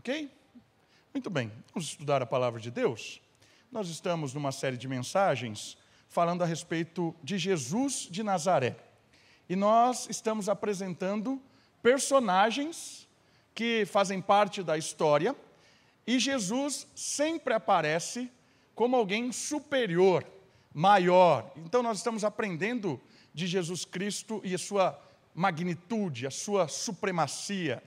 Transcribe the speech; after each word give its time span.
Ok? 0.00 0.30
Muito 1.12 1.28
bem, 1.28 1.52
vamos 1.74 1.90
estudar 1.90 2.22
a 2.22 2.26
palavra 2.26 2.58
de 2.58 2.70
Deus. 2.70 3.20
Nós 3.70 3.90
estamos 3.90 4.32
numa 4.32 4.50
série 4.50 4.78
de 4.78 4.88
mensagens 4.88 5.76
falando 6.08 6.40
a 6.42 6.46
respeito 6.46 7.14
de 7.22 7.36
Jesus 7.36 8.08
de 8.10 8.22
Nazaré. 8.22 8.78
E 9.46 9.54
nós 9.54 10.08
estamos 10.08 10.48
apresentando 10.48 11.38
personagens 11.82 13.06
que 13.54 13.84
fazem 13.84 14.22
parte 14.22 14.62
da 14.62 14.78
história, 14.78 15.36
e 16.06 16.18
Jesus 16.18 16.86
sempre 16.96 17.52
aparece 17.52 18.32
como 18.74 18.96
alguém 18.96 19.30
superior, 19.32 20.24
maior. 20.72 21.52
Então 21.56 21.82
nós 21.82 21.98
estamos 21.98 22.24
aprendendo 22.24 22.98
de 23.34 23.46
Jesus 23.46 23.84
Cristo 23.84 24.40
e 24.42 24.54
a 24.54 24.58
sua 24.58 24.98
magnitude, 25.34 26.26
a 26.26 26.30
sua 26.30 26.68
supremacia. 26.68 27.82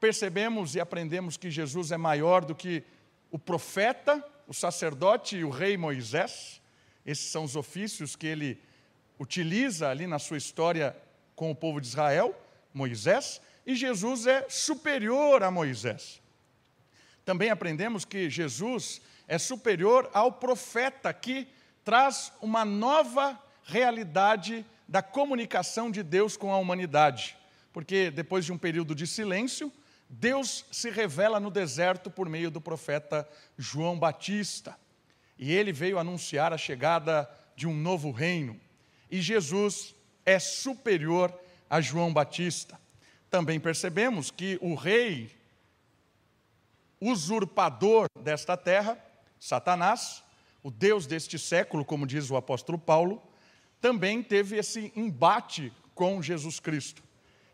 Percebemos 0.00 0.74
e 0.74 0.80
aprendemos 0.80 1.36
que 1.36 1.50
Jesus 1.50 1.90
é 1.90 1.96
maior 1.96 2.44
do 2.44 2.54
que 2.54 2.84
o 3.30 3.38
profeta, 3.38 4.24
o 4.46 4.54
sacerdote 4.54 5.36
e 5.36 5.44
o 5.44 5.50
rei 5.50 5.76
Moisés. 5.76 6.60
Esses 7.04 7.30
são 7.30 7.44
os 7.44 7.56
ofícios 7.56 8.14
que 8.14 8.26
ele 8.26 8.60
utiliza 9.18 9.88
ali 9.88 10.06
na 10.06 10.18
sua 10.18 10.36
história 10.36 10.96
com 11.34 11.50
o 11.50 11.54
povo 11.54 11.80
de 11.80 11.88
Israel, 11.88 12.34
Moisés, 12.72 13.40
e 13.66 13.74
Jesus 13.74 14.26
é 14.26 14.46
superior 14.48 15.42
a 15.42 15.50
Moisés. 15.50 16.20
Também 17.24 17.50
aprendemos 17.50 18.04
que 18.04 18.30
Jesus 18.30 19.00
é 19.26 19.36
superior 19.36 20.08
ao 20.14 20.32
profeta 20.32 21.12
que 21.12 21.46
traz 21.84 22.32
uma 22.40 22.64
nova 22.64 23.38
realidade 23.64 24.64
da 24.88 25.02
comunicação 25.02 25.90
de 25.90 26.02
Deus 26.02 26.36
com 26.36 26.52
a 26.52 26.56
humanidade. 26.56 27.36
Porque 27.72 28.10
depois 28.10 28.44
de 28.44 28.52
um 28.52 28.58
período 28.58 28.94
de 28.94 29.06
silêncio, 29.06 29.70
Deus 30.08 30.64
se 30.72 30.90
revela 30.90 31.38
no 31.38 31.50
deserto 31.50 32.10
por 32.10 32.28
meio 32.28 32.50
do 32.50 32.60
profeta 32.60 33.28
João 33.56 33.98
Batista. 33.98 34.78
E 35.38 35.52
ele 35.52 35.72
veio 35.72 35.98
anunciar 35.98 36.52
a 36.52 36.58
chegada 36.58 37.28
de 37.54 37.66
um 37.66 37.74
novo 37.74 38.10
reino. 38.10 38.58
E 39.10 39.20
Jesus 39.20 39.94
é 40.24 40.38
superior 40.38 41.32
a 41.68 41.80
João 41.80 42.12
Batista. 42.12 42.78
Também 43.30 43.60
percebemos 43.60 44.30
que 44.30 44.58
o 44.60 44.74
rei 44.74 45.30
usurpador 47.00 48.06
desta 48.20 48.56
terra, 48.56 48.98
Satanás, 49.38 50.22
o 50.62 50.70
Deus 50.70 51.06
deste 51.06 51.38
século, 51.38 51.84
como 51.84 52.06
diz 52.06 52.30
o 52.30 52.36
apóstolo 52.36 52.78
Paulo, 52.78 53.22
também 53.80 54.22
teve 54.22 54.56
esse 54.56 54.92
embate 54.96 55.72
com 55.94 56.22
Jesus 56.22 56.58
Cristo. 56.58 57.02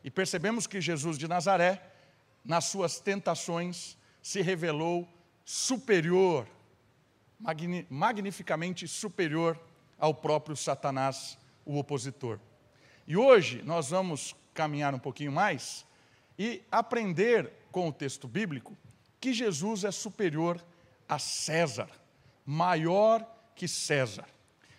E 0.02 0.10
percebemos 0.10 0.66
que 0.66 0.80
Jesus 0.80 1.18
de 1.18 1.28
Nazaré, 1.28 1.82
nas 2.44 2.66
suas 2.66 3.00
tentações, 3.00 3.96
se 4.22 4.42
revelou 4.42 5.08
superior, 5.44 6.46
magnificamente 7.90 8.86
superior 8.86 9.58
ao 9.98 10.14
próprio 10.14 10.56
Satanás, 10.56 11.38
o 11.64 11.78
opositor. 11.78 12.38
E 13.06 13.16
hoje 13.16 13.62
nós 13.62 13.90
vamos 13.90 14.34
caminhar 14.52 14.94
um 14.94 14.98
pouquinho 14.98 15.32
mais 15.32 15.84
e 16.38 16.62
aprender 16.70 17.50
com 17.70 17.88
o 17.88 17.92
texto 17.92 18.28
bíblico 18.28 18.76
que 19.20 19.32
Jesus 19.32 19.84
é 19.84 19.90
superior 19.90 20.62
a 21.08 21.18
César, 21.18 21.88
maior 22.44 23.26
que 23.54 23.66
César. 23.66 24.26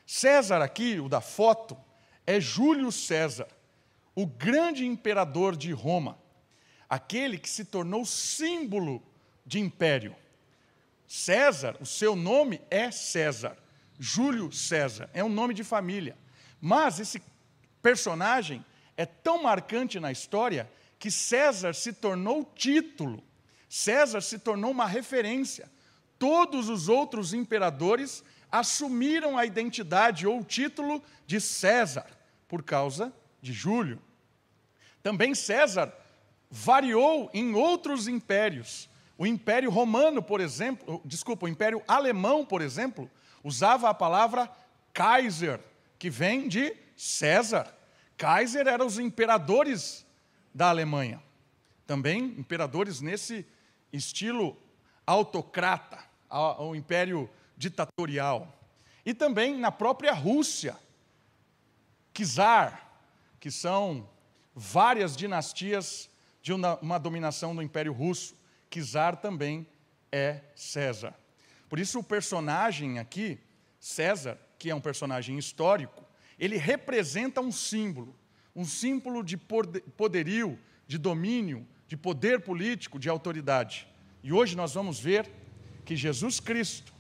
César, 0.06 0.62
aqui, 0.62 1.00
o 1.00 1.10
da 1.10 1.22
foto, 1.22 1.78
é 2.28 2.40
Júlio 2.40 2.92
César, 2.92 3.48
o 4.16 4.26
grande 4.26 4.86
imperador 4.86 5.56
de 5.56 5.72
Roma, 5.72 6.18
aquele 6.89 7.38
que 7.38 7.50
se 7.50 7.66
tornou 7.66 8.05
símbolo 8.05 9.02
de 9.45 9.59
império. 9.59 10.16
César, 11.08 11.78
o 11.80 11.86
seu 11.86 12.16
nome 12.16 12.61
é 12.69 12.91
César, 12.91 13.58
Júlio 14.00 14.52
César, 14.52 15.09
é 15.13 15.23
um 15.23 15.30
nome 15.30 15.53
de 15.53 15.63
família. 15.63 16.17
Mas 16.59 17.00
esse 17.00 17.22
personagem 17.81 18.66
é 18.97 19.06
tão 19.06 19.44
marcante 19.44 20.00
na 20.00 20.12
história 20.12 20.69
que 20.97 21.12
César 21.12 21.74
se 21.74 21.94
tornou 21.94 22.44
título, 22.56 23.24
César 23.69 24.22
se 24.22 24.40
tornou 24.40 24.72
uma 24.72 24.85
referência. 24.85 25.69
Todos 26.18 26.69
os 26.69 26.88
outros 26.88 27.34
imperadores 27.34 28.24
assumiram 28.51 29.38
a 29.38 29.45
identidade 29.45 30.25
ou 30.25 30.40
o 30.40 30.44
título 30.44 31.03
de 31.28 31.41
César, 31.41 32.07
por 32.47 32.63
causa 32.63 33.13
de 33.41 33.51
Júlio. 33.51 34.01
Também 35.03 35.35
César 35.35 35.94
variou 36.56 37.30
em 37.34 37.54
outros 37.54 38.08
impérios. 38.08 38.90
O 39.18 39.28
Império 39.28 39.70
Romano, 39.70 40.24
por 40.24 40.40
exemplo, 40.40 41.02
desculpa, 41.04 41.46
o 41.46 41.50
Império 41.50 41.84
Alemão, 41.86 42.46
por 42.46 42.62
exemplo, 42.62 43.12
usava 43.44 43.90
a 43.90 43.94
palavra 43.94 44.50
Kaiser, 44.94 45.60
que 46.00 46.10
vem 46.10 46.48
de 46.48 46.74
César. 46.96 47.76
Kaiser 48.16 48.68
eram 48.68 48.86
os 48.86 48.98
imperadores 48.98 50.06
da 50.54 50.70
Alemanha. 50.70 51.22
Também 51.86 52.24
imperadores 52.38 53.02
nesse 53.02 53.46
estilo 53.92 54.58
autocrata, 55.06 56.00
o 56.60 56.74
Império 56.74 57.30
ditatorial. 57.58 58.58
E 59.06 59.14
também 59.14 59.58
na 59.58 59.74
própria 59.74 60.14
Rússia, 60.14 60.78
czar, 62.14 62.98
que 63.42 63.52
são 63.52 64.10
várias 64.56 65.18
dinastias 65.18 66.10
de 66.45 66.53
uma, 66.53 66.78
uma 66.79 67.00
dominação 67.00 67.56
do 67.56 67.63
Império 67.63 67.91
Russo. 67.91 68.35
Czar 68.69 69.16
também 69.16 69.66
é 70.11 70.41
César. 70.56 71.16
Por 71.67 71.79
isso 71.79 71.97
o 71.97 72.03
personagem 72.03 73.00
aqui, 73.00 73.39
César, 73.79 74.38
que 74.59 74.69
é 74.69 74.75
um 74.75 74.79
personagem 74.79 75.39
histórico, 75.39 76.06
ele 76.38 76.56
representa 76.56 77.41
um 77.41 77.51
símbolo, 77.51 78.16
um 78.56 78.63
símbolo 78.63 79.23
de 79.23 79.38
poderio, 79.38 80.59
de 80.85 81.00
domínio, 81.00 81.67
de 81.88 81.97
poder 81.97 82.41
político, 82.41 83.00
de 83.00 83.09
autoridade. 83.09 83.88
E 84.22 84.31
hoje 84.31 84.56
nós 84.56 84.75
vamos 84.75 85.00
ver 85.00 85.27
que 85.83 85.95
Jesus 85.95 86.39
Cristo, 86.39 86.94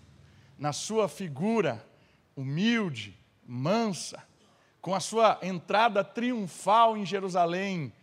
na 0.57 0.73
sua 0.73 1.07
figura 1.07 1.85
humilde, 2.35 3.15
mansa, 3.45 4.23
com 4.81 4.95
a 4.95 4.99
sua 4.99 5.37
entrada 5.43 6.03
triunfal 6.03 6.97
em 6.97 7.05
Jerusalém, 7.05 7.93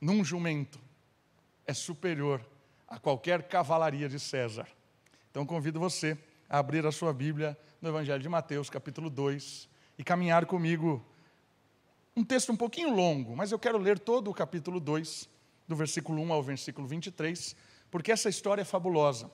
num 0.00 0.24
jumento, 0.24 0.80
é 1.66 1.74
superior 1.74 2.44
a 2.88 2.98
qualquer 2.98 3.44
cavalaria 3.44 4.08
de 4.08 4.18
César. 4.18 4.66
Então 5.30 5.46
convido 5.46 5.78
você 5.78 6.18
a 6.48 6.58
abrir 6.58 6.84
a 6.86 6.90
sua 6.90 7.12
Bíblia 7.12 7.56
no 7.80 7.88
Evangelho 7.88 8.22
de 8.22 8.28
Mateus, 8.28 8.68
capítulo 8.68 9.08
2, 9.08 9.68
e 9.98 10.02
caminhar 10.02 10.46
comigo 10.46 11.04
um 12.16 12.24
texto 12.24 12.50
um 12.50 12.56
pouquinho 12.56 12.94
longo, 12.94 13.36
mas 13.36 13.52
eu 13.52 13.58
quero 13.58 13.78
ler 13.78 13.98
todo 13.98 14.30
o 14.30 14.34
capítulo 14.34 14.80
2, 14.80 15.28
do 15.68 15.76
versículo 15.76 16.20
1 16.22 16.32
ao 16.32 16.42
versículo 16.42 16.86
23, 16.86 17.54
porque 17.90 18.10
essa 18.10 18.28
história 18.28 18.62
é 18.62 18.64
fabulosa. 18.64 19.30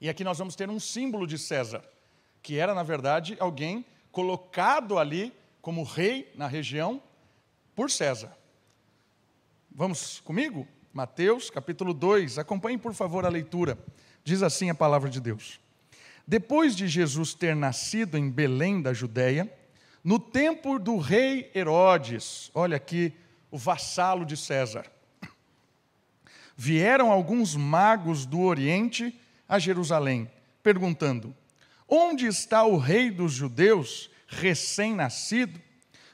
E 0.00 0.08
aqui 0.08 0.22
nós 0.22 0.38
vamos 0.38 0.54
ter 0.54 0.68
um 0.68 0.78
símbolo 0.78 1.26
de 1.26 1.38
César, 1.38 1.82
que 2.42 2.58
era, 2.58 2.74
na 2.74 2.82
verdade, 2.82 3.36
alguém 3.40 3.84
colocado 4.12 4.98
ali 4.98 5.32
como 5.62 5.82
rei 5.82 6.30
na 6.34 6.46
região 6.46 7.02
por 7.74 7.90
César. 7.90 8.36
Vamos 9.70 10.20
comigo? 10.20 10.66
Mateus 10.92 11.50
capítulo 11.50 11.94
2, 11.94 12.38
acompanhe 12.38 12.78
por 12.78 12.92
favor 12.94 13.24
a 13.24 13.28
leitura. 13.28 13.78
Diz 14.24 14.42
assim 14.42 14.70
a 14.70 14.74
palavra 14.74 15.08
de 15.08 15.20
Deus. 15.20 15.60
Depois 16.26 16.74
de 16.74 16.88
Jesus 16.88 17.34
ter 17.34 17.54
nascido 17.54 18.18
em 18.18 18.30
Belém 18.30 18.82
da 18.82 18.92
Judéia, 18.92 19.50
no 20.02 20.18
tempo 20.18 20.78
do 20.78 20.98
rei 20.98 21.50
Herodes, 21.54 22.50
olha 22.54 22.76
aqui 22.76 23.12
o 23.50 23.56
vassalo 23.56 24.26
de 24.26 24.36
César, 24.36 24.84
vieram 26.56 27.10
alguns 27.12 27.54
magos 27.54 28.26
do 28.26 28.40
Oriente 28.40 29.18
a 29.48 29.58
Jerusalém, 29.58 30.30
perguntando: 30.62 31.34
Onde 31.88 32.26
está 32.26 32.64
o 32.64 32.76
rei 32.76 33.10
dos 33.10 33.32
judeus, 33.32 34.10
recém-nascido? 34.26 35.60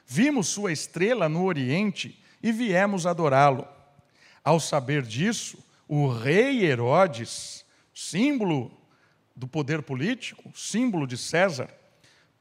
Vimos 0.05 0.47
sua 0.47 0.71
estrela 0.71 1.27
no 1.27 1.43
Oriente 1.43 2.23
e 2.45 2.51
viemos 2.51 3.07
adorá-lo. 3.07 3.67
Ao 4.43 4.59
saber 4.59 5.01
disso, 5.01 5.57
o 5.87 6.07
rei 6.07 6.63
Herodes, 6.63 7.65
símbolo 7.91 8.71
do 9.35 9.47
poder 9.47 9.81
político, 9.81 10.51
símbolo 10.55 11.07
de 11.07 11.17
César, 11.17 11.67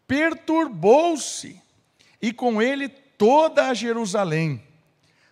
perturbou-se 0.06 1.58
e 2.20 2.34
com 2.34 2.60
ele 2.60 2.90
toda 2.90 3.68
a 3.70 3.72
Jerusalém. 3.72 4.62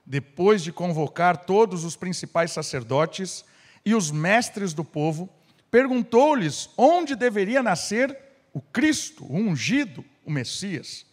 Depois 0.06 0.62
de 0.62 0.72
convocar 0.72 1.44
todos 1.44 1.84
os 1.84 1.94
principais 1.94 2.50
sacerdotes 2.50 3.44
e 3.84 3.94
os 3.94 4.10
mestres 4.10 4.72
do 4.72 4.82
povo, 4.82 5.28
perguntou-lhes 5.70 6.70
onde 6.78 7.14
deveria 7.14 7.62
nascer 7.62 8.16
o 8.54 8.60
Cristo, 8.62 9.22
o 9.26 9.36
ungido, 9.36 10.02
o 10.24 10.30
Messias. 10.30 11.04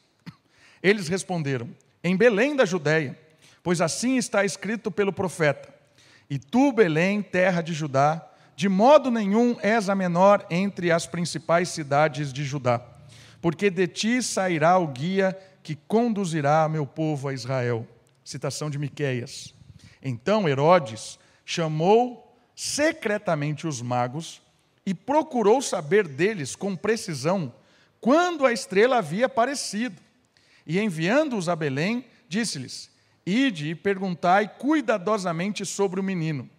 Eles 0.81 1.09
responderam: 1.09 1.69
Em 2.01 2.15
Belém 2.15 2.55
da 2.55 2.63
Judéia, 2.63 3.19
pois 3.69 3.81
assim 3.81 4.17
está 4.17 4.43
escrito 4.43 4.89
pelo 4.89 5.13
profeta: 5.13 5.71
E 6.27 6.39
tu, 6.39 6.71
Belém, 6.71 7.21
terra 7.21 7.61
de 7.61 7.71
Judá, 7.71 8.27
de 8.55 8.67
modo 8.67 9.11
nenhum 9.11 9.57
és 9.61 9.89
a 9.89 9.93
menor 9.93 10.43
entre 10.49 10.91
as 10.91 11.05
principais 11.05 11.69
cidades 11.69 12.33
de 12.33 12.43
Judá, 12.43 12.83
porque 13.39 13.69
de 13.69 13.85
ti 13.85 14.23
sairá 14.23 14.79
o 14.79 14.87
guia 14.87 15.37
que 15.61 15.75
conduzirá 15.75 16.67
meu 16.67 16.83
povo 16.83 17.27
a 17.27 17.33
Israel. 17.35 17.87
Citação 18.25 18.71
de 18.71 18.79
Miqueias. 18.79 19.53
Então 20.01 20.49
Herodes 20.49 21.19
chamou 21.45 22.35
secretamente 22.55 23.67
os 23.67 23.83
magos 23.83 24.41
e 24.83 24.95
procurou 24.95 25.61
saber 25.61 26.07
deles 26.07 26.55
com 26.55 26.75
precisão 26.75 27.53
quando 28.01 28.47
a 28.47 28.51
estrela 28.51 28.97
havia 28.97 29.27
aparecido. 29.27 30.01
E 30.65 30.79
enviando-os 30.79 31.47
a 31.47 31.55
Belém, 31.55 32.03
disse-lhes: 32.27 32.89
Ide 33.29 33.69
e 33.69 33.75
perguntai 33.75 34.47
cuidadosamente 34.57 35.63
sobre 35.63 35.99
o 35.99 36.03
menino. 36.03 36.49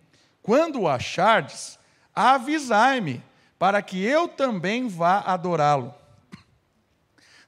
Quando 0.41 0.83
o 0.83 0.89
achardes, 0.89 1.79
avisai-me, 2.15 3.23
para 3.59 3.83
que 3.83 4.01
eu 4.03 4.29
também 4.29 4.87
vá 4.87 5.19
adorá-lo. 5.19 5.93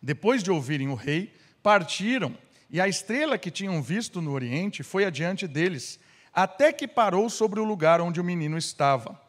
Depois 0.03 0.43
de 0.43 0.51
ouvirem 0.51 0.89
o 0.89 0.95
rei, 0.95 1.33
partiram, 1.63 2.37
e 2.69 2.81
a 2.81 2.89
estrela 2.89 3.39
que 3.39 3.51
tinham 3.51 3.81
visto 3.81 4.21
no 4.21 4.33
oriente 4.33 4.83
foi 4.83 5.05
adiante 5.05 5.47
deles, 5.47 6.01
até 6.35 6.73
que 6.73 6.89
parou 6.89 7.31
sobre 7.31 7.61
o 7.61 7.65
lugar 7.65 8.01
onde 8.01 8.21
o 8.21 8.25
menino 8.25 8.59
estava. 8.59 9.21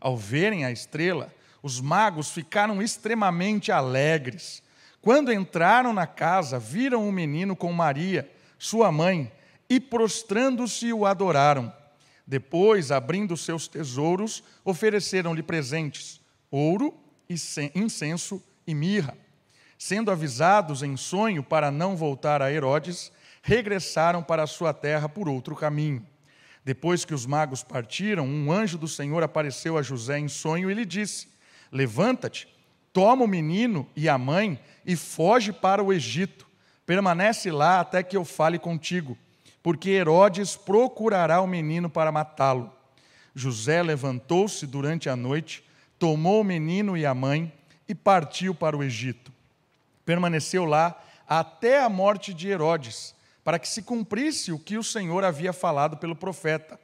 Ao 0.00 0.16
verem 0.16 0.64
a 0.64 0.70
estrela, 0.70 1.32
os 1.62 1.80
magos 1.80 2.30
ficaram 2.30 2.80
extremamente 2.80 3.70
alegres. 3.70 4.62
Quando 5.02 5.32
entraram 5.32 5.92
na 5.92 6.06
casa, 6.06 6.58
viram 6.58 7.06
o 7.06 7.12
menino 7.12 7.54
com 7.54 7.72
Maria, 7.72 8.30
sua 8.58 8.90
mãe, 8.92 9.30
e 9.68 9.80
prostrando-se 9.80 10.92
o 10.92 11.06
adoraram. 11.06 11.72
Depois, 12.26 12.90
abrindo 12.90 13.36
seus 13.36 13.68
tesouros, 13.68 14.42
ofereceram-lhe 14.64 15.42
presentes: 15.42 16.20
ouro, 16.50 16.94
incenso 17.28 18.42
e 18.66 18.74
mirra. 18.74 19.16
Sendo 19.76 20.10
avisados 20.10 20.82
em 20.82 20.96
sonho 20.96 21.42
para 21.42 21.70
não 21.70 21.96
voltar 21.96 22.40
a 22.40 22.50
Herodes, 22.50 23.12
regressaram 23.42 24.22
para 24.22 24.46
sua 24.46 24.72
terra 24.72 25.08
por 25.08 25.28
outro 25.28 25.54
caminho. 25.54 26.06
Depois 26.64 27.04
que 27.04 27.12
os 27.12 27.26
magos 27.26 27.62
partiram, 27.62 28.26
um 28.26 28.50
anjo 28.50 28.78
do 28.78 28.88
Senhor 28.88 29.22
apareceu 29.22 29.76
a 29.76 29.82
José 29.82 30.18
em 30.18 30.28
sonho 30.28 30.70
e 30.70 30.74
lhe 30.74 30.86
disse: 30.86 31.28
Levanta-te, 31.70 32.48
toma 32.92 33.24
o 33.24 33.28
menino 33.28 33.86
e 33.94 34.08
a 34.08 34.16
mãe 34.16 34.58
e 34.86 34.96
foge 34.96 35.52
para 35.52 35.82
o 35.82 35.92
Egito. 35.92 36.46
Permanece 36.86 37.50
lá 37.50 37.80
até 37.80 38.02
que 38.02 38.16
eu 38.16 38.24
fale 38.24 38.58
contigo, 38.58 39.16
porque 39.62 39.90
Herodes 39.90 40.56
procurará 40.56 41.40
o 41.40 41.46
menino 41.46 41.88
para 41.88 42.12
matá-lo. 42.12 42.72
José 43.34 43.82
levantou-se 43.82 44.66
durante 44.66 45.08
a 45.08 45.16
noite, 45.16 45.64
tomou 45.98 46.40
o 46.40 46.44
menino 46.44 46.96
e 46.96 47.06
a 47.06 47.14
mãe 47.14 47.52
e 47.88 47.94
partiu 47.94 48.54
para 48.54 48.76
o 48.76 48.82
Egito. 48.82 49.32
Permaneceu 50.04 50.64
lá 50.64 51.02
até 51.26 51.82
a 51.82 51.88
morte 51.88 52.34
de 52.34 52.48
Herodes, 52.48 53.14
para 53.42 53.58
que 53.58 53.68
se 53.68 53.82
cumprisse 53.82 54.52
o 54.52 54.58
que 54.58 54.76
o 54.76 54.84
Senhor 54.84 55.24
havia 55.24 55.52
falado 55.52 55.96
pelo 55.96 56.14
profeta: 56.14 56.78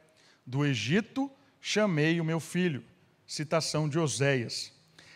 Do 0.45 0.65
Egito 0.65 1.31
chamei 1.59 2.19
o 2.19 2.25
meu 2.25 2.39
filho. 2.39 2.83
Citação 3.25 3.87
de 3.87 3.97
Oséias. 3.97 4.73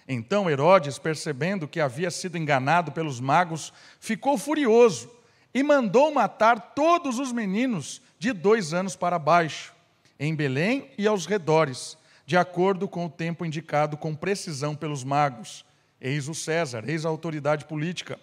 Então 0.07 0.49
Herodes, 0.49 0.99
percebendo 0.99 1.67
que 1.67 1.79
havia 1.79 2.11
sido 2.11 2.37
enganado 2.37 2.91
pelos 2.91 3.19
magos, 3.19 3.73
ficou 3.99 4.37
furioso 4.37 5.09
e 5.53 5.63
mandou 5.63 6.13
matar 6.13 6.73
todos 6.75 7.17
os 7.17 7.31
meninos 7.31 8.01
de 8.19 8.31
dois 8.31 8.73
anos 8.73 8.95
para 8.95 9.17
baixo, 9.17 9.73
em 10.19 10.35
Belém 10.35 10.91
e 10.97 11.07
aos 11.07 11.25
redores, 11.25 11.97
de 12.25 12.37
acordo 12.37 12.87
com 12.87 13.05
o 13.05 13.09
tempo 13.09 13.45
indicado 13.45 13.97
com 13.97 14.15
precisão 14.15 14.75
pelos 14.75 15.03
magos. 15.03 15.65
Eis 15.99 16.27
o 16.27 16.35
César, 16.35 16.83
eis 16.87 17.05
a 17.05 17.09
autoridade 17.09 17.65
política. 17.65 18.19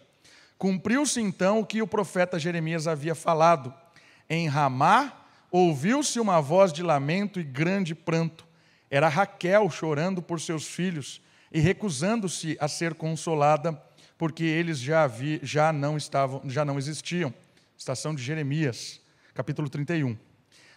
Cumpriu-se 0.57 1.21
então 1.21 1.61
o 1.61 1.67
que 1.67 1.83
o 1.83 1.87
profeta 1.87 2.39
Jeremias 2.39 2.87
havia 2.87 3.15
falado. 3.15 3.75
Em 4.31 4.47
Ramá 4.47 5.13
ouviu-se 5.51 6.21
uma 6.21 6.41
voz 6.41 6.73
de 6.73 6.83
lamento 6.83 7.41
e 7.41 7.45
grande 7.45 7.95
pranto. 7.95 8.47
Era 8.89 9.09
Raquel 9.09 9.69
chorando 9.69 10.23
por 10.23 10.41
seus 10.41 10.67
filhos 10.67 11.21
e 11.53 11.61
recusando-se 11.61 12.57
a 12.59 12.67
ser 12.67 12.95
consolada, 12.95 13.81
porque 14.17 14.43
eles 14.43 14.79
já, 14.79 15.07
vi, 15.07 15.39
já, 15.43 15.73
não 15.73 15.97
estavam, 15.97 16.41
já 16.47 16.65
não 16.65 16.79
existiam. 16.79 17.33
Estação 17.77 18.15
de 18.15 18.23
Jeremias, 18.23 19.01
capítulo 19.35 19.69
31. 19.69 20.17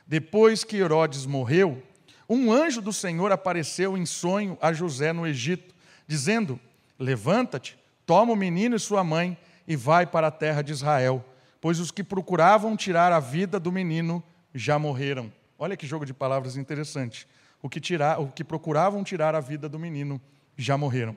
Depois 0.05 0.63
que 0.63 0.77
Herodes 0.77 1.25
morreu, 1.25 1.81
um 2.27 2.51
anjo 2.51 2.81
do 2.81 2.91
Senhor 2.91 3.31
apareceu 3.31 3.97
em 3.97 4.05
sonho 4.05 4.57
a 4.61 4.73
José 4.73 5.13
no 5.13 5.25
Egito, 5.25 5.73
dizendo: 6.05 6.59
Levanta-te, 6.99 7.77
toma 8.05 8.33
o 8.33 8.35
menino 8.35 8.75
e 8.75 8.79
sua 8.79 9.03
mãe 9.03 9.37
e 9.67 9.75
vai 9.75 10.05
para 10.05 10.27
a 10.27 10.31
terra 10.31 10.61
de 10.61 10.73
Israel, 10.73 11.23
pois 11.61 11.79
os 11.79 11.91
que 11.91 12.03
procuravam 12.03 12.75
tirar 12.75 13.11
a 13.11 13.19
vida 13.19 13.59
do 13.59 13.71
menino 13.71 14.23
já 14.53 14.77
morreram. 14.77 15.31
Olha 15.57 15.77
que 15.77 15.87
jogo 15.87 16.05
de 16.05 16.13
palavras 16.13 16.57
interessante. 16.57 17.27
O 17.61 17.69
que, 17.69 17.79
tirar, 17.79 18.19
o 18.19 18.27
que 18.27 18.43
procuravam 18.43 19.03
tirar 19.03 19.33
a 19.33 19.39
vida 19.39 19.69
do 19.69 19.79
menino 19.79 20.21
já 20.57 20.77
morreram. 20.77 21.15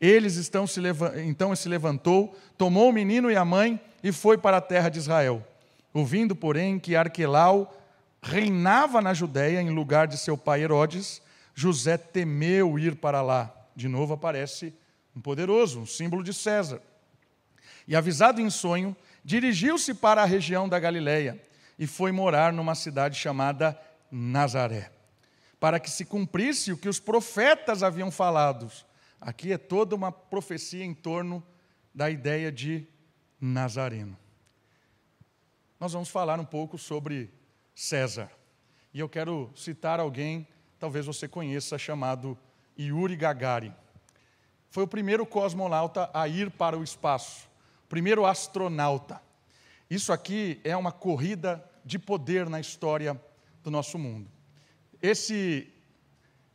Eles 0.00 0.36
estão 0.36 0.66
se 0.66 0.80
então 1.26 1.54
se 1.54 1.68
levantou, 1.68 2.34
tomou 2.56 2.88
o 2.88 2.92
menino 2.92 3.30
e 3.30 3.36
a 3.36 3.44
mãe 3.44 3.78
e 4.02 4.10
foi 4.12 4.38
para 4.38 4.56
a 4.56 4.60
terra 4.60 4.88
de 4.88 4.98
Israel. 4.98 5.46
Ouvindo, 5.92 6.34
porém, 6.34 6.78
que 6.78 6.96
Arquelau 6.96 7.76
reinava 8.22 9.02
na 9.02 9.12
Judéia 9.12 9.60
em 9.60 9.70
lugar 9.70 10.06
de 10.06 10.16
seu 10.16 10.38
pai 10.38 10.62
Herodes, 10.62 11.20
José 11.54 11.98
temeu 11.98 12.78
ir 12.78 12.96
para 12.96 13.20
lá. 13.20 13.54
De 13.76 13.88
novo 13.88 14.14
aparece 14.14 14.72
um 15.14 15.20
poderoso, 15.20 15.80
um 15.80 15.86
símbolo 15.86 16.22
de 16.22 16.32
César. 16.32 16.80
E 17.86 17.94
avisado 17.94 18.40
em 18.40 18.48
sonho, 18.48 18.96
dirigiu-se 19.22 19.92
para 19.92 20.22
a 20.22 20.26
região 20.26 20.68
da 20.68 20.78
Galileia 20.78 21.40
e 21.78 21.86
foi 21.86 22.12
morar 22.12 22.52
numa 22.52 22.74
cidade 22.74 23.18
chamada 23.18 23.78
Nazaré 24.10 24.90
para 25.60 25.78
que 25.78 25.90
se 25.90 26.06
cumprisse 26.06 26.72
o 26.72 26.78
que 26.78 26.88
os 26.88 26.98
profetas 26.98 27.82
haviam 27.82 28.10
falado. 28.10 28.72
Aqui 29.20 29.52
é 29.52 29.58
toda 29.58 29.94
uma 29.94 30.10
profecia 30.10 30.82
em 30.82 30.94
torno 30.94 31.44
da 31.94 32.08
ideia 32.08 32.50
de 32.50 32.86
Nazareno. 33.38 34.16
Nós 35.78 35.92
vamos 35.92 36.08
falar 36.08 36.40
um 36.40 36.44
pouco 36.46 36.78
sobre 36.78 37.30
César. 37.74 38.30
E 38.92 38.98
eu 38.98 39.08
quero 39.08 39.50
citar 39.54 40.00
alguém, 40.00 40.48
talvez 40.78 41.04
você 41.04 41.28
conheça, 41.28 41.78
chamado 41.78 42.36
Yuri 42.78 43.14
Gagarin. 43.14 43.74
Foi 44.70 44.84
o 44.84 44.88
primeiro 44.88 45.26
cosmonauta 45.26 46.10
a 46.14 46.26
ir 46.26 46.50
para 46.50 46.78
o 46.78 46.82
espaço, 46.82 47.48
primeiro 47.88 48.24
astronauta. 48.24 49.20
Isso 49.90 50.12
aqui 50.12 50.60
é 50.64 50.76
uma 50.76 50.92
corrida 50.92 51.62
de 51.84 51.98
poder 51.98 52.48
na 52.48 52.60
história 52.60 53.20
do 53.62 53.70
nosso 53.70 53.98
mundo 53.98 54.39
esse, 55.02 55.68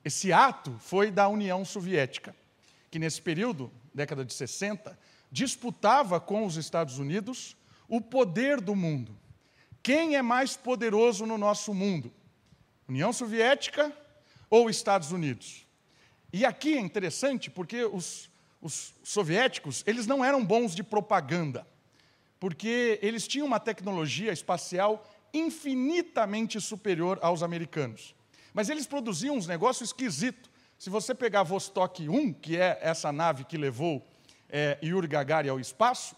esse 0.04 0.32
ato 0.32 0.76
foi 0.80 1.12
da 1.12 1.28
União 1.28 1.64
Soviética, 1.66 2.36
que 2.92 3.00
nesse 3.00 3.22
período, 3.22 3.72
década 3.94 4.24
de 4.24 4.34
60, 4.34 4.98
disputava 5.32 6.20
com 6.20 6.46
os 6.46 6.56
Estados 6.56 7.00
Unidos 7.00 7.58
o 7.88 8.00
poder 8.00 8.62
do 8.62 8.76
mundo. 8.76 9.16
Quem 9.84 10.16
é 10.16 10.22
mais 10.22 10.58
poderoso 10.58 11.26
no 11.26 11.38
nosso 11.38 11.74
mundo? 11.74 12.12
União 12.88 13.12
Soviética 13.12 13.92
ou 14.50 14.70
Estados 14.70 15.12
Unidos? 15.12 15.66
E 16.32 16.46
aqui 16.46 16.76
é 16.76 16.80
interessante 16.80 17.50
porque 17.50 17.84
os, 17.86 18.30
os 18.62 18.94
soviéticos, 19.04 19.84
eles 19.86 20.08
não 20.08 20.26
eram 20.26 20.44
bons 20.44 20.74
de 20.74 20.84
propaganda, 20.84 21.68
porque 22.40 23.00
eles 23.02 23.28
tinham 23.28 23.46
uma 23.46 23.60
tecnologia 23.60 24.32
espacial 24.32 25.08
infinitamente 25.34 26.60
superior 26.62 27.20
aos 27.22 27.44
americanos. 27.44 28.15
Mas 28.56 28.70
eles 28.70 28.88
produziam 28.88 29.36
uns 29.36 29.48
negócios 29.48 29.90
esquisitos. 29.90 30.50
Se 30.78 30.90
você 30.90 31.14
pegar 31.14 31.44
Vostok 31.44 32.08
1, 32.08 32.32
que 32.32 32.56
é 32.56 32.80
essa 32.82 33.12
nave 33.12 33.44
que 33.44 33.58
levou 33.58 34.08
é, 34.50 34.78
Yuri 34.82 35.08
Gagarin 35.08 35.50
ao 35.50 35.60
espaço, 35.60 36.16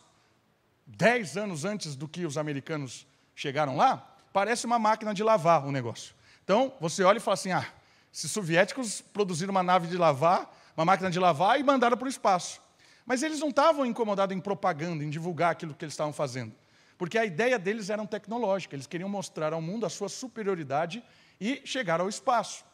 dez 0.86 1.36
anos 1.36 1.65
antes 1.65 1.96
do 1.96 2.08
que 2.08 2.27
os 2.27 2.38
americanos 2.38 3.08
chegaram 3.34 3.75
lá, 3.75 4.15
parece 4.32 4.67
uma 4.67 4.77
máquina 4.77 5.15
de 5.15 5.24
lavar 5.24 5.65
o 5.65 5.72
negócio. 5.72 6.13
Então, 6.44 6.72
você 6.79 7.03
olha 7.03 7.17
e 7.17 7.20
fala 7.20 7.34
assim, 7.34 7.51
ah, 7.51 7.65
esses 8.13 8.32
soviéticos 8.32 9.01
produziram 9.01 9.50
uma 9.50 9.63
nave 9.63 9.88
de 9.88 9.98
lavar, 9.98 10.56
uma 10.77 10.86
máquina 10.86 11.10
de 11.10 11.20
lavar 11.20 11.60
e 11.60 11.63
mandaram 11.63 11.98
para 11.98 12.06
o 12.06 12.10
espaço. 12.10 12.62
Mas 13.03 13.24
eles 13.24 13.39
não 13.39 13.50
estavam 13.50 13.84
incomodados 13.84 14.38
em 14.38 14.39
propaganda, 14.39 15.03
em 15.03 15.10
divulgar 15.10 15.53
aquilo 15.53 15.74
que 15.74 15.84
eles 15.84 15.94
estavam 15.94 16.13
fazendo. 16.13 16.53
Porque 17.00 17.17
a 17.17 17.25
ideia 17.25 17.58
deles 17.58 17.89
era 17.89 18.06
tecnológica, 18.06 18.75
eles 18.75 18.86
queriam 18.86 19.10
mostrar 19.10 19.53
ao 19.53 19.62
mundo 19.62 19.88
a 19.88 19.89
sua 19.89 20.08
superioridade 20.08 21.03
e 21.39 21.62
chegar 21.65 22.00
ao 22.00 22.10
espaço. 22.10 22.65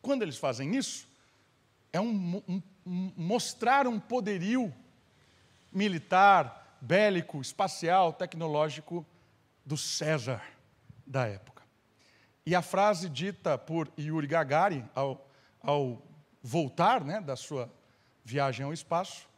Quando 0.00 0.22
eles 0.22 0.36
fazem 0.36 0.76
isso, 0.76 1.08
é 1.92 2.00
um, 2.00 2.42
um, 2.48 2.62
um, 2.86 3.12
mostrar 3.16 3.86
um 3.86 3.98
poderio 3.98 4.72
militar, 5.72 6.78
bélico, 6.80 7.40
espacial, 7.40 8.12
tecnológico 8.12 9.06
do 9.64 9.76
César 9.76 10.42
da 11.06 11.26
época. 11.26 11.62
E 12.46 12.54
a 12.54 12.62
frase 12.62 13.08
dita 13.08 13.58
por 13.58 13.90
Yuri 13.98 14.26
Gagarin, 14.26 14.88
ao, 14.94 15.28
ao 15.62 16.02
voltar 16.42 17.04
né, 17.04 17.20
da 17.20 17.36
sua 17.36 17.70
viagem 18.24 18.64
ao 18.64 18.72
espaço, 18.72 19.28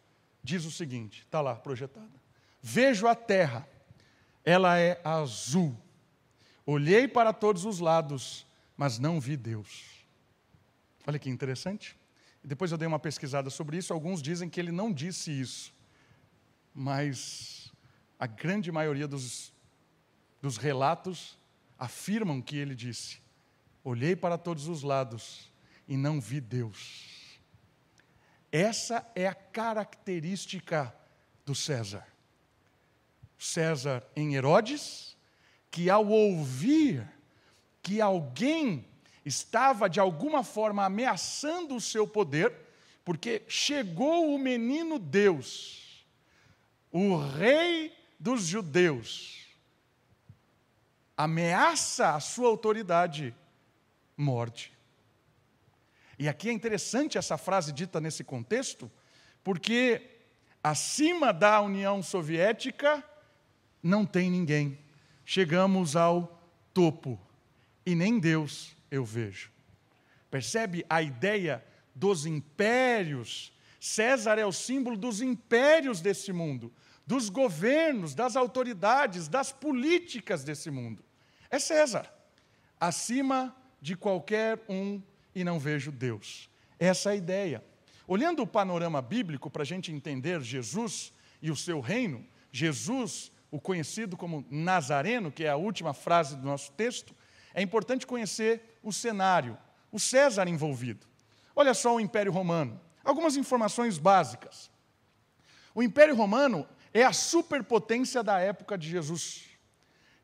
diz 0.42 0.64
o 0.64 0.70
seguinte: 0.70 1.20
está 1.20 1.40
lá 1.40 1.54
projetada. 1.54 2.22
Vejo 2.60 3.06
a 3.08 3.14
Terra, 3.14 3.66
ela 4.44 4.78
é 4.78 5.00
azul. 5.02 5.76
Olhei 6.64 7.08
para 7.08 7.32
todos 7.32 7.64
os 7.64 7.80
lados, 7.80 8.46
mas 8.76 8.98
não 8.98 9.20
vi 9.20 9.36
Deus. 9.36 9.84
Olha 11.06 11.18
que 11.18 11.30
interessante. 11.30 11.96
Depois 12.44 12.72
eu 12.72 12.78
dei 12.78 12.88
uma 12.88 12.98
pesquisada 12.98 13.50
sobre 13.50 13.76
isso. 13.76 13.92
Alguns 13.92 14.20
dizem 14.20 14.48
que 14.48 14.58
ele 14.58 14.72
não 14.72 14.92
disse 14.92 15.30
isso, 15.30 15.72
mas 16.74 17.72
a 18.18 18.26
grande 18.26 18.72
maioria 18.72 19.06
dos, 19.06 19.52
dos 20.40 20.56
relatos 20.56 21.38
afirmam 21.78 22.40
que 22.40 22.56
ele 22.56 22.74
disse: 22.74 23.20
Olhei 23.84 24.16
para 24.16 24.38
todos 24.38 24.68
os 24.68 24.82
lados 24.82 25.50
e 25.86 25.96
não 25.96 26.20
vi 26.20 26.40
Deus. 26.40 27.40
Essa 28.50 29.10
é 29.14 29.26
a 29.26 29.34
característica 29.34 30.94
do 31.44 31.54
César. 31.54 32.06
César 33.38 34.06
em 34.14 34.34
Herodes, 34.34 35.16
que 35.70 35.90
ao 35.90 36.06
ouvir 36.06 37.08
que 37.82 38.00
alguém 38.00 38.84
estava 39.24 39.88
de 39.88 39.98
alguma 39.98 40.44
forma 40.44 40.84
ameaçando 40.84 41.74
o 41.74 41.80
seu 41.80 42.06
poder, 42.06 42.52
porque 43.04 43.42
chegou 43.48 44.34
o 44.34 44.38
menino 44.38 44.98
Deus, 44.98 46.06
o 46.90 47.16
rei 47.16 47.92
dos 48.18 48.44
judeus, 48.46 49.46
ameaça 51.16 52.14
a 52.14 52.20
sua 52.20 52.48
autoridade, 52.48 53.34
morte. 54.16 54.72
E 56.18 56.28
aqui 56.28 56.48
é 56.48 56.52
interessante 56.52 57.18
essa 57.18 57.36
frase 57.36 57.72
dita 57.72 58.00
nesse 58.00 58.22
contexto, 58.22 58.90
porque 59.42 60.20
acima 60.62 61.32
da 61.32 61.60
União 61.60 62.00
Soviética 62.02 63.02
não 63.82 64.06
tem 64.06 64.30
ninguém. 64.30 64.78
Chegamos 65.24 65.96
ao 65.96 66.40
topo 66.72 67.18
e 67.84 67.94
nem 67.94 68.18
Deus 68.18 68.76
eu 68.90 69.04
vejo. 69.04 69.50
Percebe 70.30 70.84
a 70.88 71.02
ideia 71.02 71.64
dos 71.94 72.26
impérios? 72.26 73.52
César 73.80 74.38
é 74.38 74.46
o 74.46 74.52
símbolo 74.52 74.96
dos 74.96 75.20
impérios 75.20 76.00
desse 76.00 76.32
mundo, 76.32 76.72
dos 77.06 77.28
governos, 77.28 78.14
das 78.14 78.36
autoridades, 78.36 79.28
das 79.28 79.52
políticas 79.52 80.44
desse 80.44 80.70
mundo. 80.70 81.04
É 81.50 81.58
César, 81.58 82.10
acima 82.80 83.54
de 83.80 83.96
qualquer 83.96 84.64
um 84.68 85.02
e 85.34 85.42
não 85.42 85.58
vejo 85.58 85.90
Deus. 85.90 86.48
Essa 86.78 87.10
é 87.10 87.12
a 87.12 87.16
ideia. 87.16 87.64
Olhando 88.06 88.42
o 88.42 88.46
panorama 88.46 89.02
bíblico 89.02 89.50
para 89.50 89.62
a 89.62 89.66
gente 89.66 89.92
entender 89.92 90.40
Jesus 90.40 91.12
e 91.40 91.50
o 91.50 91.56
seu 91.56 91.80
reino, 91.80 92.24
Jesus, 92.50 93.32
o 93.50 93.60
conhecido 93.60 94.16
como 94.16 94.46
Nazareno, 94.50 95.32
que 95.32 95.44
é 95.44 95.50
a 95.50 95.56
última 95.56 95.92
frase 95.92 96.36
do 96.36 96.44
nosso 96.44 96.72
texto, 96.72 97.14
é 97.54 97.62
importante 97.62 98.06
conhecer 98.06 98.78
o 98.82 98.92
cenário, 98.92 99.56
o 99.90 100.00
César 100.00 100.48
envolvido. 100.48 101.06
Olha 101.54 101.74
só 101.74 101.94
o 101.94 102.00
Império 102.00 102.32
Romano. 102.32 102.80
Algumas 103.04 103.36
informações 103.36 103.98
básicas. 103.98 104.70
O 105.74 105.82
Império 105.82 106.14
Romano 106.14 106.66
é 106.94 107.02
a 107.02 107.12
superpotência 107.12 108.22
da 108.22 108.38
época 108.38 108.76
de 108.76 108.88
Jesus. 108.88 109.44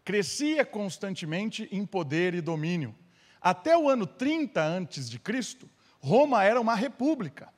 Crescia 0.04 0.64
constantemente 0.64 1.68
em 1.70 1.84
poder 1.84 2.34
e 2.34 2.40
domínio. 2.40 2.94
Até 3.40 3.76
o 3.76 3.88
ano 3.88 4.06
30 4.06 4.62
antes 4.62 5.08
de 5.08 5.18
Cristo, 5.18 5.68
Roma 6.00 6.44
era 6.44 6.60
uma 6.60 6.74
república. 6.74 7.52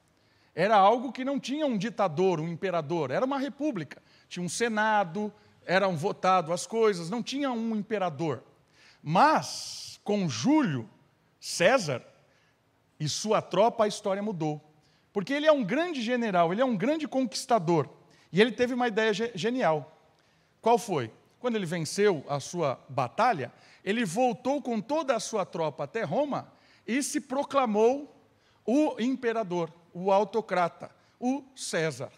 Era 0.55 0.77
algo 0.77 1.13
que 1.13 1.25
não 1.25 1.39
tinha 1.39 1.67
um 1.67 1.79
ditador, 1.79 2.41
um 2.41 2.49
imperador, 2.49 3.11
era 3.11 3.25
uma 3.25 3.39
república. 3.39 4.03
Tinha 4.29 4.45
um 4.45 4.49
senado, 4.49 5.33
eram 5.65 5.97
votadas 5.97 6.51
as 6.51 6.67
coisas, 6.67 7.09
não 7.09 7.23
tinha 7.23 7.51
um 7.51 7.77
imperador. 7.77 8.43
Mas 9.03 10.01
com 10.05 10.29
Júlio 10.29 10.89
César 11.39 12.05
e 12.99 13.09
sua 13.09 13.41
tropa 13.41 13.85
a 13.85 13.89
história 13.89 14.23
mudou. 14.23 14.61
Porque 15.13 15.33
ele 15.33 15.47
é 15.47 15.53
um 15.53 15.65
grande 15.65 16.03
general, 16.03 16.53
ele 16.53 16.61
é 16.61 16.65
um 16.65 16.77
grande 16.77 17.09
conquistador. 17.09 17.89
E 18.33 18.41
ele 18.41 18.53
teve 18.53 18.75
uma 18.75 18.87
ideia 18.87 19.13
genial. 19.35 19.97
Qual 20.61 20.79
foi? 20.79 21.11
Quando 21.41 21.57
ele 21.57 21.67
venceu 21.67 22.25
a 22.29 22.39
sua 22.39 22.79
batalha, 22.89 23.53
ele 23.83 24.05
voltou 24.05 24.61
com 24.61 24.81
toda 24.81 25.17
a 25.17 25.21
sua 25.21 25.47
tropa 25.47 25.85
até 25.85 26.03
Roma 26.03 26.53
e 26.87 27.03
se 27.03 27.21
proclamou 27.21 28.15
o 28.65 29.01
imperador, 29.01 29.73
o 29.93 30.13
autocrata, 30.13 30.91
o 31.19 31.43
César. 31.57 32.13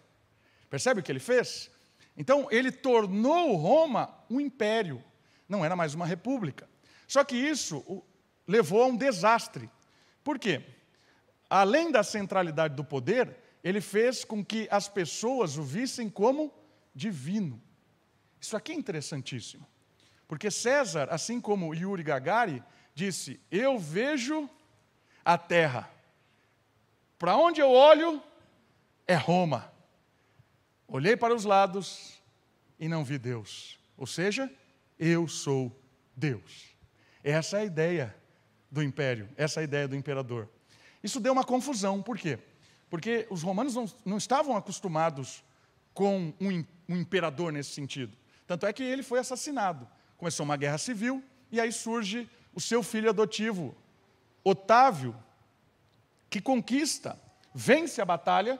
Percebe 0.69 1.01
o 1.01 1.03
que 1.03 1.12
ele 1.12 1.21
fez? 1.21 1.71
Então, 2.17 2.49
ele 2.51 2.73
tornou 2.73 3.55
Roma 3.57 4.12
um 4.29 4.41
império, 4.41 5.03
não 5.49 5.65
era 5.65 5.77
mais 5.77 5.95
uma 5.95 6.05
república. 6.05 6.69
Só 7.12 7.23
que 7.23 7.37
isso 7.37 8.02
levou 8.49 8.83
a 8.83 8.87
um 8.87 8.97
desastre. 8.97 9.69
Por 10.25 10.38
quê? 10.38 10.64
Além 11.50 11.92
da 11.92 12.02
centralidade 12.02 12.75
do 12.75 12.83
poder, 12.83 13.37
ele 13.62 13.83
fez 13.83 14.25
com 14.25 14.42
que 14.42 14.66
as 14.71 14.88
pessoas 14.88 15.59
o 15.59 15.62
vissem 15.62 16.09
como 16.09 16.50
divino. 16.95 17.62
Isso 18.40 18.57
aqui 18.57 18.73
é 18.73 18.76
interessantíssimo. 18.76 19.66
Porque 20.26 20.50
César, 20.50 21.07
assim 21.11 21.38
como 21.38 21.75
Yuri 21.75 22.02
Gagarin, 22.02 22.62
disse: 22.95 23.38
Eu 23.50 23.78
vejo 23.78 24.49
a 25.23 25.37
terra. 25.37 25.90
Para 27.19 27.37
onde 27.37 27.61
eu 27.61 27.71
olho 27.71 28.23
é 29.07 29.16
Roma. 29.16 29.71
Olhei 30.88 31.14
para 31.14 31.35
os 31.35 31.45
lados 31.45 32.23
e 32.81 32.88
não 32.88 33.04
vi 33.04 33.19
Deus. 33.19 33.78
Ou 33.99 34.07
seja, 34.07 34.50
eu 34.99 35.28
sou 35.28 35.78
Deus. 36.16 36.72
Essa 37.23 37.59
é 37.59 37.61
a 37.61 37.64
ideia 37.64 38.17
do 38.71 38.83
império, 38.83 39.29
essa 39.37 39.61
é 39.61 39.62
a 39.62 39.64
ideia 39.64 39.87
do 39.87 39.95
imperador. 39.95 40.49
Isso 41.02 41.21
deu 41.21 41.33
uma 41.33 41.45
confusão, 41.45 42.02
por 42.02 42.19
quê? 42.19 42.38
Porque 42.88 43.26
os 43.31 43.43
romanos 43.43 43.75
não, 43.75 43.87
não 44.05 44.17
estavam 44.17 44.57
acostumados 44.57 45.43
com 45.95 46.33
um, 46.41 46.64
um 46.88 46.97
imperador 46.97 47.52
nesse 47.52 47.71
sentido. 47.71 48.17
Tanto 48.47 48.67
é 48.67 48.73
que 48.73 48.83
ele 48.83 49.02
foi 49.02 49.19
assassinado. 49.19 49.88
Começou 50.17 50.45
uma 50.45 50.57
guerra 50.57 50.79
civil, 50.79 51.23
e 51.50 51.61
aí 51.61 51.73
surge 51.73 52.29
o 52.55 52.61
seu 52.61 52.83
filho 52.83 53.11
adotivo, 53.11 53.75
Otávio, 54.45 55.14
que 56.29 56.41
conquista, 56.41 57.19
vence 57.55 58.00
a 58.00 58.05
batalha 58.05 58.59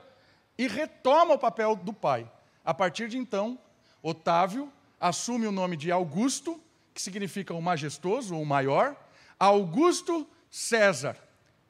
e 0.57 0.67
retoma 0.67 1.33
o 1.33 1.39
papel 1.39 1.75
do 1.75 1.91
pai. 1.91 2.29
A 2.63 2.73
partir 2.73 3.09
de 3.09 3.17
então, 3.17 3.59
Otávio 4.01 4.71
assume 4.99 5.47
o 5.47 5.51
nome 5.51 5.75
de 5.75 5.91
Augusto 5.91 6.61
que 6.93 7.01
significa 7.01 7.53
o 7.53 7.61
majestoso, 7.61 8.35
o 8.35 8.45
maior, 8.45 8.95
Augusto 9.39 10.27
César. 10.49 11.17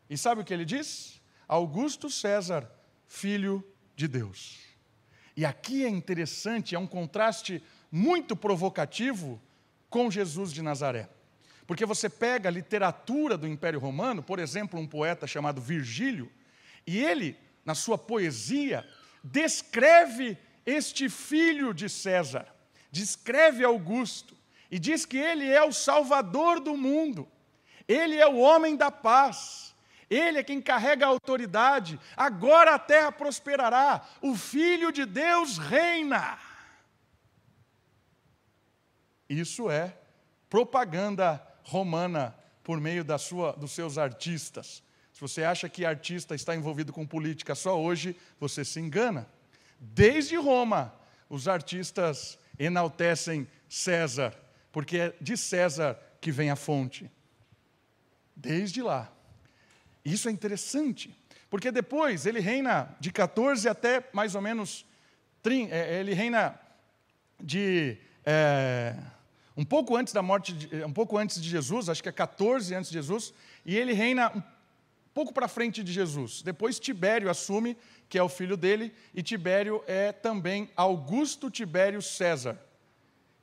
E 0.09 0.17
sabe 0.17 0.41
o 0.41 0.43
que 0.43 0.53
ele 0.53 0.65
diz? 0.65 1.21
Augusto 1.47 2.09
César, 2.09 2.69
filho 3.07 3.63
de 3.95 4.07
Deus. 4.07 4.59
E 5.35 5.45
aqui 5.45 5.85
é 5.85 5.89
interessante, 5.89 6.75
é 6.75 6.79
um 6.79 6.87
contraste 6.87 7.63
muito 7.91 8.35
provocativo 8.35 9.41
com 9.89 10.11
Jesus 10.11 10.51
de 10.51 10.61
Nazaré. 10.61 11.09
Porque 11.65 11.85
você 11.85 12.09
pega 12.09 12.49
a 12.49 12.51
literatura 12.51 13.37
do 13.37 13.47
Império 13.47 13.79
Romano, 13.79 14.21
por 14.21 14.39
exemplo, 14.39 14.79
um 14.79 14.87
poeta 14.87 15.25
chamado 15.25 15.61
Virgílio, 15.61 16.31
e 16.85 16.99
ele, 16.99 17.37
na 17.63 17.73
sua 17.73 17.97
poesia, 17.97 18.87
descreve 19.23 20.37
este 20.65 21.09
filho 21.09 21.73
de 21.73 21.87
César, 21.87 22.47
descreve 22.91 23.63
Augusto, 23.63 24.37
e 24.73 24.79
diz 24.79 25.05
que 25.05 25.19
ele 25.19 25.47
é 25.47 25.63
o 25.63 25.71
salvador 25.71 26.59
do 26.59 26.75
mundo, 26.75 27.27
ele 27.87 28.15
é 28.15 28.25
o 28.25 28.39
homem 28.39 28.75
da 28.75 28.89
paz, 28.89 29.75
ele 30.09 30.39
é 30.39 30.43
quem 30.43 30.59
carrega 30.59 31.05
a 31.05 31.09
autoridade, 31.09 31.99
agora 32.17 32.73
a 32.73 32.79
terra 32.79 33.11
prosperará, 33.11 34.03
o 34.19 34.35
Filho 34.35 34.91
de 34.91 35.05
Deus 35.05 35.59
reina. 35.59 36.39
Isso 39.29 39.69
é 39.69 39.95
propaganda 40.49 41.39
romana 41.61 42.35
por 42.63 42.81
meio 42.81 43.03
da 43.03 43.19
sua, 43.19 43.53
dos 43.53 43.73
seus 43.73 43.99
artistas. 43.99 44.81
Se 45.13 45.21
você 45.21 45.43
acha 45.43 45.69
que 45.69 45.85
artista 45.85 46.33
está 46.33 46.55
envolvido 46.55 46.91
com 46.91 47.05
política 47.05 47.53
só 47.53 47.79
hoje, 47.79 48.15
você 48.39 48.65
se 48.65 48.79
engana. 48.79 49.29
Desde 49.79 50.35
Roma, 50.35 50.91
os 51.29 51.47
artistas 51.47 52.39
enaltecem 52.57 53.47
César, 53.69 54.35
porque 54.73 54.97
é 54.97 55.15
de 55.21 55.37
César 55.37 55.97
que 56.19 56.31
vem 56.31 56.49
a 56.49 56.55
fonte. 56.57 57.09
Desde 58.35 58.81
lá. 58.81 59.09
Isso 60.03 60.27
é 60.27 60.31
interessante, 60.31 61.15
porque 61.49 61.71
depois 61.71 62.25
ele 62.25 62.41
reina 62.41 62.93
de 62.99 63.11
14 63.11 63.69
até 63.69 64.03
mais 64.11 64.35
ou 64.35 64.41
menos. 64.41 64.85
É, 65.69 65.99
ele 65.99 66.13
reina 66.13 66.59
de 67.39 67.97
é, 68.25 68.95
Um 69.55 69.63
pouco 69.63 69.95
antes 69.95 70.11
da 70.13 70.21
morte, 70.21 70.53
de, 70.53 70.83
um 70.83 70.91
pouco 70.91 71.17
antes 71.17 71.39
de 71.39 71.47
Jesus, 71.47 71.87
acho 71.87 72.01
que 72.01 72.09
é 72.09 72.11
14 72.11 72.73
antes 72.73 72.89
de 72.89 72.97
Jesus, 72.97 73.33
e 73.65 73.77
ele 73.77 73.93
reina 73.93 74.31
um 74.35 74.41
pouco 75.13 75.31
para 75.33 75.47
frente 75.47 75.83
de 75.83 75.93
Jesus. 75.93 76.41
Depois 76.41 76.79
Tibério 76.79 77.29
assume, 77.29 77.77
que 78.09 78.17
é 78.17 78.23
o 78.23 78.29
filho 78.29 78.57
dele, 78.57 78.91
e 79.13 79.21
Tibério 79.21 79.83
é 79.85 80.11
também 80.11 80.69
Augusto 80.75 81.51
Tibério 81.51 82.01
César. 82.01 82.57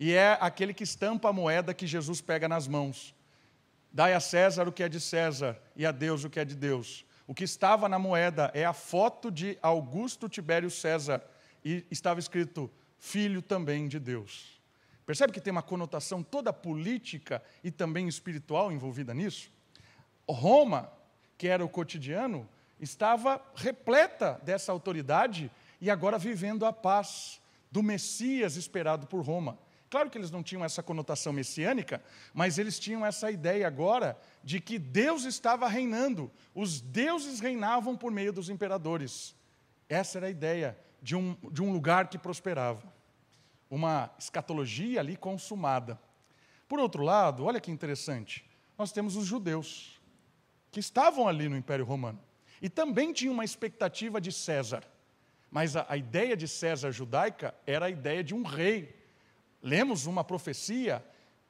E 0.01 0.15
é 0.15 0.39
aquele 0.41 0.73
que 0.73 0.83
estampa 0.83 1.29
a 1.29 1.33
moeda 1.33 1.75
que 1.75 1.87
Jesus 1.87 2.23
pega 2.23 2.49
nas 2.49 2.67
mãos. 2.67 3.15
Dai 3.93 4.15
a 4.15 4.21
César 4.21 4.67
o 4.67 4.73
que 4.73 4.83
é 4.83 4.89
de 4.89 4.99
César 4.99 5.61
e 5.77 5.85
a 5.85 5.93
Deus 5.93 6.25
o 6.25 6.31
que 6.31 6.41
é 6.41 6.45
de 6.45 6.57
Deus. 6.57 7.05
O 7.27 7.35
que 7.35 7.45
estava 7.45 7.87
na 7.87 7.99
moeda 7.99 8.51
é 8.55 8.65
a 8.65 8.73
foto 8.73 9.31
de 9.31 9.59
Augusto 9.61 10.27
Tibério 10.27 10.71
César 10.71 11.23
e 11.63 11.85
estava 11.91 12.19
escrito 12.19 12.71
filho 12.99 13.43
também 13.43 13.89
de 13.89 14.01
Deus. 14.01 14.59
Percebe 15.05 15.35
que 15.35 15.41
tem 15.41 15.51
uma 15.51 15.63
conotação 15.63 16.23
toda 16.23 16.51
política 16.51 17.43
e 17.63 17.71
também 17.71 18.09
espiritual 18.09 18.73
envolvida 18.73 19.13
nisso? 19.13 19.53
Roma, 20.27 20.91
que 21.37 21.47
era 21.47 21.63
o 21.63 21.69
cotidiano, 21.69 22.49
estava 22.81 23.39
repleta 23.55 24.41
dessa 24.43 24.73
autoridade 24.73 25.51
e 25.79 25.91
agora 25.91 26.17
vivendo 26.17 26.65
a 26.65 26.73
paz 26.73 27.39
do 27.71 27.83
Messias 27.83 28.57
esperado 28.57 29.07
por 29.07 29.21
Roma. 29.21 29.59
Claro 29.91 30.09
que 30.09 30.17
eles 30.17 30.31
não 30.31 30.41
tinham 30.41 30.65
essa 30.65 30.85
conotação 30.85 31.33
messiânica, 31.33 32.01
mas 32.33 32.59
eles 32.59 32.79
tinham 32.79 33.05
essa 33.05 33.29
ideia 33.29 33.67
agora 33.67 34.17
de 34.43 34.61
que 34.61 34.79
Deus 34.79 35.25
estava 35.25 35.67
reinando, 35.67 36.31
os 36.55 36.81
deuses 36.81 37.41
reinavam 37.41 37.97
por 37.97 38.13
meio 38.13 38.33
dos 38.33 38.49
imperadores. 38.49 39.35
Essa 39.89 40.19
era 40.19 40.29
a 40.29 40.31
ideia 40.31 40.79
de 41.03 41.17
um, 41.17 41.37
de 41.51 41.61
um 41.61 41.73
lugar 41.73 42.09
que 42.09 42.17
prosperava. 42.17 42.85
Uma 43.69 44.15
escatologia 44.17 45.01
ali 45.01 45.17
consumada. 45.17 46.01
Por 46.69 46.79
outro 46.79 47.03
lado, 47.03 47.45
olha 47.45 47.61
que 47.61 47.73
interessante, 47.73 48.49
nós 48.79 48.93
temos 48.93 49.17
os 49.17 49.27
judeus, 49.27 50.01
que 50.71 50.79
estavam 50.79 51.27
ali 51.27 51.49
no 51.49 51.57
Império 51.57 51.85
Romano, 51.85 52.21
e 52.63 52.69
também 52.69 53.13
tinham 53.13 53.35
uma 53.35 53.45
expectativa 53.45 54.21
de 54.21 54.31
César. 54.31 54.85
Mas 55.51 55.75
a, 55.75 55.85
a 55.89 55.97
ideia 55.97 56.37
de 56.37 56.47
César 56.47 56.93
judaica 56.93 57.53
era 57.67 57.87
a 57.87 57.91
ideia 57.91 58.23
de 58.23 58.33
um 58.37 58.45
rei 58.45 59.00
Lemos 59.63 60.07
uma 60.07 60.25
profecia 60.25 61.05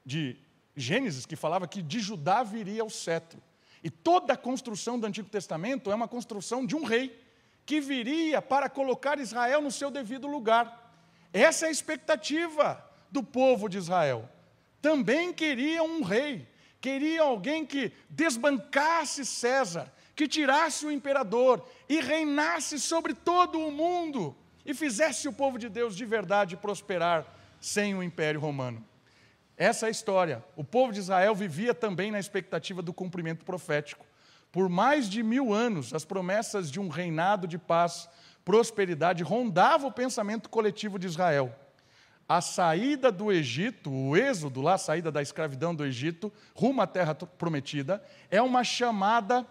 de 0.04 0.36
Gênesis 0.76 1.26
que 1.26 1.36
falava 1.36 1.68
que 1.68 1.82
de 1.82 2.00
Judá 2.00 2.42
viria 2.42 2.84
o 2.84 2.90
cetro. 2.90 3.42
E 3.82 3.90
toda 3.90 4.34
a 4.34 4.36
construção 4.36 4.98
do 4.98 5.06
Antigo 5.06 5.28
Testamento 5.28 5.90
é 5.90 5.94
uma 5.94 6.08
construção 6.08 6.66
de 6.66 6.76
um 6.76 6.84
rei 6.84 7.18
que 7.64 7.80
viria 7.80 8.42
para 8.42 8.68
colocar 8.68 9.18
Israel 9.18 9.62
no 9.62 9.70
seu 9.70 9.90
devido 9.90 10.26
lugar. 10.26 10.92
Essa 11.32 11.66
é 11.66 11.68
a 11.68 11.72
expectativa 11.72 12.84
do 13.10 13.22
povo 13.22 13.68
de 13.68 13.78
Israel. 13.78 14.28
Também 14.82 15.32
queriam 15.32 15.86
um 15.86 16.02
rei, 16.02 16.48
queriam 16.80 17.28
alguém 17.28 17.64
que 17.64 17.92
desbancasse 18.08 19.24
César, 19.24 19.92
que 20.16 20.26
tirasse 20.26 20.84
o 20.84 20.90
imperador 20.90 21.64
e 21.88 22.00
reinasse 22.00 22.78
sobre 22.78 23.14
todo 23.14 23.58
o 23.58 23.70
mundo 23.70 24.36
e 24.64 24.74
fizesse 24.74 25.28
o 25.28 25.32
povo 25.32 25.58
de 25.58 25.68
Deus 25.68 25.96
de 25.96 26.04
verdade 26.04 26.56
prosperar 26.56 27.39
sem 27.60 27.94
o 27.94 28.02
Império 28.02 28.40
Romano. 28.40 28.84
Essa 29.56 29.86
é 29.86 29.88
a 29.88 29.90
história. 29.90 30.42
O 30.56 30.64
povo 30.64 30.90
de 30.90 31.00
Israel 31.00 31.34
vivia 31.34 31.74
também 31.74 32.10
na 32.10 32.18
expectativa 32.18 32.80
do 32.80 32.94
cumprimento 32.94 33.44
profético. 33.44 34.06
Por 34.50 34.70
mais 34.70 35.08
de 35.08 35.22
mil 35.22 35.52
anos, 35.52 35.92
as 35.92 36.04
promessas 36.04 36.70
de 36.70 36.80
um 36.80 36.88
reinado 36.88 37.46
de 37.46 37.58
paz, 37.58 38.08
prosperidade, 38.42 39.22
rondavam 39.22 39.90
o 39.90 39.92
pensamento 39.92 40.48
coletivo 40.48 40.98
de 40.98 41.06
Israel. 41.06 41.54
A 42.26 42.40
saída 42.40 43.12
do 43.12 43.30
Egito, 43.30 43.92
o 43.92 44.16
êxodo 44.16 44.62
lá, 44.62 44.74
a 44.74 44.78
saída 44.78 45.12
da 45.12 45.20
escravidão 45.20 45.74
do 45.74 45.84
Egito, 45.84 46.32
rumo 46.54 46.80
à 46.80 46.86
terra 46.86 47.14
prometida, 47.14 48.02
é 48.30 48.40
uma 48.40 48.64
chamada, 48.64 49.46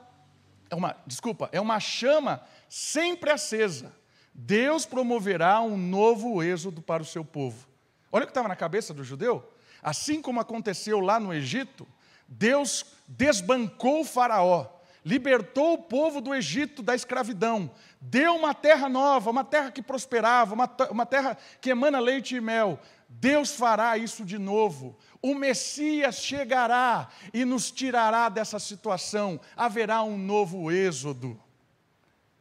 é 0.71 0.75
uma, 0.75 0.95
desculpa, 1.05 1.49
é 1.51 1.61
uma 1.61 1.79
chama 1.79 2.41
sempre 2.67 3.29
acesa. 3.29 3.93
Deus 4.33 4.87
promoverá 4.87 5.61
um 5.61 5.77
novo 5.77 6.41
êxodo 6.41 6.81
para 6.81 7.03
o 7.03 7.05
seu 7.05 7.23
povo. 7.23 7.68
Olha 8.11 8.23
o 8.23 8.27
que 8.27 8.31
estava 8.31 8.47
na 8.47 8.55
cabeça 8.55 8.93
do 8.93 9.03
judeu. 9.03 9.53
Assim 9.81 10.21
como 10.21 10.39
aconteceu 10.39 10.99
lá 10.99 11.19
no 11.19 11.33
Egito, 11.33 11.87
Deus 12.27 12.85
desbancou 13.07 14.03
Faraó, 14.03 14.67
libertou 15.03 15.73
o 15.73 15.83
povo 15.83 16.21
do 16.21 16.33
Egito 16.35 16.83
da 16.83 16.93
escravidão, 16.93 17.71
deu 17.99 18.35
uma 18.35 18.53
terra 18.53 18.89
nova, 18.89 19.31
uma 19.31 19.43
terra 19.43 19.71
que 19.71 19.81
prosperava, 19.81 20.53
uma, 20.53 20.69
uma 20.91 21.05
terra 21.05 21.37
que 21.61 21.69
emana 21.69 21.99
leite 21.99 22.35
e 22.35 22.41
mel. 22.41 22.79
Deus 23.07 23.51
fará 23.51 23.97
isso 23.97 24.23
de 24.23 24.37
novo. 24.37 24.95
O 25.21 25.33
Messias 25.33 26.17
chegará 26.17 27.09
e 27.33 27.43
nos 27.43 27.71
tirará 27.71 28.29
dessa 28.29 28.59
situação. 28.59 29.39
Haverá 29.55 30.03
um 30.03 30.17
novo 30.17 30.71
êxodo. 30.71 31.41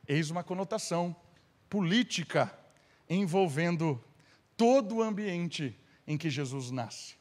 Eis 0.07 0.31
uma 0.31 0.45
conotação 0.45 1.17
política 1.71 2.53
envolvendo 3.09 4.03
todo 4.59 4.97
o 4.97 5.03
ambiente 5.03 5.79
em 6.05 6.19
que 6.19 6.29
Jesus 6.29 6.71
nasce. 6.73 7.15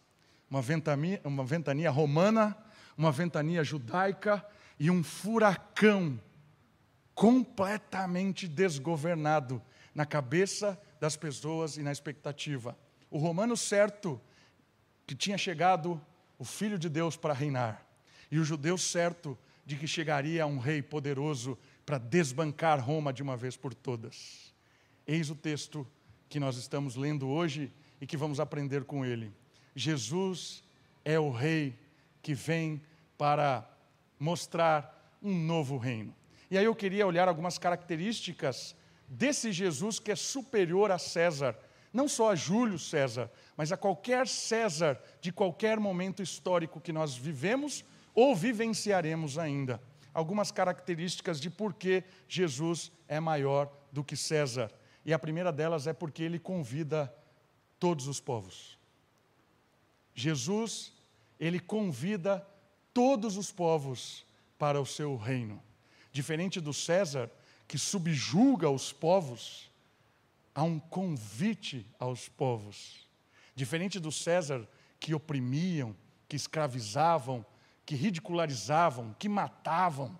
Uma 0.49 0.61
ventania, 0.61 1.21
uma 1.23 1.45
ventania 1.45 1.91
romana, 1.91 2.57
uma 2.97 3.11
ventania 3.11 3.63
judaica 3.63 4.43
e 4.79 4.89
um 4.89 5.03
furacão 5.03 6.19
completamente 7.13 8.47
desgovernado 8.47 9.61
na 9.93 10.05
cabeça 10.05 10.79
das 10.99 11.15
pessoas 11.15 11.77
e 11.77 11.83
na 11.83 11.91
expectativa. 11.91 12.77
O 13.09 13.19
romano 13.19 13.55
certo 13.55 14.19
que 15.05 15.15
tinha 15.15 15.37
chegado 15.37 16.01
o 16.39 16.43
filho 16.43 16.77
de 16.77 16.89
Deus 16.89 17.15
para 17.15 17.33
reinar, 17.33 17.85
e 18.29 18.39
o 18.39 18.43
judeu 18.43 18.77
certo 18.77 19.37
de 19.65 19.75
que 19.75 19.87
chegaria 19.87 20.45
um 20.45 20.59
rei 20.59 20.81
poderoso 20.81 21.57
para 21.85 21.97
desbancar 21.97 22.83
Roma 22.83 23.11
de 23.13 23.23
uma 23.23 23.37
vez 23.37 23.55
por 23.57 23.73
todas. 23.73 24.53
Eis 25.05 25.29
o 25.29 25.35
texto 25.35 25.87
que 26.29 26.39
nós 26.39 26.57
estamos 26.57 26.95
lendo 26.95 27.27
hoje 27.27 27.71
e 27.99 28.05
que 28.05 28.17
vamos 28.17 28.39
aprender 28.39 28.83
com 28.83 29.05
ele. 29.05 29.31
Jesus 29.75 30.63
é 31.03 31.19
o 31.19 31.31
Rei 31.31 31.77
que 32.21 32.33
vem 32.33 32.81
para 33.17 33.67
mostrar 34.19 35.17
um 35.21 35.33
novo 35.33 35.77
reino. 35.77 36.13
E 36.49 36.57
aí 36.57 36.65
eu 36.65 36.75
queria 36.75 37.05
olhar 37.05 37.27
algumas 37.27 37.57
características 37.57 38.75
desse 39.07 39.51
Jesus 39.51 39.99
que 39.99 40.11
é 40.11 40.15
superior 40.15 40.91
a 40.91 40.97
César, 40.97 41.57
não 41.93 42.07
só 42.07 42.31
a 42.31 42.35
Júlio 42.35 42.77
César, 42.77 43.31
mas 43.55 43.71
a 43.71 43.77
qualquer 43.77 44.27
César 44.27 45.01
de 45.21 45.31
qualquer 45.31 45.79
momento 45.79 46.21
histórico 46.21 46.81
que 46.81 46.91
nós 46.91 47.15
vivemos 47.15 47.83
ou 48.13 48.35
vivenciaremos 48.35 49.37
ainda. 49.37 49.81
Algumas 50.13 50.51
características 50.51 51.39
de 51.39 51.49
por 51.49 51.73
que 51.73 52.03
Jesus 52.27 52.91
é 53.07 53.19
maior 53.19 53.71
do 53.91 54.03
que 54.03 54.15
César. 54.15 54.71
E 55.07 55.13
a 55.13 55.17
primeira 55.17 55.53
delas 55.53 55.87
é 55.87 55.93
porque 55.93 56.21
ele 56.21 56.37
convida 56.37 57.11
todos 57.79 58.07
os 58.07 58.19
povos. 58.19 58.77
Jesus, 60.13 60.91
ele 61.39 61.61
convida 61.61 62.45
todos 62.93 63.37
os 63.37 63.49
povos 63.49 64.25
para 64.59 64.81
o 64.81 64.85
seu 64.85 65.15
reino. 65.15 65.63
Diferente 66.11 66.59
do 66.59 66.73
César, 66.73 67.31
que 67.65 67.77
subjuga 67.77 68.69
os 68.69 68.91
povos, 68.91 69.71
há 70.53 70.63
um 70.63 70.77
convite 70.77 71.87
aos 71.97 72.27
povos. 72.27 73.07
Diferente 73.55 74.01
do 74.01 74.11
César, 74.11 74.67
que 74.99 75.15
oprimiam, 75.15 75.95
que 76.27 76.35
escravizavam, 76.35 77.45
que 77.85 77.95
ridicularizavam, 77.95 79.15
que 79.17 79.29
matavam, 79.29 80.19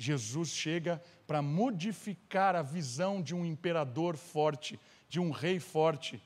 Jesus 0.00 0.50
chega 0.50 1.02
para 1.30 1.42
modificar 1.42 2.56
a 2.56 2.62
visão 2.62 3.22
de 3.22 3.36
um 3.36 3.46
imperador 3.46 4.16
forte, 4.16 4.80
de 5.08 5.20
um 5.20 5.30
rei 5.30 5.60
forte, 5.60 6.20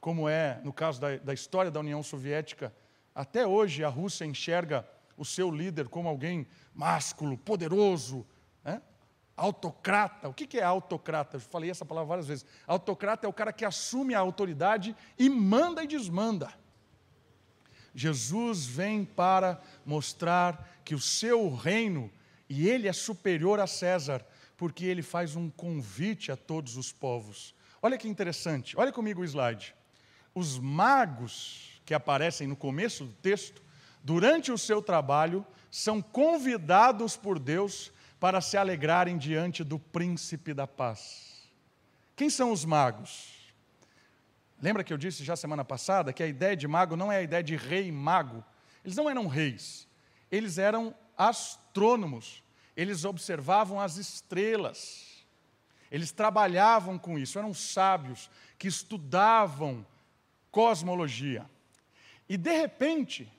como 0.00 0.28
é 0.28 0.60
no 0.62 0.72
caso 0.72 1.00
da, 1.00 1.16
da 1.16 1.34
história 1.34 1.72
da 1.72 1.80
União 1.80 2.00
Soviética. 2.04 2.72
Até 3.12 3.44
hoje 3.44 3.82
a 3.82 3.88
Rússia 3.88 4.24
enxerga 4.24 4.88
o 5.16 5.24
seu 5.24 5.50
líder 5.50 5.88
como 5.88 6.08
alguém 6.08 6.46
másculo, 6.72 7.36
poderoso, 7.36 8.24
né? 8.62 8.80
autocrata. 9.36 10.28
O 10.28 10.32
que 10.32 10.56
é 10.56 10.62
autocrata? 10.62 11.38
Eu 11.38 11.40
falei 11.40 11.68
essa 11.68 11.84
palavra 11.84 12.10
várias 12.10 12.28
vezes. 12.28 12.46
Autocrata 12.64 13.26
é 13.26 13.28
o 13.28 13.32
cara 13.32 13.52
que 13.52 13.64
assume 13.64 14.14
a 14.14 14.20
autoridade 14.20 14.94
e 15.18 15.28
manda 15.28 15.82
e 15.82 15.86
desmanda. 15.88 16.54
Jesus 17.92 18.66
vem 18.66 19.04
para 19.04 19.60
mostrar 19.84 20.78
que 20.84 20.94
o 20.94 21.00
seu 21.00 21.52
reino 21.52 22.08
e 22.48 22.68
ele 22.68 22.88
é 22.88 22.92
superior 22.92 23.60
a 23.60 23.66
César, 23.66 24.24
porque 24.56 24.84
ele 24.84 25.02
faz 25.02 25.36
um 25.36 25.50
convite 25.50 26.32
a 26.32 26.36
todos 26.36 26.76
os 26.76 26.92
povos. 26.92 27.54
Olha 27.82 27.98
que 27.98 28.08
interessante, 28.08 28.76
olha 28.78 28.92
comigo 28.92 29.20
o 29.20 29.24
slide. 29.24 29.74
Os 30.34 30.58
magos 30.58 31.80
que 31.84 31.94
aparecem 31.94 32.46
no 32.46 32.56
começo 32.56 33.04
do 33.04 33.12
texto, 33.14 33.62
durante 34.02 34.50
o 34.50 34.58
seu 34.58 34.82
trabalho, 34.82 35.46
são 35.70 36.00
convidados 36.00 37.16
por 37.16 37.38
Deus 37.38 37.92
para 38.18 38.40
se 38.40 38.56
alegrarem 38.56 39.18
diante 39.18 39.62
do 39.62 39.78
príncipe 39.78 40.54
da 40.54 40.66
paz. 40.66 41.50
Quem 42.14 42.30
são 42.30 42.50
os 42.50 42.64
magos? 42.64 43.36
Lembra 44.60 44.82
que 44.82 44.92
eu 44.92 44.96
disse 44.96 45.22
já 45.22 45.36
semana 45.36 45.64
passada 45.64 46.12
que 46.12 46.22
a 46.22 46.26
ideia 46.26 46.56
de 46.56 46.66
mago 46.66 46.96
não 46.96 47.12
é 47.12 47.18
a 47.18 47.22
ideia 47.22 47.42
de 47.42 47.56
rei 47.56 47.92
mago. 47.92 48.42
Eles 48.82 48.96
não 48.96 49.10
eram 49.10 49.26
reis, 49.26 49.86
eles 50.30 50.56
eram 50.58 50.94
astrônomos. 51.16 52.42
Eles 52.76 53.04
observavam 53.04 53.80
as 53.80 53.96
estrelas. 53.96 55.24
Eles 55.90 56.10
trabalhavam 56.10 56.98
com 56.98 57.18
isso, 57.18 57.38
eram 57.38 57.54
sábios 57.54 58.28
que 58.58 58.68
estudavam 58.68 59.86
cosmologia. 60.50 61.48
E 62.28 62.36
de 62.36 62.56
repente, 62.56 63.32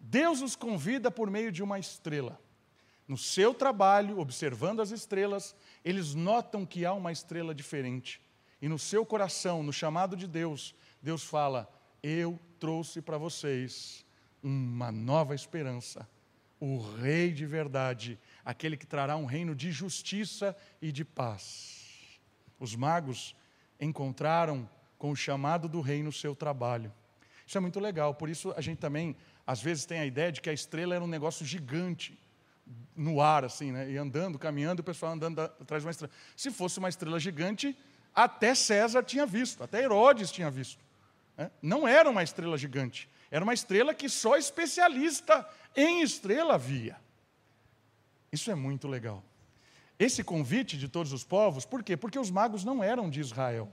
Deus 0.00 0.42
os 0.42 0.56
convida 0.56 1.10
por 1.10 1.30
meio 1.30 1.52
de 1.52 1.62
uma 1.62 1.78
estrela. 1.78 2.40
No 3.06 3.16
seu 3.16 3.54
trabalho, 3.54 4.18
observando 4.18 4.80
as 4.80 4.90
estrelas, 4.90 5.56
eles 5.84 6.14
notam 6.14 6.66
que 6.66 6.84
há 6.84 6.92
uma 6.92 7.12
estrela 7.12 7.54
diferente. 7.54 8.20
E 8.60 8.68
no 8.68 8.78
seu 8.78 9.06
coração, 9.06 9.62
no 9.62 9.72
chamado 9.72 10.16
de 10.16 10.26
Deus, 10.26 10.74
Deus 11.00 11.22
fala: 11.22 11.72
Eu 12.02 12.38
trouxe 12.58 13.00
para 13.00 13.16
vocês 13.16 14.04
uma 14.42 14.92
nova 14.92 15.34
esperança. 15.34 16.06
O 16.60 16.78
Rei 16.78 17.32
de 17.32 17.46
verdade, 17.46 18.18
aquele 18.44 18.76
que 18.76 18.86
trará 18.86 19.16
um 19.16 19.24
reino 19.24 19.54
de 19.54 19.70
justiça 19.70 20.56
e 20.82 20.90
de 20.90 21.04
paz. 21.04 22.18
Os 22.58 22.74
magos 22.74 23.36
encontraram 23.80 24.68
com 24.98 25.10
o 25.10 25.16
chamado 25.16 25.68
do 25.68 25.80
rei 25.80 26.02
no 26.02 26.12
seu 26.12 26.34
trabalho. 26.34 26.92
Isso 27.46 27.56
é 27.56 27.60
muito 27.60 27.78
legal, 27.78 28.14
por 28.14 28.28
isso 28.28 28.52
a 28.56 28.60
gente 28.60 28.78
também, 28.78 29.16
às 29.46 29.62
vezes, 29.62 29.86
tem 29.86 30.00
a 30.00 30.06
ideia 30.06 30.32
de 30.32 30.40
que 30.40 30.50
a 30.50 30.52
estrela 30.52 30.94
era 30.94 31.04
um 31.04 31.08
negócio 31.08 31.46
gigante 31.46 32.18
no 32.94 33.20
ar, 33.20 33.44
assim, 33.44 33.72
né? 33.72 33.90
E 33.90 33.96
andando, 33.96 34.38
caminhando, 34.38 34.80
o 34.80 34.84
pessoal 34.84 35.12
andando 35.12 35.40
atrás 35.40 35.82
de 35.82 35.86
uma 35.86 35.90
estrela. 35.90 36.12
Se 36.36 36.50
fosse 36.50 36.78
uma 36.78 36.88
estrela 36.88 37.18
gigante, 37.18 37.76
até 38.14 38.54
César 38.54 39.02
tinha 39.02 39.24
visto, 39.24 39.62
até 39.62 39.82
Herodes 39.82 40.30
tinha 40.30 40.50
visto. 40.50 40.84
Né? 41.36 41.50
Não 41.62 41.86
era 41.86 42.10
uma 42.10 42.22
estrela 42.22 42.58
gigante, 42.58 43.08
era 43.30 43.44
uma 43.44 43.54
estrela 43.54 43.94
que 43.94 44.08
só 44.08 44.36
especialista 44.36 45.46
em 45.76 46.02
estrela 46.02 46.56
via. 46.56 46.96
Isso 48.32 48.50
é 48.50 48.54
muito 48.54 48.88
legal. 48.88 49.22
Esse 49.98 50.22
convite 50.22 50.76
de 50.78 50.88
todos 50.88 51.12
os 51.12 51.24
povos, 51.24 51.64
por 51.64 51.82
quê? 51.82 51.96
Porque 51.96 52.18
os 52.18 52.30
magos 52.30 52.64
não 52.64 52.82
eram 52.82 53.10
de 53.10 53.20
Israel. 53.20 53.68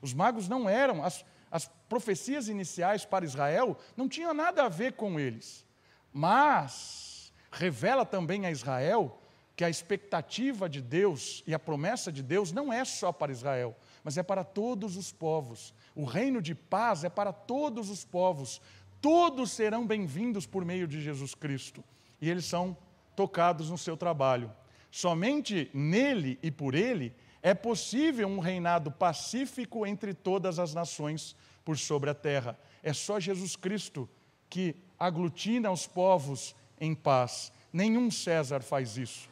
Os 0.00 0.14
magos 0.14 0.48
não 0.48 0.68
eram, 0.68 1.04
as, 1.04 1.24
as 1.50 1.70
profecias 1.88 2.48
iniciais 2.48 3.04
para 3.04 3.24
Israel 3.24 3.78
não 3.96 4.08
tinham 4.08 4.32
nada 4.32 4.64
a 4.64 4.68
ver 4.68 4.94
com 4.94 5.18
eles. 5.18 5.66
Mas 6.12 7.32
revela 7.50 8.06
também 8.06 8.46
a 8.46 8.50
Israel 8.50 9.20
que 9.58 9.64
a 9.64 9.70
expectativa 9.70 10.68
de 10.68 10.80
Deus 10.80 11.42
e 11.44 11.52
a 11.52 11.58
promessa 11.58 12.12
de 12.12 12.22
Deus 12.22 12.52
não 12.52 12.72
é 12.72 12.84
só 12.84 13.10
para 13.10 13.32
Israel, 13.32 13.76
mas 14.04 14.16
é 14.16 14.22
para 14.22 14.44
todos 14.44 14.96
os 14.96 15.10
povos. 15.10 15.74
O 15.96 16.04
reino 16.04 16.40
de 16.40 16.54
paz 16.54 17.02
é 17.02 17.08
para 17.08 17.32
todos 17.32 17.90
os 17.90 18.04
povos. 18.04 18.62
Todos 19.00 19.52
serão 19.52 19.86
bem-vindos 19.86 20.46
por 20.46 20.64
meio 20.64 20.86
de 20.86 21.00
Jesus 21.00 21.34
Cristo. 21.34 21.84
E 22.20 22.28
eles 22.28 22.44
são 22.44 22.76
tocados 23.14 23.70
no 23.70 23.78
seu 23.78 23.96
trabalho. 23.96 24.52
Somente 24.90 25.70
nele 25.72 26.38
e 26.42 26.50
por 26.50 26.74
ele 26.74 27.14
é 27.42 27.54
possível 27.54 28.26
um 28.26 28.38
reinado 28.38 28.90
pacífico 28.90 29.86
entre 29.86 30.12
todas 30.12 30.58
as 30.58 30.74
nações 30.74 31.36
por 31.64 31.78
sobre 31.78 32.10
a 32.10 32.14
terra. 32.14 32.58
É 32.82 32.92
só 32.92 33.20
Jesus 33.20 33.54
Cristo 33.54 34.08
que 34.50 34.74
aglutina 34.98 35.70
os 35.70 35.86
povos 35.86 36.54
em 36.80 36.94
paz. 36.94 37.52
Nenhum 37.72 38.10
César 38.10 38.60
faz 38.60 38.96
isso 38.96 39.28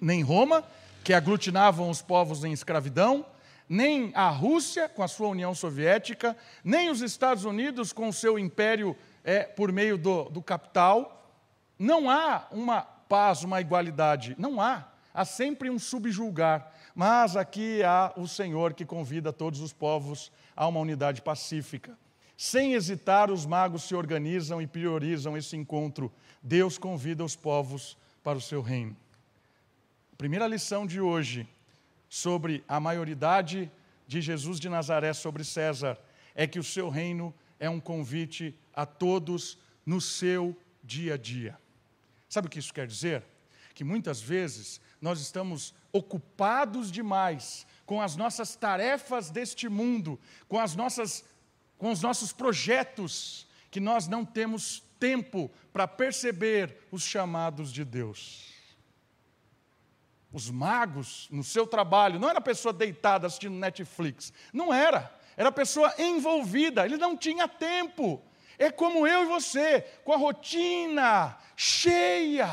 nem 0.00 0.22
Roma, 0.22 0.64
que 1.02 1.12
aglutinavam 1.12 1.88
os 1.88 2.02
povos 2.02 2.44
em 2.44 2.52
escravidão, 2.52 3.24
nem 3.68 4.12
a 4.14 4.28
Rússia, 4.28 4.88
com 4.88 5.02
a 5.02 5.08
sua 5.08 5.28
União 5.28 5.54
Soviética, 5.54 6.36
nem 6.62 6.90
os 6.90 7.00
Estados 7.00 7.44
Unidos, 7.44 7.92
com 7.92 8.08
o 8.08 8.12
seu 8.12 8.38
império 8.38 8.96
é, 9.24 9.42
por 9.42 9.72
meio 9.72 9.98
do, 9.98 10.24
do 10.24 10.40
capital. 10.40 11.30
Não 11.78 12.08
há 12.08 12.46
uma 12.50 12.82
paz, 12.82 13.42
uma 13.42 13.60
igualdade. 13.60 14.34
Não 14.38 14.60
há. 14.60 14.88
Há 15.12 15.24
sempre 15.24 15.70
um 15.70 15.78
subjulgar. 15.78 16.72
Mas 16.94 17.36
aqui 17.36 17.82
há 17.82 18.12
o 18.16 18.28
Senhor 18.28 18.72
que 18.72 18.84
convida 18.84 19.32
todos 19.32 19.60
os 19.60 19.72
povos 19.72 20.30
a 20.54 20.66
uma 20.66 20.80
unidade 20.80 21.20
pacífica. 21.20 21.96
Sem 22.36 22.74
hesitar, 22.74 23.30
os 23.30 23.46
magos 23.46 23.84
se 23.84 23.94
organizam 23.94 24.60
e 24.60 24.66
priorizam 24.66 25.36
esse 25.36 25.56
encontro. 25.56 26.12
Deus 26.42 26.78
convida 26.78 27.24
os 27.24 27.34
povos 27.34 27.96
para 28.22 28.38
o 28.38 28.40
seu 28.40 28.60
reino. 28.60 28.96
A 30.12 30.16
primeira 30.16 30.46
lição 30.46 30.86
de 30.86 31.00
hoje 31.00 31.48
sobre 32.08 32.64
a 32.68 32.78
maioridade 32.78 33.70
de 34.06 34.20
Jesus 34.20 34.60
de 34.60 34.68
Nazaré 34.68 35.12
sobre 35.12 35.44
César 35.44 35.98
é 36.34 36.46
que 36.46 36.58
o 36.58 36.64
seu 36.64 36.88
reino 36.88 37.34
é 37.58 37.68
um 37.68 37.80
convite 37.80 38.58
a 38.74 38.86
todos 38.86 39.58
no 39.84 40.00
seu 40.00 40.56
dia 40.82 41.14
a 41.14 41.16
dia. 41.16 41.58
Sabe 42.28 42.46
o 42.46 42.50
que 42.50 42.58
isso 42.58 42.72
quer 42.72 42.86
dizer? 42.86 43.24
Que 43.74 43.84
muitas 43.84 44.20
vezes 44.20 44.80
nós 45.00 45.20
estamos 45.20 45.74
ocupados 45.92 46.90
demais 46.90 47.66
com 47.84 48.00
as 48.00 48.16
nossas 48.16 48.54
tarefas 48.56 49.30
deste 49.30 49.68
mundo, 49.68 50.18
com 50.48 50.58
as 50.58 50.74
nossas 50.74 51.24
com 51.78 51.90
os 51.90 52.00
nossos 52.00 52.32
projetos, 52.32 53.46
que 53.70 53.80
nós 53.80 54.08
não 54.08 54.24
temos 54.24 54.82
tempo 54.98 55.50
para 55.74 55.86
perceber 55.86 56.74
os 56.90 57.02
chamados 57.02 57.70
de 57.70 57.84
Deus 57.84 58.55
os 60.36 60.50
magos 60.50 61.28
no 61.30 61.42
seu 61.42 61.66
trabalho, 61.66 62.20
não 62.20 62.28
era 62.28 62.42
pessoa 62.42 62.70
deitada 62.70 63.26
assistindo 63.26 63.54
Netflix, 63.56 64.34
não 64.52 64.72
era, 64.72 65.10
era 65.34 65.50
pessoa 65.50 65.94
envolvida, 65.96 66.84
ele 66.84 66.98
não 66.98 67.16
tinha 67.16 67.48
tempo. 67.48 68.22
É 68.58 68.70
como 68.70 69.06
eu 69.06 69.22
e 69.22 69.26
você, 69.28 69.80
com 70.04 70.12
a 70.12 70.18
rotina 70.18 71.38
cheia, 71.56 72.50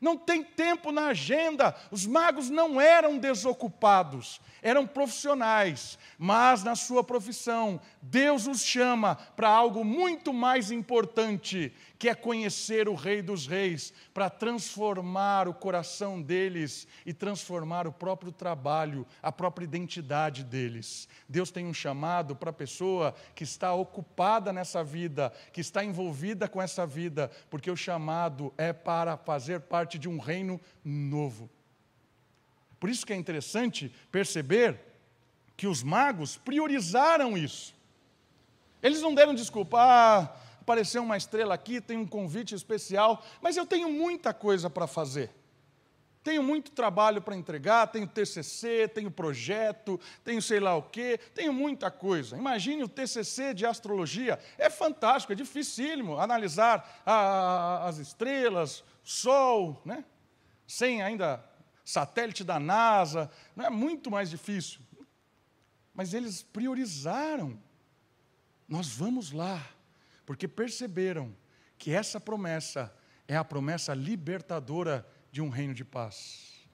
não 0.00 0.16
tem 0.16 0.42
tempo 0.42 0.90
na 0.90 1.08
agenda. 1.08 1.76
Os 1.90 2.06
magos 2.06 2.48
não 2.48 2.80
eram 2.80 3.18
desocupados, 3.18 4.40
eram 4.62 4.86
profissionais, 4.86 5.98
mas 6.16 6.64
na 6.64 6.74
sua 6.74 7.04
profissão, 7.04 7.78
Deus 8.00 8.46
os 8.46 8.64
chama 8.64 9.16
para 9.36 9.50
algo 9.50 9.84
muito 9.84 10.32
mais 10.32 10.70
importante, 10.70 11.74
que 12.02 12.08
é 12.08 12.16
conhecer 12.16 12.88
o 12.88 12.96
Rei 12.96 13.22
dos 13.22 13.46
Reis, 13.46 13.94
para 14.12 14.28
transformar 14.28 15.46
o 15.46 15.54
coração 15.54 16.20
deles 16.20 16.84
e 17.06 17.14
transformar 17.14 17.86
o 17.86 17.92
próprio 17.92 18.32
trabalho, 18.32 19.06
a 19.22 19.30
própria 19.30 19.62
identidade 19.62 20.42
deles. 20.42 21.08
Deus 21.28 21.52
tem 21.52 21.64
um 21.64 21.72
chamado 21.72 22.34
para 22.34 22.50
a 22.50 22.52
pessoa 22.52 23.14
que 23.36 23.44
está 23.44 23.72
ocupada 23.72 24.52
nessa 24.52 24.82
vida, 24.82 25.32
que 25.52 25.60
está 25.60 25.84
envolvida 25.84 26.48
com 26.48 26.60
essa 26.60 26.84
vida, 26.84 27.30
porque 27.48 27.70
o 27.70 27.76
chamado 27.76 28.52
é 28.58 28.72
para 28.72 29.16
fazer 29.16 29.60
parte 29.60 29.96
de 29.96 30.08
um 30.08 30.18
reino 30.18 30.60
novo. 30.84 31.48
Por 32.80 32.90
isso 32.90 33.06
que 33.06 33.12
é 33.12 33.16
interessante 33.16 33.94
perceber 34.10 34.76
que 35.56 35.68
os 35.68 35.84
magos 35.84 36.36
priorizaram 36.36 37.38
isso. 37.38 37.72
Eles 38.82 39.00
não 39.00 39.14
deram 39.14 39.32
desculpa, 39.32 39.78
ah, 39.80 40.36
apareceu 40.62 41.02
uma 41.02 41.16
estrela 41.16 41.54
aqui, 41.54 41.80
tem 41.80 41.98
um 41.98 42.06
convite 42.06 42.54
especial, 42.54 43.22
mas 43.40 43.56
eu 43.56 43.66
tenho 43.66 43.90
muita 43.90 44.32
coisa 44.32 44.70
para 44.70 44.86
fazer. 44.86 45.30
Tenho 46.22 46.42
muito 46.42 46.70
trabalho 46.70 47.20
para 47.20 47.34
entregar, 47.34 47.88
tenho 47.88 48.06
TCC, 48.06 48.86
tenho 48.86 49.10
projeto, 49.10 49.98
tenho 50.22 50.40
sei 50.40 50.60
lá 50.60 50.76
o 50.76 50.82
quê, 50.82 51.18
tenho 51.34 51.52
muita 51.52 51.90
coisa. 51.90 52.36
Imagine 52.36 52.84
o 52.84 52.88
TCC 52.88 53.52
de 53.52 53.66
astrologia, 53.66 54.38
é 54.56 54.70
fantástico, 54.70 55.32
é 55.32 55.36
dificílimo 55.36 56.16
analisar 56.18 57.02
a, 57.04 57.86
as 57.88 57.98
estrelas, 57.98 58.84
Sol, 59.02 59.82
né? 59.84 60.04
sem 60.64 61.02
ainda 61.02 61.44
satélite 61.84 62.44
da 62.44 62.60
NASA, 62.60 63.28
não 63.56 63.66
é 63.66 63.70
muito 63.70 64.08
mais 64.08 64.30
difícil. 64.30 64.80
Mas 65.92 66.14
eles 66.14 66.40
priorizaram. 66.40 67.60
Nós 68.68 68.88
vamos 68.88 69.32
lá 69.32 69.60
porque 70.32 70.48
perceberam 70.48 71.36
que 71.76 71.92
essa 71.92 72.18
promessa 72.18 72.90
é 73.28 73.36
a 73.36 73.44
promessa 73.44 73.92
libertadora 73.92 75.06
de 75.30 75.42
um 75.42 75.50
reino 75.50 75.74
de 75.74 75.84
paz. 75.84 76.66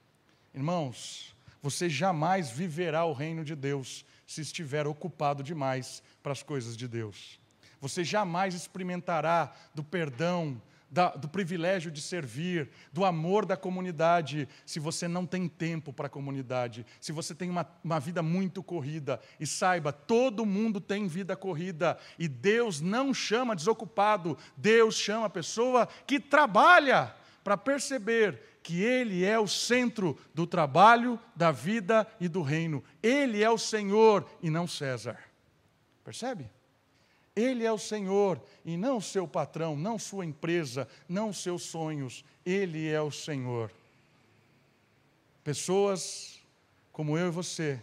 Irmãos, 0.53 1.35
você 1.61 1.89
jamais 1.89 2.49
viverá 2.49 3.03
o 3.03 3.11
reino 3.11 3.43
de 3.43 3.57
Deus 3.57 4.05
se 4.25 4.39
estiver 4.39 4.87
ocupado 4.87 5.43
demais 5.43 6.01
para 6.23 6.31
as 6.31 6.41
coisas 6.41 6.77
de 6.77 6.87
Deus. 6.87 7.37
Você 7.81 8.01
jamais 8.01 8.53
experimentará 8.53 9.53
do 9.75 9.83
perdão, 9.83 10.61
da, 10.89 11.09
do 11.09 11.27
privilégio 11.27 11.91
de 11.91 12.01
servir, 12.01 12.69
do 12.91 13.05
amor 13.05 13.45
da 13.45 13.55
comunidade, 13.55 14.47
se 14.65 14.79
você 14.79 15.07
não 15.07 15.25
tem 15.25 15.47
tempo 15.47 15.93
para 15.93 16.07
a 16.07 16.09
comunidade, 16.09 16.85
se 16.99 17.11
você 17.11 17.35
tem 17.35 17.49
uma, 17.49 17.67
uma 17.83 17.99
vida 17.99 18.23
muito 18.23 18.63
corrida. 18.63 19.19
E 19.39 19.45
saiba, 19.45 19.91
todo 19.91 20.45
mundo 20.45 20.81
tem 20.81 21.07
vida 21.07 21.35
corrida, 21.35 21.97
e 22.17 22.27
Deus 22.27 22.81
não 22.81 23.13
chama 23.13 23.55
desocupado, 23.55 24.37
Deus 24.57 24.95
chama 24.95 25.27
a 25.27 25.29
pessoa 25.29 25.87
que 26.07 26.19
trabalha 26.19 27.15
para 27.43 27.57
perceber 27.57 28.59
que 28.61 28.83
Ele 28.83 29.23
é 29.23 29.39
o 29.39 29.47
centro 29.47 30.17
do 30.33 30.45
trabalho, 30.45 31.19
da 31.35 31.51
vida 31.51 32.07
e 32.19 32.27
do 32.27 32.41
reino. 32.41 32.83
Ele 33.01 33.43
é 33.43 33.49
o 33.49 33.57
Senhor 33.57 34.27
e 34.41 34.49
não 34.49 34.67
César. 34.67 35.17
Percebe? 36.03 36.49
Ele 37.39 37.63
é 37.63 37.71
o 37.71 37.77
Senhor 37.77 38.41
e 38.65 38.75
não 38.75 38.97
o 38.97 39.01
seu 39.01 39.25
patrão, 39.25 39.77
não 39.77 39.97
sua 39.97 40.25
empresa, 40.25 40.87
não 41.07 41.31
seus 41.31 41.63
sonhos. 41.63 42.25
Ele 42.45 42.89
é 42.89 43.01
o 43.01 43.09
Senhor. 43.09 43.71
Pessoas 45.41 46.41
como 46.91 47.17
eu 47.17 47.27
e 47.27 47.31
você 47.31 47.81